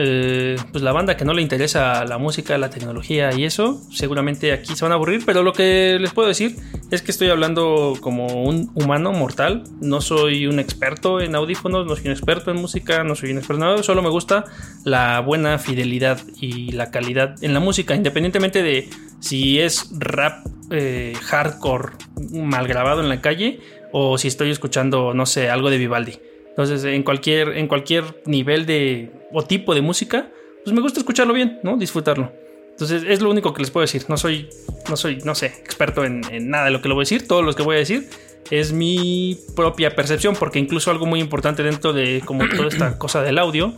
Eh, 0.00 0.56
pues 0.70 0.84
la 0.84 0.92
banda 0.92 1.16
que 1.16 1.24
no 1.24 1.34
le 1.34 1.42
interesa 1.42 2.04
la 2.04 2.18
música, 2.18 2.56
la 2.56 2.70
tecnología 2.70 3.32
y 3.36 3.44
eso, 3.44 3.82
seguramente 3.90 4.52
aquí 4.52 4.76
se 4.76 4.84
van 4.84 4.92
a 4.92 4.94
aburrir. 4.94 5.24
Pero 5.26 5.42
lo 5.42 5.52
que 5.52 5.98
les 6.00 6.12
puedo 6.12 6.28
decir 6.28 6.54
es 6.92 7.02
que 7.02 7.10
estoy 7.10 7.30
hablando 7.30 7.94
como 8.00 8.44
un 8.44 8.70
humano 8.74 9.10
mortal. 9.10 9.64
No 9.80 10.00
soy 10.00 10.46
un 10.46 10.60
experto 10.60 11.20
en 11.20 11.34
audífonos, 11.34 11.84
no 11.84 11.96
soy 11.96 12.06
un 12.06 12.12
experto 12.12 12.52
en 12.52 12.58
música, 12.58 13.02
no 13.02 13.16
soy 13.16 13.32
un 13.32 13.38
experto 13.38 13.64
en 13.64 13.70
nada. 13.70 13.82
Solo 13.82 14.00
me 14.00 14.08
gusta 14.08 14.44
la 14.84 15.18
buena 15.18 15.58
fidelidad 15.58 16.20
y 16.40 16.70
la 16.70 16.92
calidad 16.92 17.34
en 17.42 17.52
la 17.52 17.58
música, 17.58 17.96
independientemente 17.96 18.62
de 18.62 18.88
si 19.18 19.58
es 19.58 19.90
rap 19.98 20.46
eh, 20.70 21.14
hardcore 21.24 21.94
mal 22.30 22.68
grabado 22.68 23.00
en 23.00 23.08
la 23.08 23.20
calle 23.20 23.58
o 23.90 24.16
si 24.16 24.28
estoy 24.28 24.50
escuchando, 24.50 25.12
no 25.12 25.26
sé, 25.26 25.50
algo 25.50 25.70
de 25.70 25.78
Vivaldi. 25.78 26.27
Entonces, 26.58 26.82
en 26.86 27.04
cualquier, 27.04 27.56
en 27.56 27.68
cualquier 27.68 28.20
nivel 28.26 28.66
de 28.66 29.12
o 29.32 29.44
tipo 29.44 29.76
de 29.76 29.80
música, 29.80 30.28
pues 30.64 30.74
me 30.74 30.82
gusta 30.82 30.98
escucharlo 30.98 31.32
bien, 31.32 31.60
¿no? 31.62 31.76
Disfrutarlo. 31.76 32.32
Entonces, 32.70 33.04
es 33.06 33.20
lo 33.20 33.30
único 33.30 33.54
que 33.54 33.62
les 33.62 33.70
puedo 33.70 33.82
decir. 33.82 34.06
No 34.08 34.16
soy, 34.16 34.48
no 34.90 34.96
soy, 34.96 35.18
no 35.18 35.36
sé, 35.36 35.46
experto 35.46 36.04
en, 36.04 36.20
en 36.32 36.50
nada 36.50 36.64
de 36.64 36.72
lo 36.72 36.82
que 36.82 36.88
le 36.88 36.94
voy 36.94 37.02
a 37.02 37.04
decir. 37.04 37.28
Todo 37.28 37.42
lo 37.42 37.54
que 37.54 37.62
voy 37.62 37.76
a 37.76 37.78
decir 37.78 38.08
es 38.50 38.72
mi 38.72 39.38
propia 39.54 39.94
percepción, 39.94 40.34
porque 40.34 40.58
incluso 40.58 40.90
algo 40.90 41.06
muy 41.06 41.20
importante 41.20 41.62
dentro 41.62 41.92
de 41.92 42.22
como 42.24 42.48
toda 42.48 42.66
esta 42.66 42.98
cosa 42.98 43.22
del 43.22 43.38
audio 43.38 43.72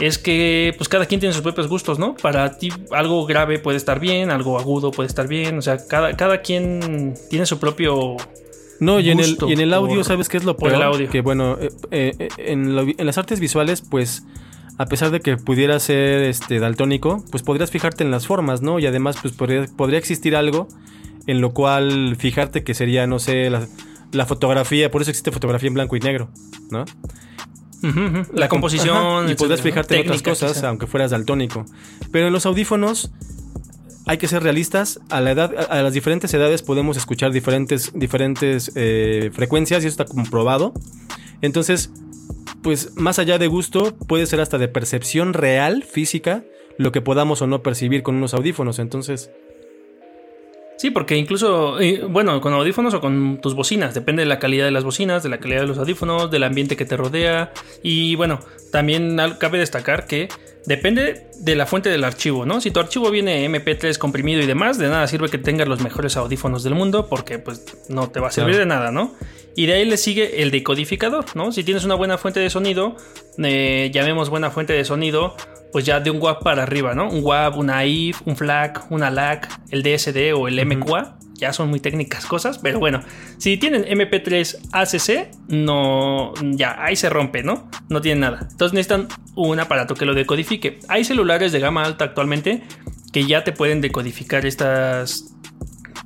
es 0.00 0.16
que 0.16 0.72
pues 0.78 0.88
cada 0.88 1.04
quien 1.04 1.20
tiene 1.20 1.34
sus 1.34 1.42
propios 1.42 1.68
gustos, 1.68 1.98
¿no? 1.98 2.14
Para 2.14 2.56
ti 2.56 2.72
algo 2.90 3.26
grave 3.26 3.58
puede 3.58 3.76
estar 3.76 4.00
bien, 4.00 4.30
algo 4.30 4.58
agudo 4.58 4.92
puede 4.92 5.08
estar 5.08 5.28
bien, 5.28 5.58
o 5.58 5.62
sea, 5.62 5.76
cada, 5.86 6.16
cada 6.16 6.40
quien 6.40 7.12
tiene 7.28 7.44
su 7.44 7.60
propio 7.60 8.16
No, 8.80 9.00
y 9.00 9.10
en, 9.10 9.20
el, 9.20 9.36
y 9.48 9.52
en 9.52 9.60
el 9.60 9.74
audio, 9.74 9.96
por- 9.96 10.04
¿sabes 10.04 10.28
qué 10.28 10.36
es 10.36 10.44
lo 10.44 10.56
peor? 10.56 10.74
el 10.74 10.82
audio. 10.82 11.08
Que 11.10 11.20
bueno, 11.20 11.56
eh, 11.60 11.70
eh, 11.90 12.12
eh, 12.18 12.28
en, 12.38 12.76
lo- 12.76 12.82
en 12.82 13.06
las 13.06 13.18
artes 13.18 13.40
visuales, 13.40 13.80
pues, 13.82 14.24
a 14.78 14.86
pesar 14.86 15.10
de 15.10 15.20
que 15.20 15.36
pudiera 15.36 15.78
ser 15.80 16.22
este 16.22 16.60
daltónico, 16.60 17.24
pues 17.30 17.42
podrías 17.42 17.70
fijarte 17.70 18.04
en 18.04 18.10
las 18.10 18.26
formas, 18.26 18.62
¿no? 18.62 18.78
Y 18.78 18.86
además, 18.86 19.16
pues 19.20 19.34
podría, 19.34 19.66
podría 19.76 19.98
existir 19.98 20.36
algo 20.36 20.68
en 21.26 21.40
lo 21.40 21.52
cual 21.52 22.16
fijarte 22.18 22.62
que 22.64 22.74
sería, 22.74 23.06
no 23.06 23.18
sé, 23.18 23.50
la, 23.50 23.66
la 24.12 24.24
fotografía, 24.26 24.90
por 24.90 25.02
eso 25.02 25.10
existe 25.10 25.30
fotografía 25.32 25.66
en 25.68 25.74
blanco 25.74 25.96
y 25.96 26.00
negro, 26.00 26.30
¿no? 26.70 26.84
La, 28.32 28.48
com- 28.48 28.56
composición 28.58 28.96
Ajá, 29.24 29.30
y 29.30 29.34
podrías 29.36 29.60
fijarte 29.60 29.96
en 29.96 30.02
otras 30.02 30.22
cosas, 30.22 30.52
quizá. 30.54 30.68
aunque 30.68 30.86
fueras 30.88 31.12
daltónico. 31.12 31.64
Pero 32.10 32.26
en 32.26 32.32
los 32.32 32.44
audífonos 32.46 33.12
hay 34.08 34.16
que 34.16 34.26
ser 34.26 34.42
realistas. 34.42 35.00
A 35.10 35.20
la 35.20 35.32
edad, 35.32 35.54
a 35.70 35.82
las 35.82 35.92
diferentes 35.92 36.32
edades 36.32 36.62
podemos 36.62 36.96
escuchar 36.96 37.30
diferentes, 37.30 37.92
diferentes 37.94 38.72
eh, 38.74 39.30
frecuencias 39.32 39.84
y 39.84 39.86
eso 39.86 40.02
está 40.02 40.12
comprobado. 40.12 40.72
Entonces, 41.42 41.92
pues 42.62 42.96
más 42.96 43.18
allá 43.18 43.38
de 43.38 43.46
gusto, 43.46 43.94
puede 44.08 44.26
ser 44.26 44.40
hasta 44.40 44.56
de 44.56 44.66
percepción 44.66 45.34
real, 45.34 45.84
física, 45.84 46.42
lo 46.78 46.90
que 46.90 47.02
podamos 47.02 47.42
o 47.42 47.46
no 47.46 47.62
percibir 47.62 48.02
con 48.02 48.16
unos 48.16 48.32
audífonos. 48.34 48.78
Entonces, 48.78 49.30
Sí, 50.78 50.92
porque 50.92 51.16
incluso, 51.16 51.80
eh, 51.80 52.04
bueno, 52.08 52.40
con 52.40 52.52
audífonos 52.52 52.94
o 52.94 53.00
con 53.00 53.40
tus 53.40 53.56
bocinas, 53.56 53.94
depende 53.94 54.22
de 54.22 54.26
la 54.26 54.38
calidad 54.38 54.64
de 54.64 54.70
las 54.70 54.84
bocinas, 54.84 55.24
de 55.24 55.28
la 55.28 55.40
calidad 55.40 55.62
de 55.62 55.66
los 55.66 55.76
audífonos, 55.76 56.30
del 56.30 56.44
ambiente 56.44 56.76
que 56.76 56.84
te 56.84 56.96
rodea. 56.96 57.52
Y 57.82 58.14
bueno, 58.14 58.38
también 58.70 59.18
cabe 59.40 59.58
destacar 59.58 60.06
que 60.06 60.28
depende 60.68 61.26
de 61.40 61.56
la 61.56 61.66
fuente 61.66 61.88
del 61.88 62.04
archivo, 62.04 62.44
¿no? 62.44 62.60
Si 62.60 62.70
tu 62.70 62.78
archivo 62.78 63.10
viene 63.10 63.48
MP3 63.48 63.96
comprimido 63.96 64.42
y 64.42 64.46
demás, 64.46 64.78
de 64.78 64.88
nada 64.88 65.06
sirve 65.06 65.28
que 65.30 65.38
tengas 65.38 65.66
los 65.66 65.80
mejores 65.80 66.16
audífonos 66.16 66.62
del 66.62 66.74
mundo 66.74 67.06
porque 67.08 67.38
pues 67.38 67.64
no 67.88 68.10
te 68.10 68.20
va 68.20 68.28
a 68.28 68.30
servir 68.30 68.56
Claro. 68.56 68.68
de 68.68 68.74
nada, 68.76 68.90
¿no? 68.92 69.14
Y 69.56 69.66
de 69.66 69.72
ahí 69.72 69.84
le 69.86 69.96
sigue 69.96 70.42
el 70.42 70.50
decodificador, 70.50 71.24
¿no? 71.34 71.50
Si 71.52 71.64
tienes 71.64 71.84
una 71.84 71.94
buena 71.94 72.18
fuente 72.18 72.38
de 72.38 72.50
sonido, 72.50 72.96
eh, 73.42 73.90
llamemos 73.92 74.28
buena 74.30 74.50
fuente 74.50 74.72
de 74.74 74.84
sonido, 74.84 75.34
pues 75.72 75.84
ya 75.84 76.00
de 76.00 76.10
un 76.10 76.20
WAV 76.22 76.40
para 76.44 76.62
arriba, 76.62 76.94
¿no? 76.94 77.08
Un 77.10 77.24
WAV, 77.24 77.58
una 77.58 77.84
IF, 77.84 78.20
un 78.26 78.36
FLAC, 78.36 78.90
una 78.90 79.10
LAC, 79.10 79.48
el 79.70 79.82
DSD 79.82 80.32
o 80.34 80.48
el 80.48 80.64
MQA, 80.64 81.17
ya 81.38 81.52
son 81.52 81.70
muy 81.70 81.80
técnicas 81.80 82.26
cosas, 82.26 82.58
pero 82.58 82.78
bueno, 82.78 83.02
si 83.38 83.56
tienen 83.56 83.84
MP3 83.84 84.68
ACC, 84.72 85.30
no, 85.48 86.34
ya, 86.42 86.76
ahí 86.82 86.96
se 86.96 87.08
rompe, 87.08 87.42
¿no? 87.42 87.70
No 87.88 88.00
tienen 88.00 88.20
nada. 88.20 88.40
Entonces 88.50 88.74
necesitan 88.74 89.08
un 89.34 89.58
aparato 89.60 89.94
que 89.94 90.04
lo 90.04 90.14
decodifique. 90.14 90.80
Hay 90.88 91.04
celulares 91.04 91.52
de 91.52 91.60
gama 91.60 91.84
alta 91.84 92.04
actualmente 92.04 92.62
que 93.12 93.24
ya 93.24 93.44
te 93.44 93.52
pueden 93.52 93.80
decodificar 93.80 94.44
estas 94.44 95.34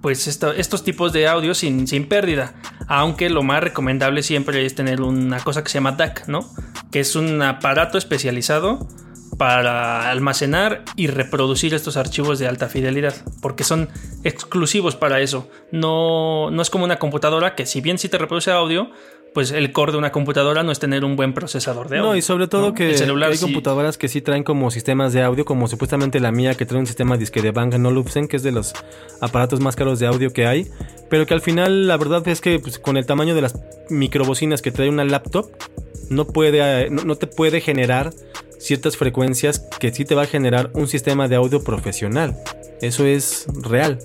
pues 0.02 0.26
estos 0.26 0.84
tipos 0.84 1.12
de 1.12 1.28
audio 1.28 1.54
sin, 1.54 1.86
sin 1.86 2.08
pérdida. 2.08 2.54
Aunque 2.88 3.30
lo 3.30 3.42
más 3.44 3.62
recomendable 3.62 4.24
siempre 4.24 4.66
es 4.66 4.74
tener 4.74 5.00
una 5.00 5.38
cosa 5.40 5.62
que 5.62 5.70
se 5.70 5.74
llama 5.74 5.92
DAC, 5.92 6.26
¿no? 6.26 6.50
Que 6.90 7.00
es 7.00 7.14
un 7.14 7.40
aparato 7.40 7.98
especializado 7.98 8.88
para 9.42 10.08
almacenar 10.08 10.84
y 10.94 11.08
reproducir 11.08 11.74
estos 11.74 11.96
archivos 11.96 12.38
de 12.38 12.46
alta 12.46 12.68
fidelidad, 12.68 13.12
porque 13.40 13.64
son 13.64 13.88
exclusivos 14.22 14.94
para 14.94 15.20
eso. 15.20 15.48
No, 15.72 16.52
no 16.52 16.62
es 16.62 16.70
como 16.70 16.84
una 16.84 17.00
computadora 17.00 17.56
que 17.56 17.66
si 17.66 17.80
bien 17.80 17.98
sí 17.98 18.08
te 18.08 18.18
reproduce 18.18 18.52
audio, 18.52 18.92
pues 19.34 19.50
el 19.50 19.72
core 19.72 19.90
de 19.90 19.98
una 19.98 20.12
computadora 20.12 20.62
no 20.62 20.70
es 20.70 20.78
tener 20.78 21.04
un 21.04 21.16
buen 21.16 21.34
procesador 21.34 21.88
de 21.88 21.98
audio. 21.98 22.10
No, 22.10 22.16
y 22.16 22.22
sobre 22.22 22.46
todo 22.46 22.68
¿no? 22.68 22.74
que, 22.74 22.90
El 22.90 22.96
celular 22.96 23.30
hay 23.32 23.36
sí- 23.36 23.42
computadoras 23.46 23.98
que 23.98 24.06
sí 24.06 24.20
traen 24.20 24.44
como 24.44 24.70
sistemas 24.70 25.12
de 25.12 25.24
audio, 25.24 25.44
como 25.44 25.66
supuestamente 25.66 26.20
la 26.20 26.30
mía 26.30 26.54
que 26.54 26.64
trae 26.64 26.78
un 26.78 26.86
sistema 26.86 27.16
disque 27.16 27.42
de 27.42 27.50
Bang 27.50 27.74
Olufsen, 27.84 28.28
que 28.28 28.36
es 28.36 28.44
de 28.44 28.52
los 28.52 28.72
aparatos 29.20 29.58
más 29.58 29.74
caros 29.74 29.98
de 29.98 30.06
audio 30.06 30.32
que 30.32 30.46
hay, 30.46 30.68
pero 31.10 31.26
que 31.26 31.34
al 31.34 31.40
final 31.40 31.88
la 31.88 31.96
verdad 31.96 32.28
es 32.28 32.40
que 32.40 32.60
pues, 32.60 32.78
con 32.78 32.96
el 32.96 33.06
tamaño 33.06 33.34
de 33.34 33.42
las 33.42 33.58
microbocinas 33.90 34.62
que 34.62 34.70
trae 34.70 34.88
una 34.88 35.04
laptop, 35.04 35.50
no, 36.10 36.28
puede, 36.28 36.84
eh, 36.84 36.90
no, 36.90 37.02
no 37.02 37.16
te 37.16 37.26
puede 37.26 37.60
generar 37.60 38.12
ciertas 38.62 38.96
frecuencias 38.96 39.66
que 39.80 39.92
sí 39.92 40.04
te 40.04 40.14
va 40.14 40.22
a 40.22 40.26
generar 40.26 40.70
un 40.74 40.88
sistema 40.88 41.28
de 41.28 41.36
audio 41.36 41.62
profesional. 41.62 42.36
Eso 42.80 43.04
es 43.06 43.46
real. 43.62 43.98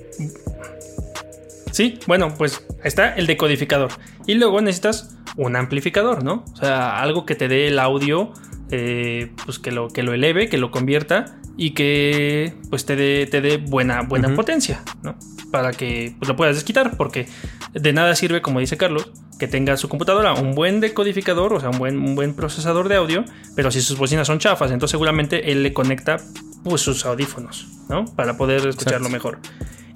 Sí, 1.72 2.00
bueno, 2.08 2.34
pues 2.38 2.66
está 2.84 3.16
el 3.16 3.28
decodificador. 3.28 3.92
Y 4.26 4.34
luego 4.34 4.62
necesitas 4.62 5.16
un 5.36 5.56
amplificador, 5.56 6.24
¿no? 6.24 6.44
O 6.54 6.56
sea, 6.56 7.02
algo 7.02 7.26
que 7.26 7.36
te 7.36 7.48
dé 7.48 7.68
el 7.68 7.80
audio, 7.80 8.34
eh, 8.72 9.32
pues 9.46 9.60
que 9.60 9.72
lo, 9.72 9.90
que 9.90 10.04
lo 10.04 10.14
eleve, 10.14 10.50
que 10.50 10.58
lo 10.58 10.72
convierta 10.72 11.38
y 11.56 11.72
que 11.72 12.54
pues 12.70 12.86
te 12.86 12.96
dé, 12.96 13.28
te 13.28 13.42
dé 13.42 13.58
buena, 13.58 14.02
buena 14.02 14.34
potencia, 14.36 14.84
¿no? 15.04 15.16
Para 15.52 15.72
que 15.72 16.16
pues, 16.18 16.28
lo 16.28 16.36
puedas 16.36 16.56
desquitar, 16.56 16.98
porque 16.98 17.28
de 17.74 17.94
nada 17.94 18.16
sirve, 18.16 18.42
como 18.42 18.60
dice 18.60 18.78
Carlos, 18.78 19.12
que 19.38 19.48
tenga 19.48 19.78
su 19.78 19.90
computadora 19.90 20.34
un 20.34 20.54
buen 20.54 20.80
decodificador, 20.80 21.54
o 21.54 21.60
sea, 21.60 21.70
un 21.70 21.78
buen, 21.78 21.98
un 21.98 22.16
buen 22.16 22.34
procesador 22.34 22.90
de 22.90 22.96
audio, 22.96 23.26
pero 23.56 23.72
si 23.72 23.82
sus 23.82 23.98
bocinas 23.98 24.28
son 24.28 24.40
chafas, 24.40 24.72
entonces 24.72 24.92
seguramente 24.92 25.52
él 25.52 25.64
le 25.64 25.74
conecta 25.74 26.18
pues 26.64 26.82
sus 26.82 27.06
audífonos, 27.06 27.68
¿no? 27.90 28.06
Para 28.06 28.38
poder 28.38 28.68
escucharlo 28.68 29.10
mejor. 29.10 29.40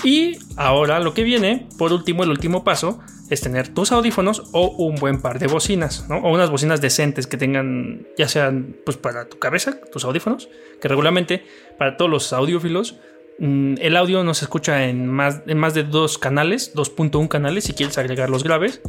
Y 0.04 0.38
ahora 0.56 1.00
lo 1.00 1.14
que 1.14 1.24
viene, 1.24 1.68
por 1.78 1.94
último, 1.94 2.24
el 2.24 2.30
último 2.30 2.64
paso, 2.64 3.00
es 3.30 3.42
tener 3.42 3.70
tus 3.70 3.92
audífonos 3.92 4.44
o 4.52 4.68
un 4.68 4.96
buen 4.96 5.22
par 5.22 5.40
de 5.40 5.48
bocinas, 5.48 6.08
¿no? 6.10 6.18
O 6.18 6.34
unas 6.34 6.50
bocinas 6.50 6.82
decentes 6.82 7.28
que 7.28 7.38
tengan, 7.38 8.08
ya 8.18 8.28
sean 8.28 8.76
pues 8.84 8.98
para 8.98 9.30
tu 9.30 9.40
cabeza, 9.40 9.80
tus 9.92 10.04
audífonos, 10.04 10.50
que 10.82 10.88
regularmente 10.88 11.46
para 11.78 11.98
todos 11.98 12.12
los 12.12 12.34
audiófilos, 12.34 12.98
el 13.42 13.98
audio 13.98 14.24
no 14.24 14.34
se 14.36 14.46
escucha 14.46 14.86
en 14.86 15.08
más, 15.08 15.42
en 15.48 15.58
más 15.58 15.74
de 15.74 15.84
dos 15.84 16.18
canales, 16.20 16.74
2.1 16.76 17.28
canales 17.28 17.64
si 17.64 17.74
quieres 17.74 17.98
agregar 17.98 18.30
los 18.30 18.44
graves. 18.44 18.82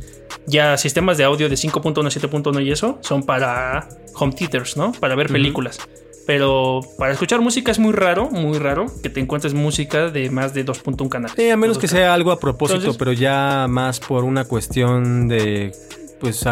Ya 0.47 0.77
sistemas 0.77 1.17
de 1.17 1.25
audio 1.25 1.49
de 1.49 1.57
5.1, 1.57 1.95
7.1 2.11 2.63
y 2.65 2.71
eso 2.73 2.99
son 3.01 3.23
para 3.25 3.89
home 4.15 4.33
theaters, 4.35 4.77
¿no? 4.77 4.93
Para 4.93 5.15
ver 5.15 5.29
películas. 5.29 5.79
Pero 6.27 6.81
para 6.99 7.13
escuchar 7.13 7.41
música 7.41 7.73
es 7.73 7.79
muy 7.79 7.93
raro, 7.93 8.31
muy 8.31 8.59
raro 8.59 8.87
que 9.03 9.09
te 9.09 9.21
encuentres 9.21 9.55
música 9.55 10.09
de 10.11 10.31
más 10.31 10.55
de 10.55 10.65
2.1 10.65 11.09
canales. 11.09 11.35
Sí, 11.37 11.49
a 11.51 11.57
menos 11.57 11.79
que 11.79 11.89
sea 11.89 12.13
algo 12.15 12.31
a 12.31 12.39
propósito, 12.39 12.77
Entonces- 12.79 12.99
pero 12.99 13.13
ya 13.13 13.67
más 13.69 13.99
por 14.01 14.23
una 14.25 14.45
cuestión 14.45 15.29
de 15.29 15.73
pues, 16.21 16.45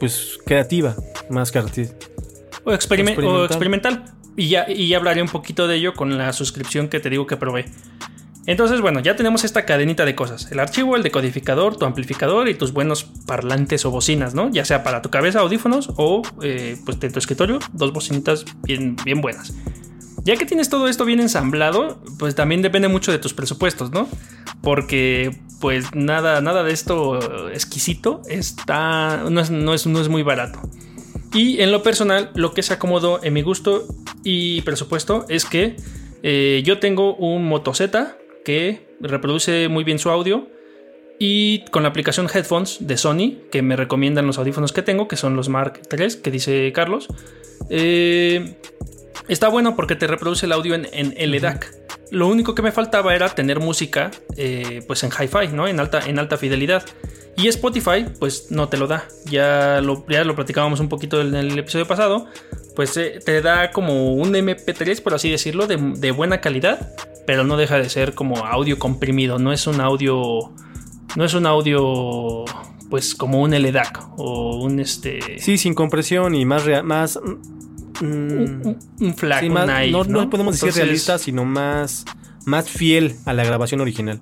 pues 0.00 0.38
creativa, 0.44 0.94
más 1.30 1.50
que 1.52 1.58
artística. 1.58 2.06
O, 2.64 2.72
experime- 2.72 3.12
Experimental. 3.12 3.40
o 3.40 3.44
experimental. 3.46 4.04
Y 4.36 4.48
ya, 4.48 4.66
y 4.68 4.92
hablaré 4.94 5.22
un 5.22 5.28
poquito 5.28 5.68
de 5.68 5.76
ello 5.76 5.94
con 5.94 6.18
la 6.18 6.32
suscripción 6.32 6.88
que 6.88 7.00
te 7.00 7.10
digo 7.10 7.26
que 7.26 7.36
probé. 7.36 7.66
Entonces, 8.46 8.80
bueno, 8.80 9.00
ya 9.00 9.16
tenemos 9.16 9.42
esta 9.44 9.64
cadenita 9.64 10.04
de 10.04 10.14
cosas. 10.14 10.50
El 10.50 10.60
archivo, 10.60 10.96
el 10.96 11.02
decodificador, 11.02 11.76
tu 11.76 11.86
amplificador 11.86 12.48
y 12.48 12.54
tus 12.54 12.72
buenos 12.72 13.04
parlantes 13.04 13.86
o 13.86 13.90
bocinas, 13.90 14.34
¿no? 14.34 14.50
Ya 14.50 14.64
sea 14.66 14.82
para 14.82 15.00
tu 15.00 15.08
cabeza, 15.08 15.40
audífonos 15.40 15.90
o 15.96 16.22
eh, 16.42 16.76
pues 16.84 17.00
de 17.00 17.08
tu 17.10 17.18
escritorio, 17.18 17.58
dos 17.72 17.92
bocinitas 17.92 18.44
bien, 18.62 18.96
bien 19.04 19.22
buenas. 19.22 19.54
Ya 20.24 20.36
que 20.36 20.44
tienes 20.46 20.68
todo 20.68 20.88
esto 20.88 21.04
bien 21.04 21.20
ensamblado, 21.20 22.02
pues 22.18 22.34
también 22.34 22.60
depende 22.60 22.88
mucho 22.88 23.12
de 23.12 23.18
tus 23.18 23.32
presupuestos, 23.32 23.92
¿no? 23.92 24.08
Porque 24.62 25.38
pues 25.60 25.94
nada, 25.94 26.40
nada 26.42 26.62
de 26.62 26.72
esto 26.72 27.50
exquisito 27.50 28.20
está, 28.28 29.24
no 29.30 29.40
es, 29.40 29.50
no 29.50 29.72
es, 29.72 29.86
no 29.86 30.00
es 30.00 30.08
muy 30.08 30.22
barato. 30.22 30.60
Y 31.34 31.60
en 31.60 31.72
lo 31.72 31.82
personal, 31.82 32.30
lo 32.34 32.54
que 32.54 32.62
se 32.62 32.74
acomodó 32.74 33.22
en 33.22 33.32
mi 33.32 33.42
gusto 33.42 33.86
y 34.22 34.62
presupuesto 34.62 35.26
es 35.28 35.44
que 35.44 35.76
eh, 36.22 36.62
yo 36.64 36.78
tengo 36.78 37.16
un 37.16 37.44
Moto 37.44 37.74
Z 37.74 38.16
que 38.44 38.86
reproduce 39.00 39.68
muy 39.68 39.82
bien 39.82 39.98
su 39.98 40.10
audio 40.10 40.48
y 41.18 41.64
con 41.66 41.82
la 41.82 41.88
aplicación 41.88 42.28
Headphones 42.32 42.86
de 42.86 42.96
Sony, 42.96 43.48
que 43.50 43.62
me 43.62 43.76
recomiendan 43.76 44.26
los 44.26 44.38
audífonos 44.38 44.72
que 44.72 44.82
tengo, 44.82 45.08
que 45.08 45.16
son 45.16 45.34
los 45.34 45.48
Mark 45.48 45.80
III, 45.90 46.20
que 46.22 46.30
dice 46.30 46.72
Carlos, 46.72 47.08
eh, 47.68 48.56
está 49.28 49.48
bueno 49.48 49.76
porque 49.76 49.96
te 49.96 50.06
reproduce 50.06 50.46
el 50.46 50.52
audio 50.52 50.74
en, 50.74 50.88
en 50.92 51.30
LDAC. 51.30 51.84
Lo 52.10 52.28
único 52.28 52.54
que 52.54 52.62
me 52.62 52.72
faltaba 52.72 53.14
era 53.14 53.28
tener 53.30 53.60
música 53.60 54.10
eh, 54.36 54.82
pues 54.86 55.02
en 55.02 55.10
hi-fi, 55.10 55.48
¿no? 55.52 55.66
En 55.66 55.80
alta, 55.80 56.00
en 56.06 56.18
alta 56.18 56.36
fidelidad. 56.36 56.84
Y 57.36 57.48
Spotify, 57.48 58.06
pues 58.20 58.50
no 58.50 58.68
te 58.68 58.76
lo 58.76 58.86
da. 58.86 59.04
Ya 59.24 59.80
lo, 59.80 60.06
ya 60.08 60.22
lo 60.24 60.36
platicábamos 60.36 60.80
un 60.80 60.88
poquito 60.88 61.20
en 61.20 61.34
el 61.34 61.58
episodio 61.58 61.86
pasado. 61.86 62.26
Pues 62.76 62.96
eh, 62.96 63.18
te 63.24 63.40
da 63.42 63.70
como 63.70 64.14
un 64.14 64.32
MP3, 64.32 65.02
por 65.02 65.14
así 65.14 65.30
decirlo, 65.30 65.66
de, 65.66 65.76
de 65.76 66.10
buena 66.12 66.40
calidad. 66.40 66.94
Pero 67.26 67.42
no 67.42 67.56
deja 67.56 67.78
de 67.78 67.88
ser 67.88 68.14
como 68.14 68.46
audio 68.46 68.78
comprimido. 68.78 69.38
No 69.38 69.52
es 69.52 69.66
un 69.66 69.80
audio. 69.80 70.52
No 71.16 71.24
es 71.24 71.34
un 71.34 71.46
audio. 71.46 72.44
Pues 72.90 73.14
como 73.16 73.40
un 73.40 73.50
LDAC. 73.50 74.10
O 74.18 74.62
un 74.62 74.78
este. 74.78 75.40
Sí, 75.40 75.58
sin 75.58 75.74
compresión 75.74 76.34
y 76.36 76.44
más 76.44 76.64
más 76.84 77.18
Un, 78.00 78.78
un- 79.00 79.14
FLAC, 79.14 79.40
sí, 79.40 79.46
un 79.46 79.52
más- 79.54 79.64
knife, 79.66 79.90
no, 79.90 80.04
no 80.04 80.30
podemos 80.30 80.54
decir 80.54 80.68
Entonces, 80.68 80.82
realista, 80.84 81.18
sino 81.18 81.44
más 81.44 82.04
más 82.46 82.68
fiel 82.68 83.16
a 83.24 83.32
la 83.32 83.44
grabación 83.44 83.80
original. 83.80 84.20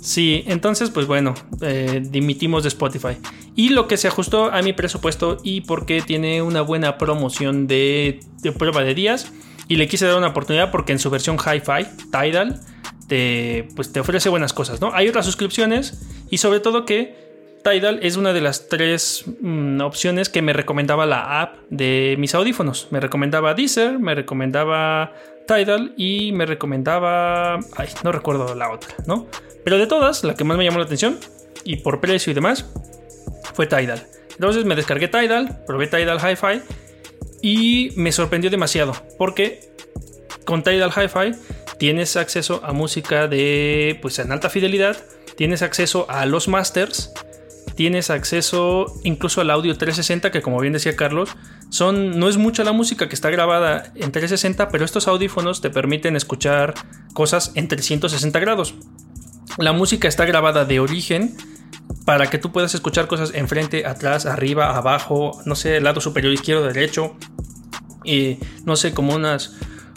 Sí, 0.00 0.44
entonces 0.46 0.90
pues 0.90 1.06
bueno, 1.06 1.34
eh, 1.62 2.02
dimitimos 2.10 2.62
de 2.62 2.68
Spotify. 2.68 3.16
Y 3.56 3.70
lo 3.70 3.88
que 3.88 3.96
se 3.96 4.06
ajustó 4.08 4.52
a 4.52 4.62
mi 4.62 4.72
presupuesto 4.72 5.38
y 5.42 5.62
porque 5.62 6.02
tiene 6.02 6.42
una 6.42 6.60
buena 6.60 6.98
promoción 6.98 7.66
de, 7.66 8.20
de 8.42 8.52
prueba 8.52 8.82
de 8.82 8.94
días. 8.94 9.32
Y 9.68 9.76
le 9.76 9.88
quise 9.88 10.06
dar 10.06 10.16
una 10.18 10.28
oportunidad 10.28 10.70
porque 10.70 10.92
en 10.92 11.00
su 11.00 11.10
versión 11.10 11.36
Hi-Fi, 11.38 11.86
Tidal, 12.12 12.60
te, 13.08 13.66
pues 13.74 13.90
te 13.90 13.98
ofrece 13.98 14.28
buenas 14.28 14.52
cosas, 14.52 14.80
¿no? 14.80 14.92
Hay 14.94 15.08
otras 15.08 15.24
suscripciones 15.26 16.00
y 16.30 16.38
sobre 16.38 16.60
todo 16.60 16.84
que 16.84 17.25
Tidal 17.68 17.98
es 18.00 18.16
una 18.16 18.32
de 18.32 18.40
las 18.40 18.68
tres 18.68 19.24
mm, 19.40 19.80
opciones 19.80 20.28
que 20.28 20.40
me 20.40 20.52
recomendaba 20.52 21.04
la 21.04 21.40
app 21.40 21.56
de 21.68 22.14
mis 22.16 22.32
audífonos. 22.36 22.86
Me 22.92 23.00
recomendaba 23.00 23.54
Deezer, 23.54 23.98
me 23.98 24.14
recomendaba 24.14 25.12
Tidal 25.48 25.92
y 25.96 26.30
me 26.30 26.46
recomendaba... 26.46 27.58
Ay, 27.76 27.88
no 28.04 28.12
recuerdo 28.12 28.54
la 28.54 28.70
otra, 28.70 28.94
¿no? 29.06 29.26
Pero 29.64 29.78
de 29.78 29.88
todas, 29.88 30.22
la 30.22 30.34
que 30.34 30.44
más 30.44 30.56
me 30.56 30.64
llamó 30.64 30.78
la 30.78 30.84
atención 30.84 31.18
y 31.64 31.78
por 31.78 32.00
precio 32.00 32.30
y 32.30 32.34
demás 32.34 32.70
fue 33.52 33.66
Tidal. 33.66 34.06
Entonces 34.30 34.64
me 34.64 34.76
descargué 34.76 35.08
Tidal, 35.08 35.64
probé 35.66 35.88
Tidal 35.88 36.20
Hi-Fi 36.20 36.62
y 37.42 37.90
me 37.96 38.12
sorprendió 38.12 38.48
demasiado 38.48 38.92
porque 39.18 39.72
con 40.44 40.62
Tidal 40.62 40.92
Hi-Fi 40.92 41.32
tienes 41.78 42.16
acceso 42.16 42.60
a 42.62 42.72
música 42.72 43.26
de 43.26 43.98
pues 44.00 44.20
en 44.20 44.30
alta 44.30 44.50
fidelidad, 44.50 44.96
tienes 45.34 45.62
acceso 45.62 46.06
a 46.08 46.26
los 46.26 46.46
masters, 46.46 47.12
tienes 47.76 48.10
acceso 48.10 48.86
incluso 49.04 49.40
al 49.40 49.50
audio 49.50 49.76
360 49.76 50.30
que 50.32 50.42
como 50.42 50.58
bien 50.58 50.72
decía 50.72 50.96
Carlos, 50.96 51.30
son 51.70 52.18
no 52.18 52.28
es 52.28 52.36
mucha 52.36 52.64
la 52.64 52.72
música 52.72 53.08
que 53.08 53.14
está 53.14 53.30
grabada 53.30 53.92
en 53.94 54.12
360, 54.12 54.68
pero 54.70 54.84
estos 54.84 55.06
audífonos 55.06 55.60
te 55.60 55.70
permiten 55.70 56.16
escuchar 56.16 56.74
cosas 57.12 57.52
en 57.54 57.68
360 57.68 58.38
grados. 58.40 58.74
La 59.58 59.72
música 59.72 60.08
está 60.08 60.24
grabada 60.24 60.64
de 60.64 60.80
origen 60.80 61.36
para 62.04 62.30
que 62.30 62.38
tú 62.38 62.52
puedas 62.52 62.74
escuchar 62.74 63.06
cosas 63.08 63.32
enfrente, 63.34 63.86
atrás, 63.86 64.26
arriba, 64.26 64.76
abajo, 64.76 65.40
no 65.44 65.54
sé, 65.54 65.80
lado 65.80 66.00
superior, 66.00 66.32
izquierdo, 66.32 66.64
derecho. 66.66 67.16
Y 68.04 68.38
no 68.64 68.76
sé, 68.76 68.94
como 68.94 69.14
unas. 69.14 69.56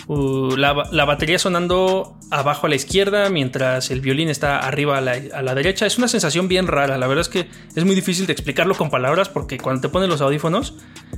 Uh, 0.09 0.57
la, 0.57 0.89
la 0.91 1.05
batería 1.05 1.39
sonando 1.39 2.17
abajo 2.31 2.67
a 2.67 2.69
la 2.69 2.75
izquierda 2.75 3.29
mientras 3.29 3.89
el 3.91 4.01
violín 4.01 4.29
está 4.29 4.59
arriba 4.59 4.97
a 4.97 5.01
la, 5.01 5.55
derecha. 5.55 5.85
Es 5.85 5.97
una 5.97 6.07
sensación 6.07 6.47
bien 6.47 6.67
rara. 6.67 6.97
La 6.97 7.07
verdad 7.07 7.21
es 7.21 7.29
que 7.29 7.47
es 7.75 7.85
muy 7.85 7.95
difícil 7.95 8.27
de 8.27 8.33
explicarlo 8.33 8.75
con 8.75 8.89
palabras 8.89 9.29
porque 9.29 9.57
cuando 9.57 9.81
te 9.81 9.89
pones 9.89 10.09
los 10.09 10.21
audífonos, 10.21 10.75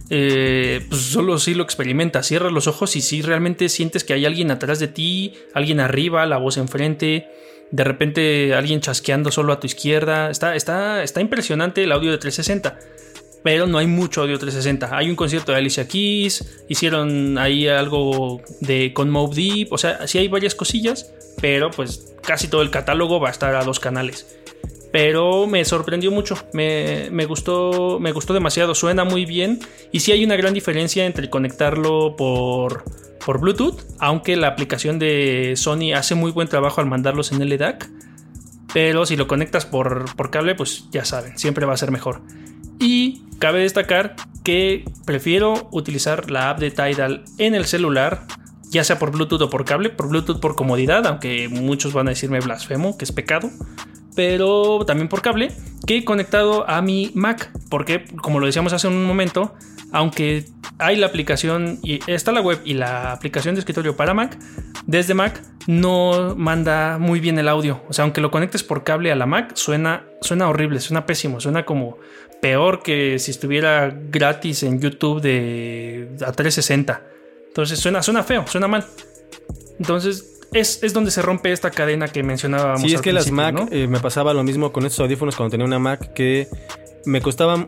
eh, 0.09 0.85
pues 0.89 1.01
solo 1.01 1.39
si 1.39 1.53
lo 1.53 1.63
experimentas. 1.63 2.27
Cierras 2.27 2.51
los 2.51 2.67
ojos 2.67 2.95
y 2.95 3.01
si 3.01 3.21
realmente 3.21 3.67
sientes 3.69 4.03
que 4.03 4.13
hay 4.13 4.25
alguien 4.25 4.51
atrás 4.51 4.79
de 4.79 4.87
ti, 4.87 5.33
alguien 5.53 5.79
arriba, 5.79 6.25
la 6.25 6.37
voz 6.37 6.57
enfrente 6.57 7.27
de 7.71 7.85
repente 7.85 8.53
alguien 8.53 8.81
chasqueando 8.81 9.31
solo 9.31 9.53
a 9.53 9.59
tu 9.59 9.67
izquierda. 9.67 10.29
Está, 10.29 10.55
está, 10.55 11.03
está 11.03 11.21
impresionante 11.21 11.83
el 11.83 11.91
audio 11.91 12.11
de 12.11 12.17
360. 12.17 12.77
Pero 13.43 13.65
no 13.67 13.77
hay 13.77 13.87
mucho 13.87 14.21
audio 14.21 14.37
360. 14.37 14.95
Hay 14.95 15.09
un 15.09 15.15
concierto 15.15 15.51
de 15.51 15.57
Alicia 15.57 15.87
Keys. 15.87 16.63
Hicieron 16.67 17.37
ahí 17.37 17.67
algo 17.67 18.41
de 18.59 18.93
con 18.93 19.09
Mob 19.09 19.33
Deep. 19.33 19.71
O 19.71 19.77
sea, 19.77 20.07
sí 20.07 20.17
hay 20.17 20.27
varias 20.27 20.55
cosillas. 20.55 21.11
Pero 21.41 21.71
pues 21.71 22.13
casi 22.21 22.47
todo 22.47 22.61
el 22.61 22.69
catálogo 22.69 23.19
va 23.19 23.29
a 23.29 23.31
estar 23.31 23.55
a 23.55 23.63
dos 23.63 23.79
canales. 23.79 24.37
Pero 24.91 25.47
me 25.47 25.65
sorprendió 25.65 26.11
mucho. 26.11 26.37
Me, 26.53 27.09
me 27.11 27.25
gustó. 27.25 27.99
Me 27.99 28.11
gustó 28.11 28.33
demasiado. 28.33 28.75
Suena 28.75 29.05
muy 29.05 29.25
bien. 29.25 29.59
Y 29.91 30.01
sí 30.01 30.11
hay 30.11 30.23
una 30.23 30.35
gran 30.35 30.53
diferencia 30.53 31.05
entre 31.05 31.29
conectarlo 31.29 32.15
por 32.15 32.83
por 33.25 33.39
Bluetooth, 33.39 33.81
aunque 33.99 34.35
la 34.35 34.47
aplicación 34.47 34.99
de 34.99 35.53
Sony 35.55 35.93
hace 35.95 36.15
muy 36.15 36.31
buen 36.31 36.47
trabajo 36.47 36.81
al 36.81 36.87
mandarlos 36.87 37.31
en 37.31 37.47
LDAC. 37.47 37.89
pero 38.73 39.05
si 39.05 39.17
lo 39.17 39.27
conectas 39.27 39.65
por, 39.65 40.15
por 40.15 40.31
cable, 40.31 40.55
pues 40.55 40.85
ya 40.91 41.03
saben, 41.03 41.37
siempre 41.37 41.65
va 41.65 41.73
a 41.73 41.77
ser 41.77 41.91
mejor. 41.91 42.21
Y 42.81 43.21
cabe 43.37 43.59
destacar 43.59 44.15
que 44.43 44.83
prefiero 45.05 45.69
utilizar 45.71 46.31
la 46.31 46.49
app 46.49 46.59
de 46.59 46.71
Tidal 46.71 47.23
en 47.37 47.53
el 47.53 47.65
celular, 47.65 48.25
ya 48.71 48.83
sea 48.83 48.97
por 48.97 49.11
Bluetooth 49.11 49.41
o 49.41 49.49
por 49.51 49.65
cable, 49.65 49.91
por 49.91 50.09
Bluetooth 50.09 50.39
por 50.39 50.55
comodidad, 50.55 51.05
aunque 51.05 51.47
muchos 51.47 51.93
van 51.93 52.07
a 52.07 52.09
decirme 52.09 52.39
blasfemo, 52.39 52.97
que 52.97 53.05
es 53.05 53.11
pecado, 53.11 53.51
pero 54.15 54.83
también 54.85 55.09
por 55.09 55.21
cable, 55.21 55.51
que 55.85 56.03
conectado 56.03 56.67
a 56.67 56.81
mi 56.81 57.11
Mac, 57.13 57.51
porque 57.69 58.05
como 58.21 58.39
lo 58.39 58.47
decíamos 58.47 58.73
hace 58.73 58.87
un 58.87 59.05
momento, 59.05 59.53
aunque 59.91 60.45
hay 60.79 60.95
la 60.95 61.05
aplicación 61.05 61.77
y 61.83 61.99
está 62.11 62.31
la 62.31 62.41
web 62.41 62.61
y 62.65 62.73
la 62.73 63.11
aplicación 63.11 63.53
de 63.53 63.59
escritorio 63.59 63.95
para 63.95 64.15
Mac, 64.15 64.39
desde 64.87 65.13
Mac 65.13 65.43
no 65.67 66.35
manda 66.35 66.97
muy 66.97 67.19
bien 67.19 67.37
el 67.37 67.47
audio. 67.47 67.83
O 67.87 67.93
sea, 67.93 68.03
aunque 68.03 68.21
lo 68.21 68.31
conectes 68.31 68.63
por 68.63 68.83
cable 68.83 69.11
a 69.11 69.15
la 69.15 69.27
Mac, 69.27 69.51
suena, 69.55 70.05
suena 70.21 70.49
horrible, 70.49 70.79
suena 70.79 71.05
pésimo, 71.05 71.39
suena 71.39 71.65
como 71.65 71.97
peor 72.41 72.83
que 72.83 73.19
si 73.19 73.31
estuviera 73.31 73.95
gratis 74.09 74.63
en 74.63 74.79
YouTube 74.79 75.21
de 75.21 76.09
a 76.25 76.31
360. 76.31 77.01
Entonces 77.47 77.79
suena, 77.79 78.01
suena 78.01 78.23
feo, 78.23 78.45
suena 78.47 78.67
mal. 78.67 78.85
Entonces 79.79 80.39
es, 80.53 80.83
es, 80.83 80.93
donde 80.93 81.11
se 81.11 81.21
rompe 81.21 81.51
esta 81.51 81.71
cadena 81.71 82.07
que 82.07 82.23
mencionábamos. 82.23 82.81
Sí, 82.81 82.93
es 82.93 83.01
que 83.01 83.13
las 83.13 83.31
Mac 83.31 83.67
eh, 83.71 83.87
me 83.87 83.99
pasaba 83.99 84.33
lo 84.33 84.43
mismo 84.43 84.71
con 84.71 84.85
estos 84.85 84.99
audífonos 85.01 85.35
cuando 85.35 85.51
tenía 85.51 85.65
una 85.65 85.79
Mac 85.79 86.13
que 86.13 86.47
me 87.05 87.21
costaban 87.21 87.67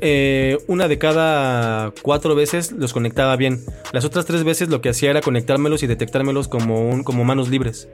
eh, 0.00 0.58
una 0.66 0.88
de 0.88 0.98
cada 0.98 1.92
cuatro 2.02 2.34
veces 2.34 2.72
los 2.72 2.92
conectaba 2.92 3.36
bien. 3.36 3.64
Las 3.92 4.04
otras 4.04 4.26
tres 4.26 4.44
veces 4.44 4.68
lo 4.68 4.80
que 4.80 4.88
hacía 4.88 5.10
era 5.10 5.20
conectármelos 5.20 5.82
y 5.82 5.86
detectármelos 5.86 6.48
como, 6.48 6.88
un, 6.88 7.04
como 7.04 7.24
manos 7.24 7.48
libres. 7.48 7.88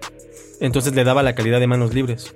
Entonces 0.60 0.94
le 0.94 1.04
daba 1.04 1.22
la 1.22 1.34
calidad 1.34 1.60
de 1.60 1.66
manos 1.66 1.94
libres. 1.94 2.34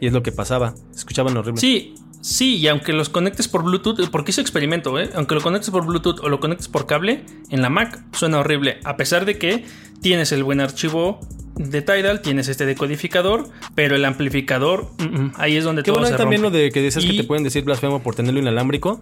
Y 0.00 0.06
es 0.06 0.12
lo 0.12 0.22
que 0.22 0.32
pasaba. 0.32 0.74
Escuchaban 0.94 1.36
horrible. 1.36 1.60
Sí, 1.60 1.94
sí, 2.20 2.56
y 2.56 2.68
aunque 2.68 2.92
los 2.92 3.08
conectes 3.08 3.48
por 3.48 3.62
Bluetooth, 3.62 4.08
porque 4.10 4.30
hice 4.30 4.40
experimento, 4.40 4.98
¿eh? 4.98 5.10
aunque 5.14 5.34
lo 5.34 5.40
conectes 5.40 5.70
por 5.70 5.86
Bluetooth 5.86 6.20
o 6.20 6.28
lo 6.28 6.40
conectes 6.40 6.68
por 6.68 6.86
cable, 6.86 7.24
en 7.50 7.62
la 7.62 7.70
Mac 7.70 8.02
suena 8.12 8.38
horrible. 8.38 8.78
A 8.84 8.96
pesar 8.96 9.24
de 9.24 9.38
que 9.38 9.64
tienes 10.00 10.32
el 10.32 10.44
buen 10.44 10.60
archivo 10.60 11.20
de 11.58 11.82
Tidal 11.82 12.22
tienes 12.22 12.48
este 12.48 12.66
decodificador, 12.66 13.48
pero 13.74 13.96
el 13.96 14.04
amplificador, 14.04 14.90
ahí 15.34 15.56
es 15.56 15.64
donde 15.64 15.82
Qué 15.82 15.90
todo 15.90 16.00
bueno 16.00 16.16
se 16.16 16.18
también 16.18 16.40
lo 16.40 16.50
de 16.50 16.70
que 16.70 16.80
dices 16.80 17.04
que 17.04 17.14
te 17.14 17.24
pueden 17.24 17.44
decir 17.44 17.64
blasfemo 17.64 18.02
por 18.02 18.14
tenerlo 18.14 18.38
inalámbrico. 18.40 19.00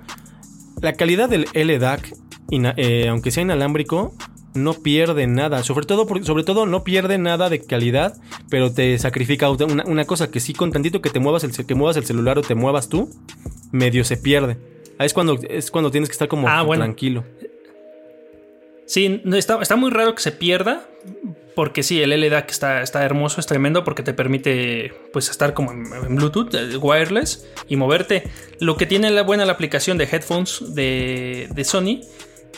La 0.80 0.94
calidad 0.94 1.28
del 1.28 1.46
LDAC, 1.54 2.14
eh, 2.50 3.08
aunque 3.08 3.30
sea 3.30 3.42
inalámbrico, 3.42 4.14
no 4.57 4.74
pierde 4.74 5.26
nada. 5.26 5.62
Sobre 5.62 5.86
todo, 5.86 6.07
sobre 6.24 6.44
todo 6.44 6.66
no 6.66 6.84
pierde 6.84 7.18
nada 7.18 7.48
de 7.48 7.61
calidad, 7.61 8.16
pero 8.48 8.72
te 8.72 8.98
sacrifica 8.98 9.48
una, 9.50 10.04
cosa 10.04 10.30
que 10.30 10.40
sí 10.40 10.52
con 10.52 10.72
tantito 10.72 11.00
que 11.00 11.11
te 11.11 11.20
muevas 11.20 11.44
el, 11.44 11.66
que 11.66 11.74
muevas 11.74 11.96
el 11.96 12.04
celular 12.04 12.38
o 12.38 12.42
te 12.42 12.54
muevas 12.54 12.88
tú, 12.88 13.11
medio 13.72 14.04
se 14.04 14.16
pierde. 14.16 14.57
Ahí 14.98 15.07
es 15.07 15.14
cuando, 15.14 15.38
es 15.48 15.70
cuando 15.70 15.90
tienes 15.90 16.09
que 16.09 16.14
estar 16.14 16.28
como 16.28 16.48
ah, 16.48 16.64
tranquilo. 16.74 17.24
Sí, 18.86 19.20
está, 19.34 19.61
está 19.61 19.76
muy 19.76 19.90
raro 19.90 20.14
que 20.14 20.22
se 20.22 20.32
pierda, 20.32 20.88
porque 21.57 21.82
sí, 21.82 22.02
el 22.02 22.11
LDAC 22.11 22.50
está, 22.50 22.82
está 22.82 23.02
hermoso, 23.02 23.40
es 23.40 23.46
tremendo 23.46 23.82
porque 23.82 24.02
te 24.02 24.12
permite 24.12 24.92
pues 25.12 25.30
estar 25.30 25.54
como 25.54 25.72
en, 25.72 26.14
Bluetooth, 26.14 26.54
eh, 26.54 26.76
wireless 26.76 27.46
y 27.66 27.76
moverte. 27.76 28.30
Lo 28.61 28.76
que 28.76 28.84
tiene 28.84 29.11
la 29.11 29.22
buena 29.22 29.46
la 29.46 29.52
aplicación 29.52 29.96
de 29.96 30.04
headphones 30.04 30.74
de, 30.74 31.48
Sony 31.64 32.02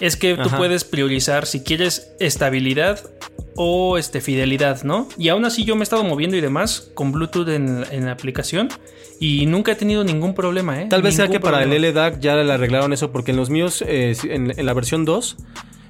es 0.01 0.17
que 0.17 0.37
tú 0.37 0.51
puedes 0.57 0.85
priorizar 0.85 1.47
si 1.47 1.61
quieres 1.61 2.13
estabilidad 2.21 3.01
o 3.57 3.99
este, 3.99 4.21
fidelidad, 4.21 4.83
¿no? 4.85 5.09
Y 5.19 5.29
aún 5.29 5.45
así 5.45 5.65
yo 5.65 5.75
me 5.75 5.81
he 5.81 5.83
estado 5.83 6.05
moviendo 6.05 6.37
y 6.37 6.41
demás 6.41 6.91
con 6.95 7.13
Bluetooth 7.13 7.49
en, 7.49 8.05
la 8.05 8.13
aplicación 8.13 8.69
y 9.19 9.47
nunca 9.47 9.73
he 9.73 9.75
tenido 9.75 10.05
ningún 10.05 10.35
problema, 10.35 10.81
¿eh? 10.81 10.87
Tal 10.89 11.03
vez 11.03 11.17
sea 11.17 11.29
que 11.29 11.41
para 11.41 11.63
el 11.65 11.71
LDAC 11.71 12.21
ya 12.21 12.37
le 12.37 12.53
arreglaron 12.53 12.93
eso 12.93 13.11
porque 13.11 13.33
en 13.33 13.37
los 13.37 13.51
míos, 13.51 13.83
eh, 13.87 14.17
en, 14.25 14.53
en 14.57 14.67
la 14.67 14.75
versión 14.75 15.05
2 15.05 15.37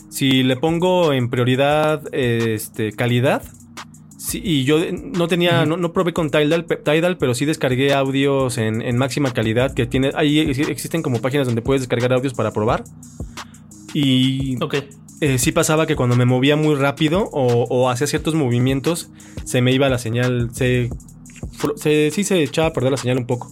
si 0.09 0.42
le 0.42 0.56
pongo 0.56 1.12
en 1.12 1.28
prioridad 1.28 2.02
este, 2.12 2.92
calidad, 2.92 3.42
y 4.32 4.64
yo 4.64 4.78
no 4.92 5.26
tenía, 5.28 5.64
no, 5.64 5.92
probé 5.92 6.12
con 6.12 6.30
Tidal, 6.30 6.66
Tidal, 6.66 7.16
pero 7.16 7.34
sí 7.34 7.46
descargué 7.46 7.94
audios 7.94 8.59
en, 8.59 8.98
máxima 8.98 9.32
calidad 9.32 9.72
que 9.72 9.86
tiene, 9.86 10.11
ahí 10.14 10.40
existen 10.40 11.02
como 11.02 11.20
páginas 11.20 11.46
donde 11.46 11.62
puedes 11.62 11.82
descargar 11.82 12.12
audios 12.12 12.34
para 12.34 12.52
probar. 12.52 12.84
Y 14.01 14.57
eh, 15.20 15.38
sí 15.40 15.51
pasaba 15.51 15.88
que 15.88 15.96
cuando 15.96 16.14
me 16.14 16.24
movía 16.24 16.55
muy 16.55 16.76
rápido 16.76 17.28
o, 17.32 17.90
hacía 17.90 18.07
ciertos 18.07 18.34
movimientos, 18.34 19.11
se 19.44 19.61
me 19.61 19.72
iba 19.72 19.88
la 19.88 19.99
señal, 19.99 20.51
se, 20.53 20.88
sí 22.12 22.22
se 22.22 22.40
echaba 22.40 22.68
a 22.68 22.72
perder 22.72 22.92
la 22.92 22.96
señal 22.96 23.18
un 23.18 23.26
poco. 23.26 23.51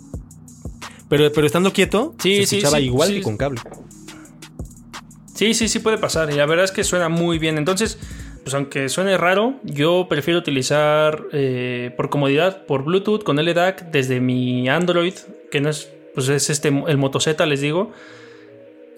Pero, 1.08 1.32
pero 1.32 1.48
estando 1.48 1.72
quieto, 1.72 2.14
se 2.20 2.42
escuchaba 2.42 2.78
igual 2.78 3.12
que 3.12 3.22
con 3.22 3.36
cable. 3.36 3.60
Sí, 5.34 5.52
sí, 5.52 5.66
sí 5.66 5.80
puede 5.80 5.98
pasar. 5.98 6.30
Y 6.30 6.36
la 6.36 6.46
verdad 6.46 6.64
es 6.64 6.70
que 6.70 6.84
suena 6.84 7.08
muy 7.08 7.40
bien. 7.40 7.58
Entonces, 7.58 7.98
pues 8.44 8.54
aunque 8.54 8.88
suene 8.88 9.18
raro, 9.18 9.58
yo 9.64 10.06
prefiero 10.08 10.38
utilizar 10.38 11.24
eh, 11.32 11.92
por 11.96 12.08
comodidad, 12.08 12.66
por 12.66 12.84
Bluetooth 12.84 13.24
con 13.24 13.44
LDAC 13.44 13.90
desde 13.90 14.20
mi 14.20 14.68
Android, 14.68 15.14
que 15.50 15.60
no 15.60 15.70
es, 15.70 15.90
pues 16.14 16.28
es 16.28 16.50
este, 16.50 16.68
el 16.68 16.98
Moto 16.98 17.18
Z, 17.18 17.44
les 17.46 17.60
digo, 17.60 17.90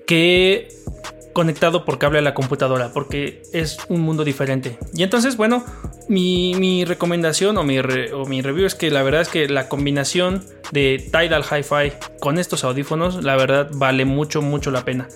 que 0.06 0.68
conectado 1.32 1.84
por 1.84 1.98
cable 1.98 2.18
a 2.18 2.22
la 2.22 2.34
computadora, 2.34 2.92
porque 2.92 3.42
es 3.52 3.78
un 3.88 4.00
mundo 4.00 4.24
diferente. 4.24 4.78
Y 4.94 5.02
entonces, 5.02 5.36
bueno, 5.36 5.64
mi, 6.08 6.84
recomendación 6.84 7.56
o 7.58 7.64
mi, 7.64 7.78
o 7.78 8.26
mi 8.26 8.42
review 8.42 8.66
es 8.66 8.74
que 8.74 8.90
la 8.90 9.02
verdad 9.02 9.22
es 9.22 9.28
que 9.28 9.48
la 9.48 9.68
combinación 9.68 10.44
de 10.72 11.04
Tidal 11.10 11.44
Hi-Fi 11.44 11.92
con 12.20 12.38
estos 12.38 12.64
audífonos, 12.64 13.24
la 13.24 13.36
verdad 13.36 13.70
vale 13.72 14.04
mucho, 14.04 14.42
mucho 14.42 14.70
la 14.70 14.84
pena. 14.84 15.08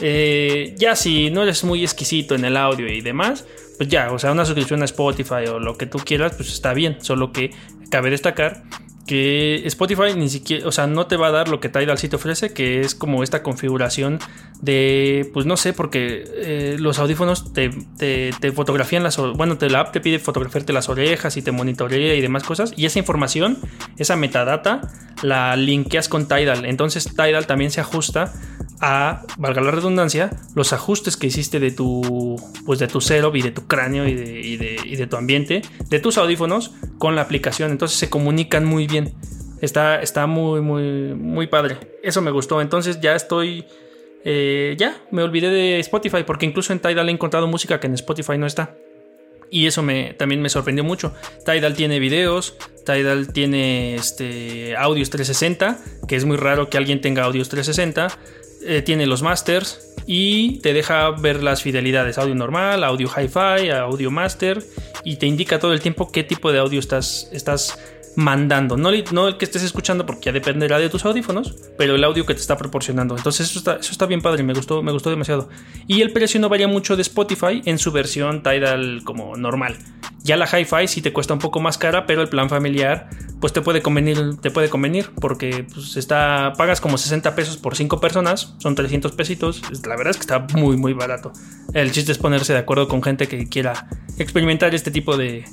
Eh, 0.00 0.74
ya 0.76 0.96
si 0.96 1.30
no 1.30 1.42
eres 1.42 1.64
muy 1.64 1.82
exquisito 1.82 2.34
en 2.34 2.44
el 2.44 2.56
audio 2.56 2.88
y 2.88 3.00
demás, 3.00 3.44
pues 3.76 3.88
ya, 3.88 4.12
o 4.12 4.18
sea, 4.18 4.32
una 4.32 4.44
suscripción 4.44 4.82
a 4.82 4.84
Spotify 4.84 5.46
o 5.48 5.58
lo 5.58 5.76
que 5.76 5.86
tú 5.86 5.98
quieras, 5.98 6.34
pues 6.36 6.52
está 6.52 6.74
bien. 6.74 6.98
Solo 7.00 7.32
que 7.32 7.50
cabe 7.90 8.10
destacar 8.10 8.64
que 9.06 9.62
Spotify 9.66 10.14
ni 10.16 10.28
siquiera, 10.28 10.66
o 10.66 10.72
sea, 10.72 10.86
no 10.86 11.06
te 11.06 11.16
va 11.16 11.28
a 11.28 11.30
dar 11.30 11.48
lo 11.48 11.60
que 11.60 11.68
Tidal 11.68 11.98
sí 11.98 12.08
te 12.08 12.16
ofrece, 12.16 12.52
que 12.52 12.80
es 12.80 12.94
como 12.94 13.22
esta 13.22 13.42
configuración 13.42 14.18
de, 14.60 15.30
pues 15.34 15.44
no 15.44 15.56
sé, 15.56 15.72
porque 15.72 16.24
eh, 16.34 16.76
los 16.78 16.98
audífonos 16.98 17.52
te, 17.52 17.70
te, 17.98 18.52
fotografían 18.52 19.02
las, 19.02 19.18
bueno, 19.18 19.58
te, 19.58 19.68
la 19.68 19.80
app 19.80 19.92
te 19.92 20.00
pide 20.00 20.18
fotografiarte 20.18 20.72
las 20.72 20.88
orejas 20.88 21.36
y 21.36 21.42
te 21.42 21.52
monitorea 21.52 22.14
y 22.14 22.20
demás 22.20 22.44
cosas, 22.44 22.72
y 22.76 22.86
esa 22.86 22.98
información, 22.98 23.58
esa 23.98 24.16
metadata, 24.16 24.80
la 25.22 25.56
linkeas 25.56 26.08
con 26.08 26.26
Tidal, 26.26 26.64
entonces 26.64 27.04
Tidal 27.04 27.46
también 27.46 27.70
se 27.70 27.80
ajusta 27.80 28.32
a, 28.80 29.22
valga 29.38 29.60
la 29.62 29.70
redundancia, 29.70 30.30
los 30.54 30.72
ajustes 30.72 31.16
que 31.16 31.26
hiciste 31.26 31.60
de 31.60 31.70
tu, 31.70 32.36
pues 32.66 32.78
de 32.78 32.88
tu 32.88 33.00
setup 33.00 33.34
y 33.36 33.42
de 33.42 33.50
tu 33.50 33.66
cráneo 33.66 34.06
y 34.06 34.14
de, 34.14 34.40
y 34.40 34.56
de, 34.56 34.76
y 34.84 34.96
de 34.96 35.06
tu 35.06 35.16
ambiente, 35.16 35.62
de 35.88 36.00
tus 36.00 36.18
audífonos 36.18 36.72
con 36.98 37.14
la 37.14 37.22
aplicación. 37.22 37.70
Entonces 37.70 37.98
se 37.98 38.10
comunican 38.10 38.64
muy 38.64 38.86
bien. 38.86 39.14
Está, 39.60 40.02
está 40.02 40.26
muy, 40.26 40.60
muy, 40.60 41.14
muy 41.14 41.46
padre. 41.46 41.78
Eso 42.02 42.20
me 42.20 42.30
gustó. 42.30 42.60
Entonces 42.60 43.00
ya 43.00 43.14
estoy. 43.14 43.64
Eh, 44.26 44.74
ya, 44.78 44.96
me 45.10 45.22
olvidé 45.22 45.50
de 45.50 45.80
Spotify 45.80 46.22
porque 46.26 46.46
incluso 46.46 46.72
en 46.72 46.80
Tidal 46.80 47.08
he 47.08 47.12
encontrado 47.12 47.46
música 47.46 47.78
que 47.80 47.86
en 47.86 47.94
Spotify 47.94 48.38
no 48.38 48.46
está. 48.46 48.74
Y 49.50 49.66
eso 49.66 49.82
me, 49.82 50.14
también 50.14 50.42
me 50.42 50.48
sorprendió 50.48 50.82
mucho. 50.82 51.14
Tidal 51.44 51.74
tiene 51.74 52.00
videos, 52.00 52.56
Tidal 52.84 53.32
tiene 53.32 53.94
este, 53.94 54.76
audios 54.76 55.10
360, 55.10 55.78
que 56.08 56.16
es 56.16 56.24
muy 56.24 56.36
raro 56.36 56.68
que 56.70 56.76
alguien 56.76 57.00
tenga 57.00 57.24
audios 57.24 57.48
360. 57.50 58.08
Eh, 58.66 58.80
tiene 58.80 59.06
los 59.06 59.22
masters 59.22 59.94
y 60.06 60.58
te 60.60 60.72
deja 60.72 61.10
ver 61.10 61.42
las 61.42 61.62
fidelidades, 61.62 62.16
audio 62.16 62.34
normal, 62.34 62.82
audio 62.82 63.08
hi-fi, 63.08 63.68
audio 63.70 64.10
master 64.10 64.62
y 65.02 65.16
te 65.16 65.26
indica 65.26 65.58
todo 65.58 65.74
el 65.74 65.80
tiempo 65.80 66.10
qué 66.10 66.24
tipo 66.24 66.50
de 66.50 66.60
audio 66.60 66.80
estás, 66.80 67.28
estás 67.32 67.78
mandando. 68.16 68.76
No, 68.76 68.90
el 68.90 69.36
que 69.36 69.44
estés 69.44 69.62
escuchando 69.62 70.06
porque 70.06 70.26
ya 70.26 70.32
dependerá 70.32 70.78
de 70.78 70.88
tus 70.88 71.04
audífonos, 71.04 71.54
pero 71.78 71.94
el 71.94 72.04
audio 72.04 72.26
que 72.26 72.34
te 72.34 72.40
está 72.40 72.56
proporcionando. 72.56 73.16
Entonces 73.16 73.50
eso 73.50 73.58
está, 73.58 73.76
eso 73.76 73.92
está 73.92 74.06
bien 74.06 74.22
padre, 74.22 74.42
me 74.42 74.54
gustó, 74.54 74.82
me 74.82 74.92
gustó 74.92 75.10
demasiado. 75.10 75.48
Y 75.86 76.02
el 76.02 76.12
precio 76.12 76.40
no 76.40 76.48
varía 76.48 76.68
mucho 76.68 76.96
de 76.96 77.02
Spotify 77.02 77.62
en 77.64 77.78
su 77.78 77.92
versión 77.92 78.42
Tidal 78.42 79.02
como 79.04 79.36
normal. 79.36 79.76
Ya 80.22 80.38
la 80.38 80.46
Hi-Fi 80.46 80.88
sí 80.88 81.02
te 81.02 81.12
cuesta 81.12 81.34
un 81.34 81.38
poco 81.40 81.60
más 81.60 81.76
cara, 81.76 82.06
pero 82.06 82.22
el 82.22 82.28
plan 82.28 82.48
familiar 82.48 83.10
pues 83.40 83.52
te 83.52 83.60
puede 83.60 83.82
convenir, 83.82 84.38
te 84.40 84.50
puede 84.50 84.70
convenir 84.70 85.10
porque 85.20 85.66
pues, 85.70 85.98
está, 85.98 86.54
pagas 86.56 86.80
como 86.80 86.96
60 86.96 87.34
pesos 87.34 87.58
por 87.58 87.76
5 87.76 88.00
personas, 88.00 88.54
son 88.58 88.74
300 88.74 89.12
pesitos. 89.12 89.60
La 89.86 89.96
verdad 89.96 90.12
es 90.12 90.16
que 90.16 90.22
está 90.22 90.46
muy 90.54 90.78
muy 90.78 90.94
barato. 90.94 91.32
El 91.74 91.92
chiste 91.92 92.12
es 92.12 92.18
ponerse 92.18 92.54
de 92.54 92.60
acuerdo 92.60 92.88
con 92.88 93.02
gente 93.02 93.28
que 93.28 93.48
quiera 93.48 93.88
experimentar 94.16 94.74
este 94.74 94.90
tipo 94.90 95.18
de, 95.18 95.44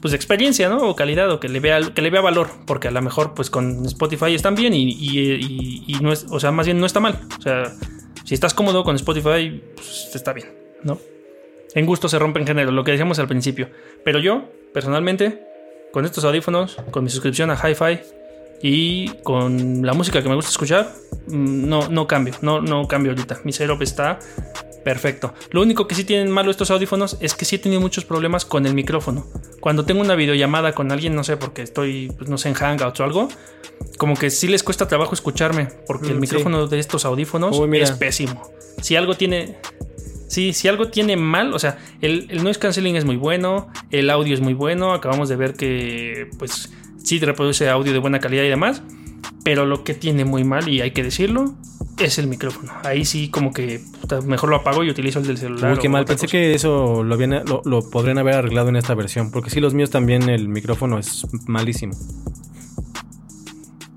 pues 0.00 0.14
experiencia, 0.14 0.68
¿no? 0.68 0.88
O 0.88 0.96
calidad, 0.96 1.30
o 1.30 1.40
que 1.40 1.48
le 1.48 1.60
vea, 1.60 1.80
que 1.94 2.02
le 2.02 2.10
vea 2.10 2.20
valor, 2.20 2.48
porque 2.66 2.88
a 2.88 2.90
lo 2.90 3.02
mejor 3.02 3.34
pues 3.34 3.50
con 3.50 3.84
Spotify 3.86 4.34
están 4.34 4.54
bien 4.54 4.72
y, 4.74 4.88
y, 4.90 5.98
no 6.00 6.12
es, 6.12 6.26
o 6.30 6.40
sea, 6.40 6.52
más 6.52 6.66
bien 6.66 6.80
no 6.80 6.86
está 6.86 7.00
mal. 7.00 7.20
O 7.38 7.42
sea, 7.42 7.72
si 8.24 8.34
estás 8.34 8.54
cómodo 8.54 8.82
con 8.84 8.96
Spotify, 8.96 9.62
pues 9.74 10.14
está 10.14 10.32
bien, 10.32 10.48
¿no? 10.82 10.98
En 11.74 11.86
gusto 11.86 12.08
se 12.08 12.18
rompe 12.18 12.40
en 12.40 12.46
género, 12.46 12.72
lo 12.72 12.82
que 12.82 12.92
decíamos 12.92 13.18
al 13.18 13.28
principio. 13.28 13.68
Pero 14.04 14.18
yo, 14.18 14.48
personalmente, 14.72 15.42
con 15.92 16.04
estos 16.04 16.24
audífonos, 16.24 16.76
con 16.90 17.04
mi 17.04 17.10
suscripción 17.10 17.50
a 17.50 17.54
Hi-Fi 17.54 18.00
y 18.62 19.08
con 19.22 19.86
la 19.86 19.92
música 19.92 20.22
que 20.22 20.28
me 20.28 20.34
gusta 20.34 20.50
escuchar, 20.50 20.92
mm, 21.28 21.68
no, 21.68 21.88
no 21.88 22.06
cambio, 22.06 22.34
no, 22.42 22.60
no 22.60 22.88
cambio 22.88 23.12
ahorita. 23.12 23.40
Mi 23.44 23.52
setup 23.52 23.82
está 23.82 24.18
perfecto. 24.84 25.34
Lo 25.50 25.62
único 25.62 25.86
que 25.86 25.94
sí 25.94 26.04
tienen 26.04 26.30
malo 26.30 26.50
estos 26.50 26.70
audífonos 26.70 27.16
es 27.20 27.34
que 27.34 27.44
sí 27.44 27.56
he 27.56 27.58
tenido 27.58 27.80
muchos 27.80 28.04
problemas 28.04 28.44
con 28.44 28.66
el 28.66 28.74
micrófono. 28.74 29.26
Cuando 29.60 29.84
tengo 29.84 30.00
una 30.00 30.14
videollamada 30.14 30.72
con 30.72 30.90
alguien, 30.92 31.14
no 31.14 31.24
sé, 31.24 31.36
porque 31.36 31.62
estoy, 31.62 32.12
pues, 32.16 32.30
no 32.30 32.38
sé, 32.38 32.48
en 32.48 32.54
Hangouts 32.54 33.00
o 33.00 33.04
algo, 33.04 33.28
como 33.98 34.16
que 34.16 34.30
sí 34.30 34.48
les 34.48 34.62
cuesta 34.62 34.88
trabajo 34.88 35.14
escucharme, 35.14 35.68
porque 35.86 36.08
el 36.08 36.16
Mm, 36.16 36.20
micrófono 36.20 36.66
de 36.66 36.78
estos 36.78 37.04
audífonos 37.04 37.58
Uy, 37.58 37.78
es 37.78 37.92
pésimo. 37.92 38.42
Si 38.80 38.96
algo 38.96 39.14
tiene... 39.14 39.58
Sí, 40.28 40.52
si 40.52 40.68
algo 40.68 40.88
tiene 40.88 41.16
mal, 41.16 41.52
o 41.54 41.58
sea, 41.58 41.78
el, 42.00 42.28
el 42.30 42.44
noise 42.44 42.60
cancelling 42.60 42.94
es 42.94 43.04
muy 43.04 43.16
bueno, 43.16 43.66
el 43.90 44.08
audio 44.10 44.32
es 44.32 44.40
muy 44.40 44.54
bueno, 44.54 44.92
acabamos 44.94 45.28
de 45.28 45.34
ver 45.34 45.54
que 45.54 46.28
pues 46.38 46.70
sí 47.02 47.18
reproduce 47.18 47.68
audio 47.68 47.92
de 47.92 47.98
buena 47.98 48.20
calidad 48.20 48.44
y 48.44 48.48
demás, 48.48 48.80
pero 49.44 49.66
lo 49.66 49.84
que 49.84 49.94
tiene 49.94 50.24
muy 50.24 50.44
mal, 50.44 50.68
y 50.68 50.80
hay 50.80 50.90
que 50.92 51.02
decirlo, 51.02 51.54
es 51.98 52.18
el 52.18 52.26
micrófono. 52.26 52.72
Ahí 52.84 53.04
sí 53.04 53.28
como 53.28 53.52
que 53.52 53.80
mejor 54.24 54.48
lo 54.50 54.56
apago 54.56 54.82
y 54.84 54.90
utilizo 54.90 55.18
el 55.18 55.26
del 55.26 55.38
celular. 55.38 55.72
Uy, 55.74 55.78
qué 55.78 55.88
mal. 55.88 56.04
Pensé 56.04 56.26
cosa. 56.26 56.32
que 56.32 56.54
eso 56.54 57.02
lo, 57.02 57.14
habían- 57.14 57.44
lo, 57.46 57.62
lo 57.64 57.88
podrían 57.90 58.18
haber 58.18 58.34
arreglado 58.34 58.68
en 58.68 58.76
esta 58.76 58.94
versión. 58.94 59.30
Porque 59.30 59.50
sí, 59.50 59.60
los 59.60 59.74
míos 59.74 59.90
también, 59.90 60.28
el 60.28 60.48
micrófono 60.48 60.98
es 60.98 61.26
malísimo. 61.46 61.94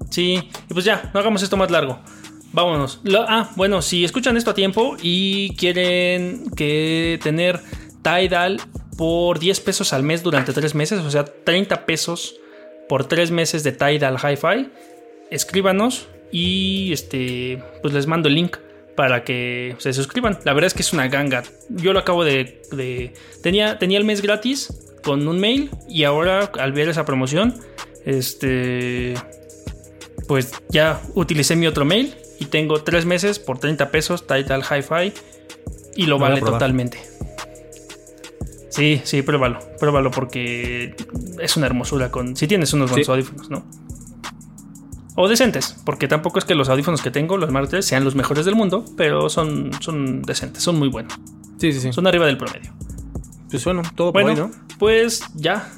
Sí, 0.09 0.49
y 0.69 0.73
pues 0.73 0.85
ya, 0.85 1.09
no 1.13 1.19
hagamos 1.19 1.41
esto 1.43 1.57
más 1.57 1.71
largo. 1.71 1.99
Vámonos. 2.51 2.99
Lo- 3.03 3.25
ah, 3.27 3.49
bueno, 3.55 3.81
si 3.81 4.03
escuchan 4.05 4.37
esto 4.37 4.51
a 4.51 4.53
tiempo 4.53 4.95
y 5.01 5.55
quieren 5.55 6.43
que 6.55 7.19
tener 7.23 7.59
Tidal 8.03 8.61
por 8.97 9.39
10 9.39 9.59
pesos 9.61 9.91
al 9.93 10.03
mes 10.03 10.21
durante 10.21 10.53
3 10.53 10.75
meses, 10.75 10.99
o 10.99 11.09
sea, 11.09 11.25
30 11.25 11.85
pesos 11.87 12.35
por 12.87 13.05
3 13.05 13.31
meses 13.31 13.63
de 13.63 13.71
Tidal 13.71 14.17
Hi-Fi, 14.17 14.69
escríbanos 15.31 16.07
y 16.31 16.91
este, 16.93 17.61
pues 17.81 17.93
les 17.93 18.07
mando 18.07 18.27
el 18.29 18.35
link 18.35 18.57
para 18.95 19.23
que 19.23 19.75
se 19.79 19.93
suscriban. 19.93 20.37
La 20.43 20.53
verdad 20.53 20.67
es 20.67 20.73
que 20.73 20.81
es 20.81 20.93
una 20.93 21.07
ganga. 21.07 21.43
Yo 21.69 21.93
lo 21.93 21.99
acabo 21.99 22.23
de... 22.23 22.61
de- 22.71 23.13
tenía, 23.41 23.79
tenía 23.79 23.97
el 23.97 24.05
mes 24.05 24.21
gratis 24.21 24.73
con 25.03 25.27
un 25.27 25.39
mail 25.39 25.69
y 25.89 26.03
ahora 26.03 26.51
al 26.59 26.71
ver 26.73 26.89
esa 26.89 27.03
promoción, 27.05 27.55
este 28.05 29.15
pues 30.27 30.53
ya 30.69 31.01
utilicé 31.15 31.55
mi 31.57 31.67
otro 31.67 31.83
mail 31.83 32.13
y 32.39 32.45
tengo 32.45 32.81
tres 32.83 33.05
meses 33.05 33.39
por 33.39 33.59
30 33.59 33.91
pesos 33.91 34.25
Tidal 34.25 34.61
Hi-Fi 34.63 35.11
y 35.95 36.05
lo 36.05 36.17
vale 36.19 36.39
totalmente. 36.39 36.99
Sí, 38.69 39.01
sí, 39.03 39.21
pruébalo, 39.21 39.59
pruébalo 39.79 40.09
porque 40.09 40.95
es 41.39 41.57
una 41.57 41.67
hermosura 41.67 42.09
con 42.09 42.35
si 42.35 42.47
tienes 42.47 42.73
unos 42.73 42.89
buenos 42.89 43.05
Sí. 43.05 43.11
audífonos, 43.11 43.49
¿no? 43.49 43.65
O 45.15 45.27
decentes, 45.29 45.75
porque 45.85 46.07
tampoco 46.07 46.39
es 46.39 46.45
que 46.45 46.55
los 46.55 46.69
audífonos 46.69 47.01
que 47.01 47.11
tengo, 47.11 47.37
los 47.37 47.49
Smart 47.49 47.69
3, 47.69 47.85
sean 47.85 48.03
los 48.03 48.15
mejores 48.15 48.45
del 48.45 48.55
mundo, 48.55 48.83
pero 48.97 49.29
son, 49.29 49.71
son 49.79 50.23
decentes, 50.23 50.63
son 50.63 50.79
muy 50.79 50.87
buenos, 50.89 51.13
Sí, 51.59 51.71
sí, 51.71 51.79
sí. 51.79 51.93
son 51.93 52.07
arriba 52.07 52.25
del 52.25 52.37
promedio. 52.37 52.73
Pues 53.51 53.63
bueno, 53.65 53.83
todo 53.95 54.11
por 54.11 54.23
Bueno, 54.23 54.45
hoy, 54.45 54.49
¿no? 54.49 54.75
pues 54.79 55.21
ya. 55.35 55.69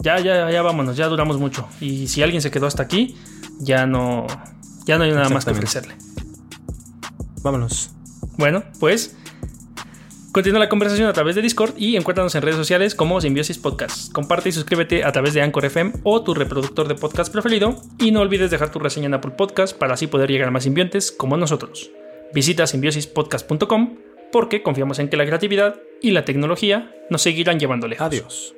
Ya, 0.00 0.18
ya, 0.18 0.50
ya 0.50 0.62
vámonos, 0.62 0.96
ya 0.96 1.06
duramos 1.08 1.38
mucho. 1.38 1.68
Y 1.80 2.08
si 2.08 2.22
alguien 2.22 2.40
se 2.40 2.50
quedó 2.50 2.66
hasta 2.66 2.82
aquí, 2.82 3.16
ya 3.60 3.86
no. 3.86 4.26
Ya 4.86 4.96
no 4.98 5.04
hay 5.04 5.12
nada 5.12 5.28
más 5.28 5.44
que 5.44 5.50
ofrecerle. 5.52 5.94
Vámonos. 7.42 7.90
Bueno, 8.38 8.64
pues. 8.80 9.14
Continúa 10.32 10.60
la 10.60 10.70
conversación 10.70 11.08
a 11.08 11.12
través 11.12 11.36
de 11.36 11.42
Discord 11.42 11.74
y 11.76 11.94
encuéntranos 11.94 12.34
en 12.34 12.40
redes 12.40 12.56
sociales 12.56 12.94
como 12.94 13.20
Simbiosis 13.20 13.58
Podcast. 13.58 14.10
Comparte 14.12 14.48
y 14.48 14.52
suscríbete 14.52 15.04
a 15.04 15.12
través 15.12 15.34
de 15.34 15.42
Anchor 15.42 15.66
FM 15.66 15.92
o 16.04 16.22
tu 16.22 16.32
reproductor 16.32 16.88
de 16.88 16.94
podcast 16.94 17.30
preferido. 17.30 17.76
Y 17.98 18.12
no 18.12 18.22
olvides 18.22 18.50
dejar 18.50 18.70
tu 18.70 18.78
reseña 18.78 19.08
en 19.08 19.14
Apple 19.14 19.32
Podcast 19.32 19.76
para 19.76 19.92
así 19.92 20.06
poder 20.06 20.30
llegar 20.30 20.48
a 20.48 20.50
más 20.50 20.64
simbiontes 20.64 21.12
como 21.12 21.36
nosotros. 21.36 21.90
Visita 22.32 22.66
simbiosispodcast.com 22.66 23.98
porque 24.32 24.62
confiamos 24.62 24.98
en 25.00 25.10
que 25.10 25.18
la 25.18 25.26
creatividad 25.26 25.76
y 26.00 26.12
la 26.12 26.24
tecnología 26.24 26.90
nos 27.10 27.20
seguirán 27.20 27.60
llevando 27.60 27.86
lejos. 27.86 28.06
Adiós. 28.06 28.54